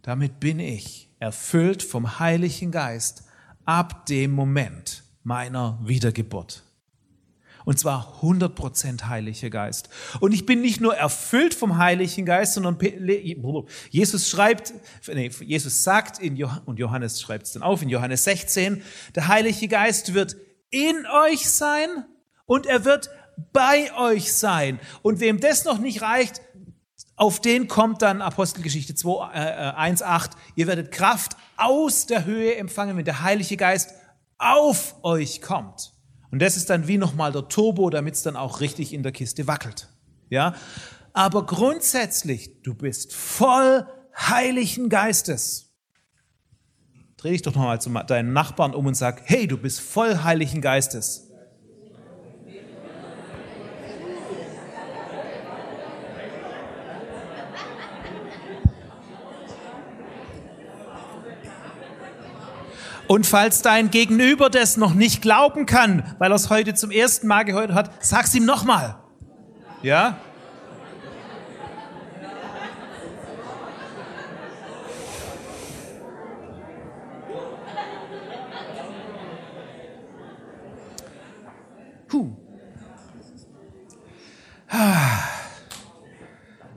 Damit 0.02 0.40
bin 0.40 0.60
ich 0.60 1.10
erfüllt 1.20 1.82
vom 1.82 2.20
Heiligen 2.20 2.72
Geist 2.72 3.24
ab 3.66 4.06
dem 4.08 4.32
Moment 4.32 5.04
meiner 5.24 5.80
Wiedergeburt. 5.84 6.64
Und 7.66 7.80
zwar 7.80 8.20
100% 8.22 9.08
Heiliger 9.08 9.50
Geist. 9.50 9.90
Und 10.20 10.34
ich 10.34 10.46
bin 10.46 10.62
nicht 10.62 10.82
nur 10.82 10.96
erfüllt 10.96 11.54
vom 11.54 11.78
Heiligen 11.78 12.26
Geist, 12.26 12.54
sondern 12.54 12.78
Jesus 13.90 14.30
schreibt, 14.30 14.74
nee, 15.08 15.32
Jesus 15.42 15.84
sagt 15.84 16.20
in 16.20 16.36
Johannes, 16.36 16.64
und 16.66 16.80
Johannes 16.80 17.22
schreibt 17.22 17.46
es 17.48 17.54
dann 17.54 17.64
auf 17.64 17.82
in 17.82 17.90
Johannes 17.90 18.24
16, 18.24 18.84
der 19.16 19.28
Heilige 19.28 19.68
Geist 19.68 20.14
wird 20.14 20.36
in 20.70 21.06
euch 21.06 21.50
sein 21.50 21.90
und 22.46 22.66
er 22.66 22.86
wird 22.86 23.10
bei 23.52 23.96
euch 23.98 24.34
sein. 24.34 24.80
Und 25.02 25.20
wem 25.20 25.40
das 25.40 25.66
noch 25.66 25.80
nicht 25.80 26.02
reicht, 26.02 26.42
auf 27.16 27.40
den 27.40 27.68
kommt 27.68 28.02
dann 28.02 28.22
Apostelgeschichte 28.22 28.96
2, 28.96 29.32
äh, 29.34 29.72
1,8. 29.76 30.32
Ihr 30.56 30.68
werdet 30.68 30.92
Kraft 30.92 31.38
aus 31.58 32.08
der 32.08 32.26
Höhe 32.26 32.56
empfangen, 32.56 32.98
wenn 32.98 33.06
der 33.06 33.22
Heilige 33.22 33.56
Geist 33.56 33.94
auf 34.38 34.96
euch 35.04 35.42
kommt. 35.42 35.93
Und 36.34 36.42
das 36.42 36.58
ist 36.58 36.72
dann 36.72 36.88
wie 36.88 36.98
nochmal 36.98 37.32
der 37.32 37.48
Turbo, 37.48 37.92
damit 37.92 38.16
es 38.16 38.24
dann 38.24 38.36
auch 38.36 38.60
richtig 38.60 38.92
in 38.92 39.04
der 39.04 39.12
Kiste 39.12 39.46
wackelt. 39.46 39.88
Ja? 40.32 40.56
Aber 41.14 41.46
grundsätzlich, 41.46 42.64
du 42.64 42.74
bist 42.74 43.14
voll 43.14 43.86
Heiligen 44.18 44.90
Geistes. 44.90 45.76
Dreh 47.18 47.34
dich 47.34 47.44
doch 47.44 47.54
nochmal 47.54 47.80
zu 47.80 47.92
deinen 47.92 48.34
Nachbarn 48.34 48.74
um 48.74 48.88
und 48.88 48.96
sag, 48.96 49.22
hey, 49.26 49.46
du 49.46 49.58
bist 49.58 49.80
voll 49.80 50.24
Heiligen 50.24 50.60
Geistes. 50.60 51.30
Und 63.08 63.28
falls 63.28 63.62
dein 63.62 63.92
Gegenüber 63.92 64.50
das 64.50 64.78
noch 64.78 64.94
nicht 64.94 65.22
glauben 65.22 65.66
kann, 65.66 66.16
weil 66.20 66.32
er 66.32 66.36
es 66.36 66.50
heute 66.50 66.74
zum 66.74 66.90
ersten 66.90 67.28
Mal 67.28 67.44
gehört 67.44 67.74
hat, 67.74 67.92
sag's 68.04 68.34
ihm 68.34 68.46
nochmal. 68.46 68.96
Ja? 69.82 70.18
Puh. 82.08 82.32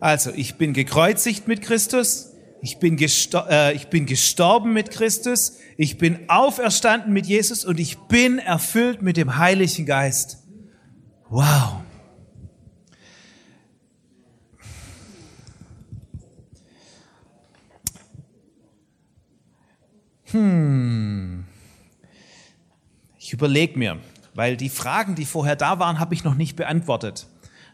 Also, 0.00 0.30
ich 0.34 0.56
bin 0.56 0.72
gekreuzigt 0.72 1.46
mit 1.48 1.62
Christus. 1.62 2.35
Ich 2.62 2.78
bin, 2.78 2.98
äh, 2.98 3.72
ich 3.74 3.88
bin 3.88 4.06
gestorben 4.06 4.72
mit 4.72 4.90
Christus, 4.90 5.58
ich 5.76 5.98
bin 5.98 6.28
auferstanden 6.28 7.12
mit 7.12 7.26
Jesus 7.26 7.64
und 7.64 7.78
ich 7.78 7.98
bin 8.08 8.38
erfüllt 8.38 9.02
mit 9.02 9.16
dem 9.16 9.36
Heiligen 9.36 9.86
Geist. 9.86 10.38
Wow. 11.28 11.82
Hm. 20.30 21.44
Ich 23.18 23.32
überlege 23.32 23.78
mir, 23.78 23.98
weil 24.34 24.56
die 24.56 24.68
Fragen, 24.68 25.14
die 25.14 25.24
vorher 25.24 25.56
da 25.56 25.78
waren, 25.78 25.98
habe 25.98 26.14
ich 26.14 26.24
noch 26.24 26.34
nicht 26.34 26.56
beantwortet. 26.56 27.26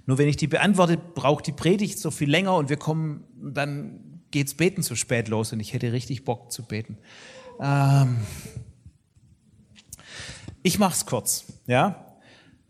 Nur 0.07 0.19
wenn 0.19 0.29
ich 0.29 0.37
die 0.37 0.49
beantworte, 0.49 0.97
braucht 0.97 1.47
die 1.47 1.53
Predigt 1.53 1.99
so 1.99 2.11
viel 2.11 2.31
länger 2.31 2.57
und 2.57 2.69
wir 2.69 2.77
kommen, 2.77 3.25
dann 3.41 4.12
geht's 4.33 4.55
beten 4.55 4.83
zu 4.83 4.97
spät 4.97 5.29
los 5.29 5.53
und 5.53 5.61
ich 5.61 5.73
hätte 5.73 5.93
richtig 5.93 6.25
Bock 6.25 6.51
zu 6.51 6.65
beten. 6.65 6.99
Ähm 7.61 8.17
ich 10.63 10.79
mach's 10.79 11.07
kurz, 11.07 11.45
ja. 11.67 12.07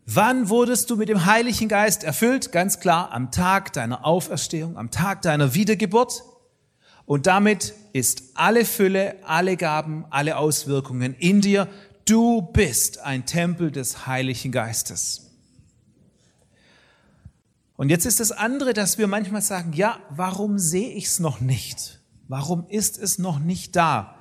Wann 0.05 0.49
wurdest 0.49 0.91
du 0.91 0.97
mit 0.97 1.09
dem 1.09 1.27
Heiligen 1.27 1.69
Geist 1.69 2.05
erfüllt? 2.05 2.53
Ganz 2.53 2.81
klar, 2.81 3.13
am 3.13 3.31
Tag 3.31 3.73
deiner 3.73 4.05
Auferstehung, 4.05 4.77
am 4.77 4.91
Tag 4.91 5.23
deiner 5.23 5.55
Wiedergeburt. 5.55 6.23
Und 7.07 7.27
damit 7.27 7.75
ist 7.93 8.23
alle 8.35 8.65
Fülle, 8.65 9.17
alle 9.25 9.57
Gaben, 9.57 10.05
alle 10.11 10.37
Auswirkungen 10.37 11.15
in 11.15 11.41
dir. 11.41 11.69
Du 12.05 12.43
bist 12.43 12.99
ein 13.01 13.27
Tempel 13.27 13.71
des 13.71 14.07
Heiligen 14.07 14.51
Geistes. 14.51 15.32
Und 17.83 17.89
jetzt 17.89 18.07
ist 18.07 18.21
das 18.21 18.31
andere, 18.31 18.75
dass 18.75 18.97
wir 18.97 19.09
manchmal 19.09 19.43
sagen, 19.43 19.73
ja, 19.73 19.99
warum 20.09 20.57
sehe 20.57 20.91
ich 20.91 21.07
es 21.07 21.19
noch 21.19 21.41
nicht? 21.41 22.01
Warum 22.29 22.65
ist 22.69 22.97
es 22.97 23.19
noch 23.19 23.41
nicht 23.41 23.75
da? 23.75 24.15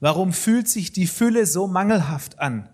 Warum 0.00 0.32
fühlt 0.32 0.66
sich 0.66 0.90
die 0.90 1.06
Fülle 1.06 1.46
so 1.46 1.68
mangelhaft 1.68 2.40
an? 2.40 2.68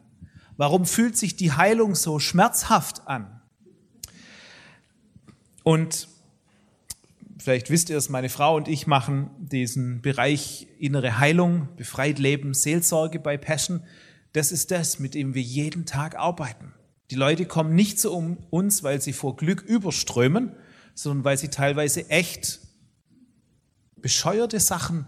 Warum 0.57 0.87
fühlt 0.87 1.19
sich 1.19 1.37
die 1.37 1.53
Heilung 1.53 1.95
so 1.95 2.19
schmerzhaft 2.21 3.07
an? 3.07 3.43
Und 5.63 6.09
vielleicht 7.37 7.69
wisst 7.69 7.91
ihr 7.91 7.99
es, 7.99 8.09
meine 8.09 8.31
Frau 8.31 8.57
und 8.57 8.67
ich 8.67 8.87
machen 8.87 9.29
diesen 9.39 10.01
Bereich 10.01 10.69
innere 10.79 11.19
Heilung, 11.19 11.69
befreit 11.77 12.19
Leben, 12.19 12.55
Seelsorge 12.55 13.21
bei 13.21 13.37
Passion. 13.37 13.83
Das 14.33 14.53
ist 14.53 14.71
das, 14.71 14.99
mit 15.01 15.13
dem 15.13 15.35
wir 15.35 15.43
jeden 15.43 15.85
Tag 15.85 16.17
arbeiten. 16.17 16.73
Die 17.11 17.17
Leute 17.17 17.45
kommen 17.45 17.75
nicht 17.75 17.99
zu 17.99 18.13
uns, 18.51 18.83
weil 18.85 19.01
sie 19.01 19.13
vor 19.13 19.37
Glück 19.37 19.63
überströmen, 19.63 20.53
sondern 20.95 21.25
weil 21.25 21.39
sie 21.39 21.49
teilweise 21.49 22.09
echt 22.09 22.61
bescheuerte 23.97 24.61
Sachen 24.61 25.07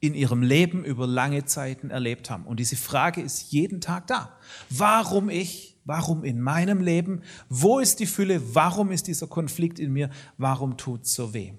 in 0.00 0.14
ihrem 0.14 0.42
Leben 0.42 0.84
über 0.84 1.06
lange 1.06 1.44
Zeiten 1.44 1.90
erlebt 1.90 2.30
haben. 2.30 2.44
Und 2.44 2.58
diese 2.58 2.76
Frage 2.76 3.20
ist 3.20 3.52
jeden 3.52 3.80
Tag 3.80 4.06
da. 4.06 4.36
Warum 4.70 5.28
ich? 5.28 5.78
Warum 5.84 6.24
in 6.24 6.40
meinem 6.40 6.80
Leben? 6.80 7.22
Wo 7.48 7.78
ist 7.78 8.00
die 8.00 8.06
Fülle? 8.06 8.54
Warum 8.54 8.90
ist 8.90 9.06
dieser 9.06 9.26
Konflikt 9.26 9.78
in 9.78 9.92
mir? 9.92 10.10
Warum 10.38 10.76
tut 10.76 11.06
so 11.06 11.34
weh? 11.34 11.52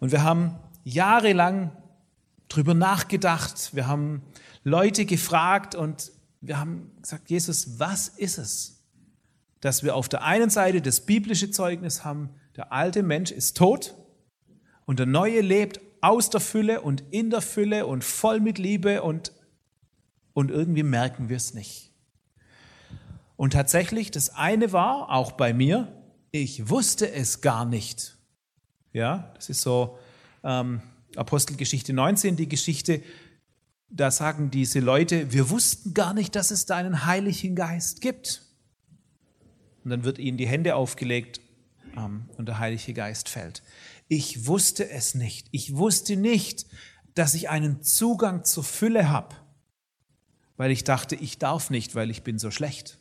Und 0.00 0.10
wir 0.10 0.24
haben 0.24 0.58
jahrelang 0.84 1.72
drüber 2.48 2.74
nachgedacht. 2.74 3.74
Wir 3.74 3.86
haben 3.86 4.22
Leute 4.64 5.04
gefragt 5.06 5.74
und 5.74 6.12
wir 6.40 6.58
haben 6.58 6.90
gesagt, 7.00 7.30
Jesus, 7.30 7.78
was 7.78 8.08
ist 8.08 8.38
es? 8.38 8.79
Dass 9.60 9.82
wir 9.82 9.94
auf 9.94 10.08
der 10.08 10.24
einen 10.24 10.50
Seite 10.50 10.80
das 10.80 11.02
biblische 11.02 11.50
Zeugnis 11.50 12.04
haben, 12.04 12.30
der 12.56 12.72
alte 12.72 13.02
Mensch 13.02 13.30
ist 13.30 13.56
tot 13.56 13.94
und 14.86 14.98
der 14.98 15.06
neue 15.06 15.40
lebt 15.40 15.80
aus 16.00 16.30
der 16.30 16.40
Fülle 16.40 16.80
und 16.80 17.04
in 17.10 17.30
der 17.30 17.42
Fülle 17.42 17.86
und 17.86 18.04
voll 18.04 18.40
mit 18.40 18.58
Liebe 18.58 19.02
und, 19.02 19.32
und 20.32 20.50
irgendwie 20.50 20.82
merken 20.82 21.28
wir 21.28 21.36
es 21.36 21.54
nicht. 21.54 21.92
Und 23.36 23.52
tatsächlich, 23.52 24.10
das 24.10 24.30
eine 24.34 24.72
war, 24.72 25.10
auch 25.10 25.32
bei 25.32 25.52
mir, 25.52 25.88
ich 26.30 26.68
wusste 26.68 27.10
es 27.10 27.40
gar 27.40 27.64
nicht. 27.64 28.18
Ja, 28.92 29.32
das 29.34 29.48
ist 29.48 29.62
so 29.62 29.98
ähm, 30.42 30.82
Apostelgeschichte 31.16 31.92
19, 31.92 32.36
die 32.36 32.48
Geschichte, 32.48 33.02
da 33.88 34.10
sagen 34.10 34.50
diese 34.50 34.80
Leute, 34.80 35.32
wir 35.32 35.50
wussten 35.50 35.94
gar 35.94 36.14
nicht, 36.14 36.36
dass 36.36 36.50
es 36.50 36.66
da 36.66 36.76
einen 36.76 37.06
Heiligen 37.06 37.56
Geist 37.56 38.00
gibt. 38.00 38.42
Und 39.84 39.90
dann 39.90 40.04
wird 40.04 40.18
ihnen 40.18 40.36
die 40.36 40.46
Hände 40.46 40.74
aufgelegt 40.74 41.40
ähm, 41.96 42.28
und 42.36 42.46
der 42.46 42.58
Heilige 42.58 42.92
Geist 42.92 43.28
fällt. 43.28 43.62
Ich 44.08 44.46
wusste 44.46 44.88
es 44.90 45.14
nicht. 45.14 45.48
Ich 45.52 45.76
wusste 45.76 46.16
nicht, 46.16 46.66
dass 47.14 47.34
ich 47.34 47.48
einen 47.48 47.82
Zugang 47.82 48.44
zur 48.44 48.64
Fülle 48.64 49.10
habe, 49.10 49.34
weil 50.56 50.70
ich 50.70 50.84
dachte, 50.84 51.14
ich 51.14 51.38
darf 51.38 51.70
nicht, 51.70 51.94
weil 51.94 52.10
ich 52.10 52.22
bin 52.22 52.38
so 52.38 52.50
schlecht. 52.50 52.98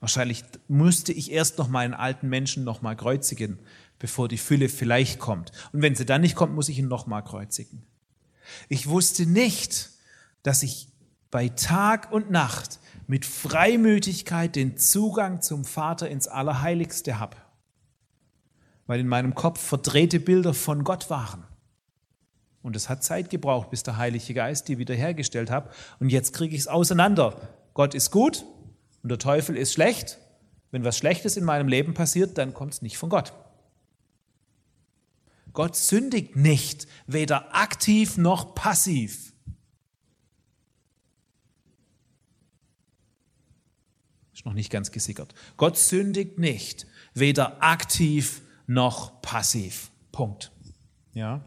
Wahrscheinlich 0.00 0.44
müsste 0.68 1.12
ich 1.12 1.32
erst 1.32 1.58
noch 1.58 1.68
meinen 1.68 1.94
alten 1.94 2.28
Menschen 2.28 2.64
noch 2.64 2.82
mal 2.82 2.96
kreuzigen, 2.96 3.58
bevor 3.98 4.28
die 4.28 4.38
Fülle 4.38 4.68
vielleicht 4.68 5.18
kommt. 5.18 5.52
Und 5.72 5.82
wenn 5.82 5.94
sie 5.94 6.06
dann 6.06 6.20
nicht 6.20 6.36
kommt, 6.36 6.54
muss 6.54 6.68
ich 6.68 6.78
ihn 6.78 6.88
noch 6.88 7.06
mal 7.06 7.22
kreuzigen. 7.22 7.82
Ich 8.68 8.88
wusste 8.88 9.26
nicht, 9.26 9.90
dass 10.42 10.62
ich 10.62 10.88
bei 11.30 11.48
Tag 11.48 12.12
und 12.12 12.30
Nacht 12.30 12.78
mit 13.08 13.24
Freimütigkeit 13.24 14.54
den 14.54 14.76
Zugang 14.76 15.40
zum 15.40 15.64
Vater 15.64 16.08
ins 16.08 16.28
Allerheiligste 16.28 17.18
habe, 17.18 17.38
weil 18.86 19.00
in 19.00 19.08
meinem 19.08 19.34
Kopf 19.34 19.60
verdrehte 19.60 20.20
Bilder 20.20 20.54
von 20.54 20.84
Gott 20.84 21.08
waren. 21.10 21.44
Und 22.62 22.76
es 22.76 22.90
hat 22.90 23.02
Zeit 23.02 23.30
gebraucht, 23.30 23.70
bis 23.70 23.82
der 23.82 23.96
Heilige 23.96 24.34
Geist 24.34 24.68
die 24.68 24.76
wiederhergestellt 24.76 25.50
hat. 25.50 25.72
Und 26.00 26.10
jetzt 26.10 26.34
kriege 26.34 26.54
ich 26.54 26.60
es 26.60 26.68
auseinander. 26.68 27.48
Gott 27.72 27.94
ist 27.94 28.10
gut 28.10 28.44
und 29.02 29.08
der 29.08 29.18
Teufel 29.18 29.56
ist 29.56 29.72
schlecht. 29.72 30.18
Wenn 30.70 30.84
was 30.84 30.98
Schlechtes 30.98 31.38
in 31.38 31.44
meinem 31.44 31.68
Leben 31.68 31.94
passiert, 31.94 32.36
dann 32.36 32.52
kommt 32.52 32.74
es 32.74 32.82
nicht 32.82 32.98
von 32.98 33.08
Gott. 33.08 33.32
Gott 35.54 35.76
sündigt 35.76 36.36
nicht, 36.36 36.86
weder 37.06 37.54
aktiv 37.54 38.18
noch 38.18 38.54
passiv. 38.54 39.27
Ist 44.38 44.46
noch 44.46 44.52
nicht 44.52 44.70
ganz 44.70 44.92
gesickert. 44.92 45.34
Gott 45.56 45.76
sündigt 45.76 46.38
nicht, 46.38 46.86
weder 47.12 47.60
aktiv 47.60 48.40
noch 48.68 49.20
passiv. 49.20 49.90
Punkt. 50.12 50.52
Ja. 51.12 51.44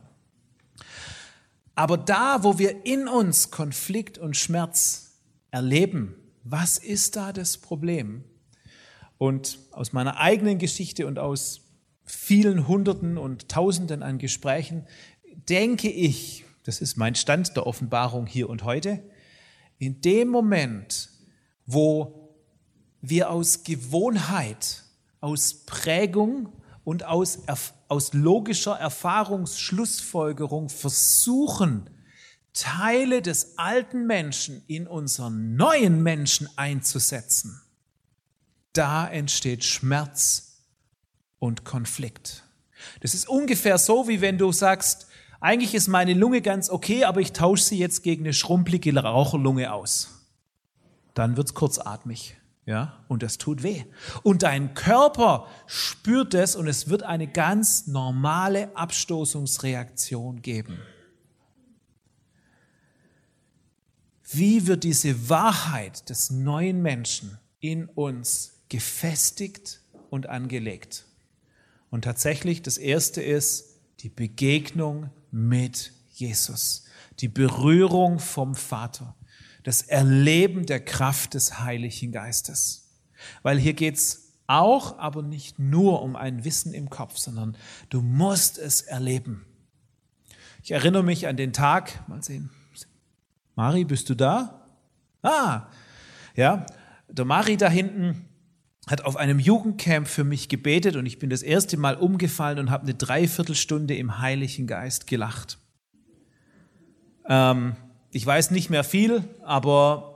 Aber 1.74 1.96
da, 1.98 2.44
wo 2.44 2.60
wir 2.60 2.86
in 2.86 3.08
uns 3.08 3.50
Konflikt 3.50 4.18
und 4.18 4.36
Schmerz 4.36 5.22
erleben, 5.52 6.16
was 6.44 6.78
ist 6.78 7.16
da 7.16 7.32
das 7.32 7.58
Problem? 7.58 8.26
Und 9.18 9.60
aus 9.72 9.94
meiner 9.94 10.18
eigenen 10.18 10.58
Geschichte 10.58 11.08
und 11.08 11.18
aus 11.18 11.62
vielen 12.04 12.68
Hunderten 12.68 13.18
und 13.18 13.48
Tausenden 13.48 14.04
an 14.04 14.18
Gesprächen 14.18 14.86
denke 15.48 15.90
ich, 15.90 16.44
das 16.64 16.82
ist 16.82 16.98
mein 16.98 17.16
Stand 17.16 17.56
der 17.56 17.68
Offenbarung 17.68 18.26
hier 18.26 18.50
und 18.50 18.66
heute, 18.66 19.02
in 19.78 20.02
dem 20.02 20.28
Moment, 20.28 21.10
wo 21.66 22.21
wir 23.02 23.30
aus 23.30 23.64
Gewohnheit, 23.64 24.84
aus 25.20 25.66
Prägung 25.66 26.54
und 26.84 27.04
aus, 27.04 27.40
aus 27.88 28.14
logischer 28.14 28.78
Erfahrungsschlussfolgerung 28.78 30.70
versuchen, 30.70 31.90
Teile 32.54 33.22
des 33.22 33.58
alten 33.58 34.08
Menschen 34.08 34.62
in 34.68 34.88
unseren 34.88 35.56
neuen 35.56 36.04
Menschen 36.04 36.50
einzusetzen, 36.58 37.62
da 38.74 39.08
entsteht 39.08 39.64
Schmerz 39.64 40.64
und 41.40 41.64
Konflikt. 41.66 42.44
Das 43.00 43.14
ist 43.14 43.28
ungefähr 43.28 43.78
so, 43.78 44.08
wie 44.08 44.22
wenn 44.22 44.38
du 44.38 44.52
sagst, 44.52 45.08
eigentlich 45.40 45.74
ist 45.74 45.88
meine 45.88 46.14
Lunge 46.14 46.42
ganz 46.42 46.70
okay, 46.70 47.04
aber 47.04 47.22
ich 47.22 47.32
tausche 47.32 47.64
sie 47.64 47.80
jetzt 47.80 48.04
gegen 48.04 48.26
eine 48.26 48.34
schrumpelige 48.34 48.96
Raucherlunge 48.96 49.74
aus. 49.74 50.28
Dann 51.14 51.36
wird's 51.38 51.54
kurzatmig. 51.54 52.38
Ja, 52.66 53.04
und 53.08 53.24
das 53.24 53.38
tut 53.38 53.64
weh. 53.64 53.84
Und 54.24 54.44
dein 54.44 54.74
Körper 54.76 55.48
spürt 55.66 56.34
es 56.34 56.56
und 56.56 56.68
es 56.68 56.90
wird 56.90 57.04
eine 57.04 57.28
ganz 57.28 57.88
normale 57.88 58.76
Abstoßungsreaktion 58.76 60.42
geben. 60.42 60.78
Wie 64.24 64.68
wird 64.68 64.84
diese 64.84 65.30
Wahrheit 65.30 66.10
des 66.10 66.30
neuen 66.30 66.82
Menschen 66.82 67.38
in 67.60 67.86
uns 67.90 68.62
gefestigt 68.70 69.82
und 70.10 70.30
angelegt? 70.30 71.06
Und 71.90 72.04
tatsächlich, 72.04 72.62
das 72.62 72.78
erste 72.78 73.22
ist 73.22 73.80
die 74.00 74.10
Begegnung 74.10 75.10
mit 75.32 75.92
Jesus, 76.12 76.86
die 77.20 77.28
Berührung 77.28 78.20
vom 78.20 78.56
Vater 78.56 79.16
das 79.64 79.82
Erleben 79.82 80.66
der 80.66 80.80
Kraft 80.80 81.34
des 81.34 81.60
Heiligen 81.60 82.12
Geistes. 82.12 82.90
Weil 83.44 83.60
hier 83.60 83.74
geht's 83.74 84.34
auch, 84.48 84.98
aber 84.98 85.22
nicht 85.22 85.60
nur 85.60 86.02
um 86.02 86.16
ein 86.16 86.44
Wissen 86.44 86.74
im 86.74 86.90
Kopf, 86.90 87.18
sondern 87.18 87.56
du 87.90 88.02
musst 88.02 88.58
es 88.58 88.82
erleben. 88.82 89.46
Ich 90.64 90.72
erinnere 90.72 91.04
mich 91.04 91.28
an 91.28 91.38
den 91.38 91.54
Tag, 91.54 92.08
mal 92.08 92.24
sehen, 92.24 92.50
Mari, 93.56 93.84
bist 93.84 94.10
du 94.10 94.16
da? 94.16 94.66
Ah, 95.22 95.68
ja, 96.36 96.66
der 97.10 97.26
Mari 97.26 97.58
da 97.58 97.70
hinten 97.70 98.28
hat 98.88 99.02
auf 99.06 99.16
einem 99.16 99.40
Jugendcamp 99.40 100.08
für 100.08 100.24
mich 100.24 100.50
gebetet 100.50 100.96
und 100.96 101.06
ich 101.06 101.20
bin 101.20 101.30
das 101.30 101.44
erste 101.44 101.78
Mal 101.78 101.96
umgefallen 101.96 102.60
und 102.60 102.72
habe 102.72 102.84
eine 102.84 102.96
Dreiviertelstunde 102.96 103.96
im 103.96 104.20
Heiligen 104.20 104.68
Geist 104.68 105.08
gelacht. 105.08 105.60
Ähm, 107.28 107.76
ich 108.12 108.26
weiß 108.26 108.52
nicht 108.52 108.70
mehr 108.70 108.84
viel, 108.84 109.24
aber 109.44 110.12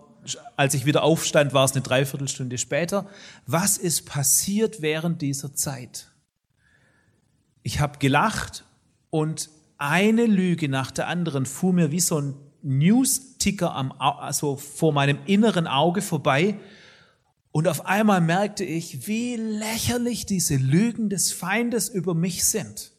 als 0.56 0.74
ich 0.74 0.86
wieder 0.86 1.04
aufstand, 1.04 1.54
war 1.54 1.66
es 1.66 1.74
eine 1.74 1.82
Dreiviertelstunde 1.82 2.58
später. 2.58 3.08
Was 3.46 3.78
ist 3.78 4.06
passiert 4.06 4.82
während 4.82 5.22
dieser 5.22 5.54
Zeit? 5.54 6.08
Ich 7.64 7.80
habe 7.80 8.00
gelacht 8.00 8.66
und 9.10 9.50
eine 9.78 10.26
Lüge 10.26 10.70
nach 10.70 10.91
der 10.91 11.08
anderen 11.08 11.46
fuhr 11.46 11.74
mir 11.74 11.91
wie 11.91 12.00
so 12.00 12.20
ein 12.20 12.36
News-Ticker 12.64 13.76
am, 13.76 13.91
also 13.91 14.56
vor 14.58 14.93
meinem 14.93 15.20
inneren 15.26 15.68
Auge 15.68 16.02
vorbei. 16.02 16.58
Und 17.52 17.68
auf 17.68 17.86
einmal 17.86 18.22
merkte 18.22 18.66
ich, 18.66 19.08
wie 19.08 19.36
lächerlich 19.36 20.26
diese 20.26 20.56
Lügen 20.56 21.10
des 21.10 21.32
Feindes 21.32 21.89
über 21.89 22.14
mich 22.16 22.46
sind. 22.46 22.91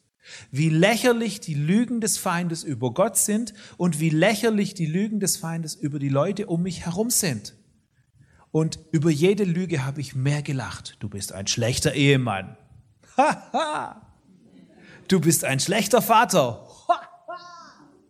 Wie 0.50 0.68
lächerlich 0.68 1.40
die 1.40 1.54
Lügen 1.54 2.00
des 2.00 2.18
Feindes 2.18 2.62
über 2.64 2.92
Gott 2.92 3.16
sind 3.16 3.54
und 3.76 4.00
wie 4.00 4.10
lächerlich 4.10 4.74
die 4.74 4.86
Lügen 4.86 5.20
des 5.20 5.36
Feindes 5.36 5.74
über 5.74 5.98
die 5.98 6.08
Leute 6.08 6.46
um 6.46 6.62
mich 6.62 6.84
herum 6.84 7.10
sind. 7.10 7.54
Und 8.50 8.78
über 8.90 9.10
jede 9.10 9.44
Lüge 9.44 9.84
habe 9.84 10.00
ich 10.00 10.14
mehr 10.14 10.42
gelacht. 10.42 10.96
Du 11.00 11.08
bist 11.08 11.32
ein 11.32 11.46
schlechter 11.46 11.92
Ehemann. 11.92 12.56
du 15.08 15.20
bist 15.20 15.44
ein 15.44 15.60
schlechter 15.60 16.00
Vater. 16.00 16.66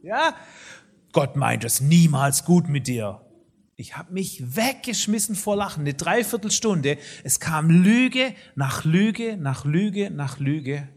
ja? 0.03 0.35
Gott 1.13 1.37
meint 1.37 1.65
es 1.65 1.81
niemals 1.81 2.45
gut 2.45 2.69
mit 2.69 2.87
dir. 2.87 3.23
Ich 3.75 3.97
habe 3.97 4.13
mich 4.13 4.57
weggeschmissen 4.57 5.35
vor 5.35 5.57
Lachen, 5.57 5.81
eine 5.81 5.95
Dreiviertelstunde. 5.95 6.97
Es 7.25 7.41
kam 7.41 7.69
Lüge 7.69 8.35
nach 8.55 8.85
Lüge 8.85 9.37
nach 9.37 9.65
Lüge 9.65 10.11
nach 10.11 10.39
Lüge 10.39 10.89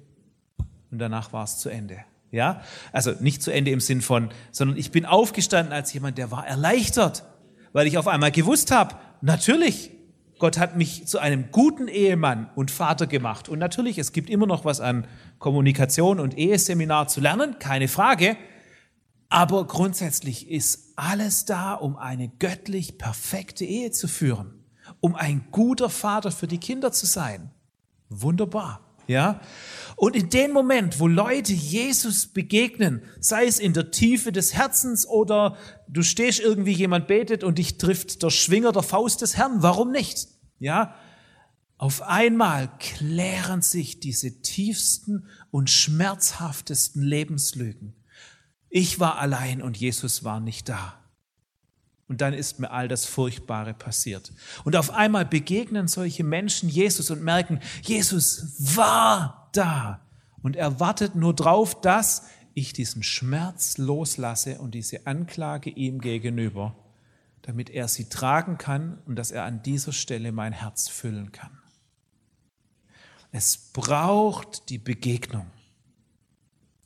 und 0.91 0.99
danach 0.99 1.33
war 1.33 1.43
es 1.43 1.57
zu 1.57 1.69
Ende. 1.69 1.97
Ja, 2.31 2.61
also 2.91 3.11
nicht 3.19 3.41
zu 3.41 3.51
Ende 3.51 3.71
im 3.71 3.79
Sinn 3.79 4.01
von, 4.01 4.29
sondern 4.51 4.77
ich 4.77 4.91
bin 4.91 5.05
aufgestanden 5.05 5.73
als 5.73 5.91
jemand, 5.93 6.17
der 6.17 6.29
war 6.29 6.45
erleichtert, 6.45 7.23
weil 7.73 7.87
ich 7.87 7.97
auf 7.97 8.07
einmal 8.07 8.31
gewusst 8.31 8.71
habe, 8.71 8.95
natürlich, 9.21 9.91
Gott 10.37 10.57
hat 10.57 10.77
mich 10.77 11.07
zu 11.07 11.19
einem 11.19 11.51
guten 11.51 11.87
Ehemann 11.87 12.49
und 12.55 12.71
Vater 12.71 13.07
gemacht. 13.07 13.49
Und 13.49 13.59
natürlich, 13.59 13.97
es 13.97 14.13
gibt 14.13 14.29
immer 14.29 14.45
noch 14.45 14.63
was 14.63 14.79
an 14.79 15.07
Kommunikation 15.39 16.19
und 16.19 16.37
Eheseminar 16.37 17.07
zu 17.07 17.19
lernen, 17.19 17.57
keine 17.59 17.87
Frage. 17.87 18.37
Aber 19.29 19.67
grundsätzlich 19.67 20.49
ist 20.49 20.93
alles 20.95 21.45
da, 21.45 21.73
um 21.73 21.97
eine 21.97 22.29
göttlich 22.29 22.97
perfekte 22.97 23.65
Ehe 23.65 23.91
zu 23.91 24.07
führen, 24.07 24.63
um 25.01 25.15
ein 25.15 25.47
guter 25.51 25.89
Vater 25.89 26.31
für 26.31 26.47
die 26.47 26.57
Kinder 26.57 26.91
zu 26.91 27.05
sein. 27.05 27.51
Wunderbar. 28.09 28.88
Ja? 29.09 29.41
Und 29.95 30.15
in 30.15 30.29
dem 30.29 30.51
Moment, 30.51 30.99
wo 30.99 31.07
Leute 31.07 31.51
Jesus 31.51 32.27
begegnen, 32.27 33.01
sei 33.19 33.47
es 33.47 33.59
in 33.59 33.73
der 33.73 33.89
Tiefe 33.89 34.31
des 34.31 34.53
Herzens 34.53 35.05
oder 35.07 35.57
du 35.87 36.03
stehst 36.03 36.39
irgendwie, 36.39 36.73
jemand 36.73 37.07
betet 37.07 37.43
und 37.43 37.57
dich 37.57 37.79
trifft 37.79 38.21
der 38.21 38.29
Schwinger 38.29 38.71
der 38.71 38.83
Faust 38.83 39.21
des 39.21 39.35
Herrn, 39.35 39.63
warum 39.63 39.91
nicht? 39.91 40.27
Ja? 40.59 40.93
Auf 41.77 42.03
einmal 42.03 42.69
klären 42.77 43.63
sich 43.63 43.99
diese 43.99 44.41
tiefsten 44.41 45.25
und 45.49 45.71
schmerzhaftesten 45.71 47.01
Lebenslügen. 47.01 47.95
Ich 48.69 48.99
war 48.99 49.17
allein 49.17 49.63
und 49.63 49.75
Jesus 49.75 50.23
war 50.23 50.39
nicht 50.39 50.69
da. 50.69 50.98
Und 52.09 52.21
dann 52.21 52.33
ist 52.33 52.59
mir 52.59 52.71
all 52.71 52.87
das 52.87 53.05
Furchtbare 53.05 53.75
passiert. 53.75 54.33
Und 54.65 54.75
auf 54.75 54.91
einmal 54.91 55.25
begegnen 55.25 55.87
solche 55.87 56.23
Menschen 56.23 56.67
Jesus 56.67 57.11
und 57.11 57.23
merken, 57.23 57.61
Jesus 57.83 58.75
war 58.75 59.49
da. 59.53 60.01
Und 60.41 60.55
er 60.55 60.79
wartet 60.79 61.13
nur 61.13 61.35
drauf, 61.35 61.79
dass 61.79 62.25
ich 62.55 62.73
diesen 62.73 63.03
Schmerz 63.03 63.77
loslasse 63.77 64.57
und 64.57 64.73
diese 64.73 65.05
Anklage 65.05 65.69
ihm 65.69 66.01
gegenüber, 66.01 66.75
damit 67.43 67.69
er 67.69 67.87
sie 67.87 68.09
tragen 68.09 68.57
kann 68.57 68.97
und 69.05 69.15
dass 69.15 69.29
er 69.29 69.43
an 69.43 69.61
dieser 69.61 69.93
Stelle 69.93 70.31
mein 70.31 70.51
Herz 70.51 70.89
füllen 70.89 71.31
kann. 71.31 71.59
Es 73.31 73.55
braucht 73.71 74.69
die 74.69 74.79
Begegnung. 74.79 75.45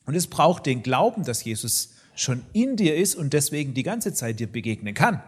Und 0.06 0.16
es 0.16 0.28
braucht 0.28 0.66
den 0.66 0.84
Glauben, 0.84 1.24
dass 1.24 1.46
Jesus 1.46 1.94
schon 2.16 2.46
in 2.54 2.76
dir 2.76 2.96
ist 2.96 3.16
und 3.16 3.34
deswegen 3.34 3.74
die 3.74 3.84
ganze 3.84 4.14
Zeit 4.14 4.40
dir 4.40 4.48
begegnen 4.48 4.94
kann. 4.94 5.22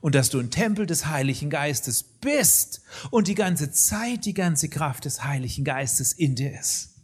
Und 0.00 0.14
dass 0.14 0.30
du 0.30 0.38
ein 0.38 0.50
Tempel 0.50 0.86
des 0.86 1.06
Heiligen 1.06 1.50
Geistes 1.50 2.02
bist 2.02 2.82
und 3.10 3.28
die 3.28 3.34
ganze 3.34 3.72
Zeit 3.72 4.24
die 4.24 4.34
ganze 4.34 4.68
Kraft 4.68 5.04
des 5.04 5.24
Heiligen 5.24 5.64
Geistes 5.64 6.12
in 6.12 6.34
dir 6.34 6.58
ist. 6.58 6.94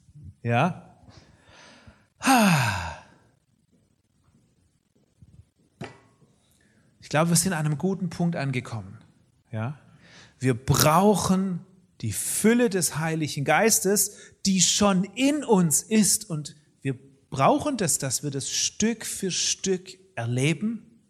Ja? 0.42 0.88
Ich 7.00 7.09
glaube, 7.09 7.30
wir 7.30 7.36
sind 7.36 7.53
an 7.55 7.66
einem 7.66 7.78
guten 7.78 8.09
Punkt 8.09 8.36
angekommen. 8.36 8.98
Ja? 9.50 9.78
Wir 10.38 10.55
brauchen 10.55 11.64
die 12.03 12.12
Fülle 12.12 12.68
des 12.68 12.98
Heiligen 12.98 13.44
Geistes, 13.44 14.16
die 14.44 14.61
schon 14.61 15.05
in 15.05 15.44
uns 15.44 15.82
ist 15.82 16.28
und 16.28 16.57
brauchen 17.33 17.78
das, 17.78 17.97
dass 17.99 18.22
wir 18.22 18.30
das 18.30 18.51
Stück 18.51 19.07
für 19.07 19.30
Stück 19.30 19.99
erleben 20.16 21.01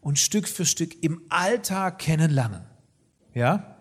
und 0.00 0.18
Stück 0.18 0.48
für 0.48 0.66
Stück 0.66 1.02
im 1.04 1.22
Alltag 1.28 2.00
kennenlernen. 2.00 2.64
Ja? 3.32 3.76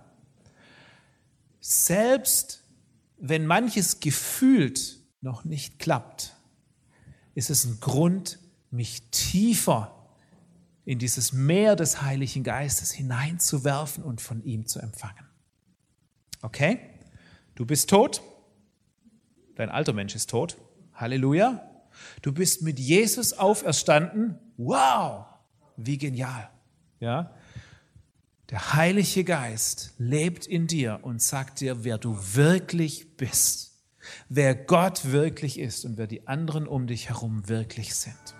Selbst 1.59 2.63
wenn 3.17 3.47
manches 3.47 3.99
gefühlt 3.99 4.99
noch 5.21 5.43
nicht 5.43 5.79
klappt, 5.79 6.35
ist 7.33 7.49
es 7.49 7.65
ein 7.65 7.79
Grund, 7.79 8.37
mich 8.69 9.09
tiefer 9.09 10.07
in 10.85 10.99
dieses 10.99 11.33
Meer 11.33 11.75
des 11.75 12.03
Heiligen 12.03 12.43
Geistes 12.43 12.91
hineinzuwerfen 12.91 14.03
und 14.03 14.21
von 14.21 14.43
ihm 14.43 14.67
zu 14.67 14.79
empfangen. 14.79 15.27
Okay? 16.43 16.79
Du 17.55 17.65
bist 17.65 17.89
tot. 17.89 18.21
Dein 19.55 19.69
alter 19.69 19.93
Mensch 19.93 20.13
ist 20.13 20.29
tot. 20.29 20.57
Halleluja. 20.93 21.67
Du 22.21 22.31
bist 22.31 22.61
mit 22.61 22.79
Jesus 22.79 23.33
auferstanden. 23.33 24.37
Wow, 24.57 25.25
wie 25.77 25.97
genial. 25.97 26.49
Ja? 26.99 27.33
Der 28.49 28.73
Heilige 28.73 29.23
Geist 29.23 29.93
lebt 29.97 30.45
in 30.45 30.67
dir 30.67 30.99
und 31.03 31.21
sagt 31.21 31.61
dir, 31.61 31.83
wer 31.83 31.97
du 31.97 32.17
wirklich 32.33 33.15
bist, 33.15 33.71
wer 34.27 34.55
Gott 34.55 35.11
wirklich 35.11 35.57
ist 35.57 35.85
und 35.85 35.97
wer 35.97 36.07
die 36.07 36.27
anderen 36.27 36.67
um 36.67 36.85
dich 36.85 37.09
herum 37.09 37.47
wirklich 37.47 37.95
sind. 37.95 38.35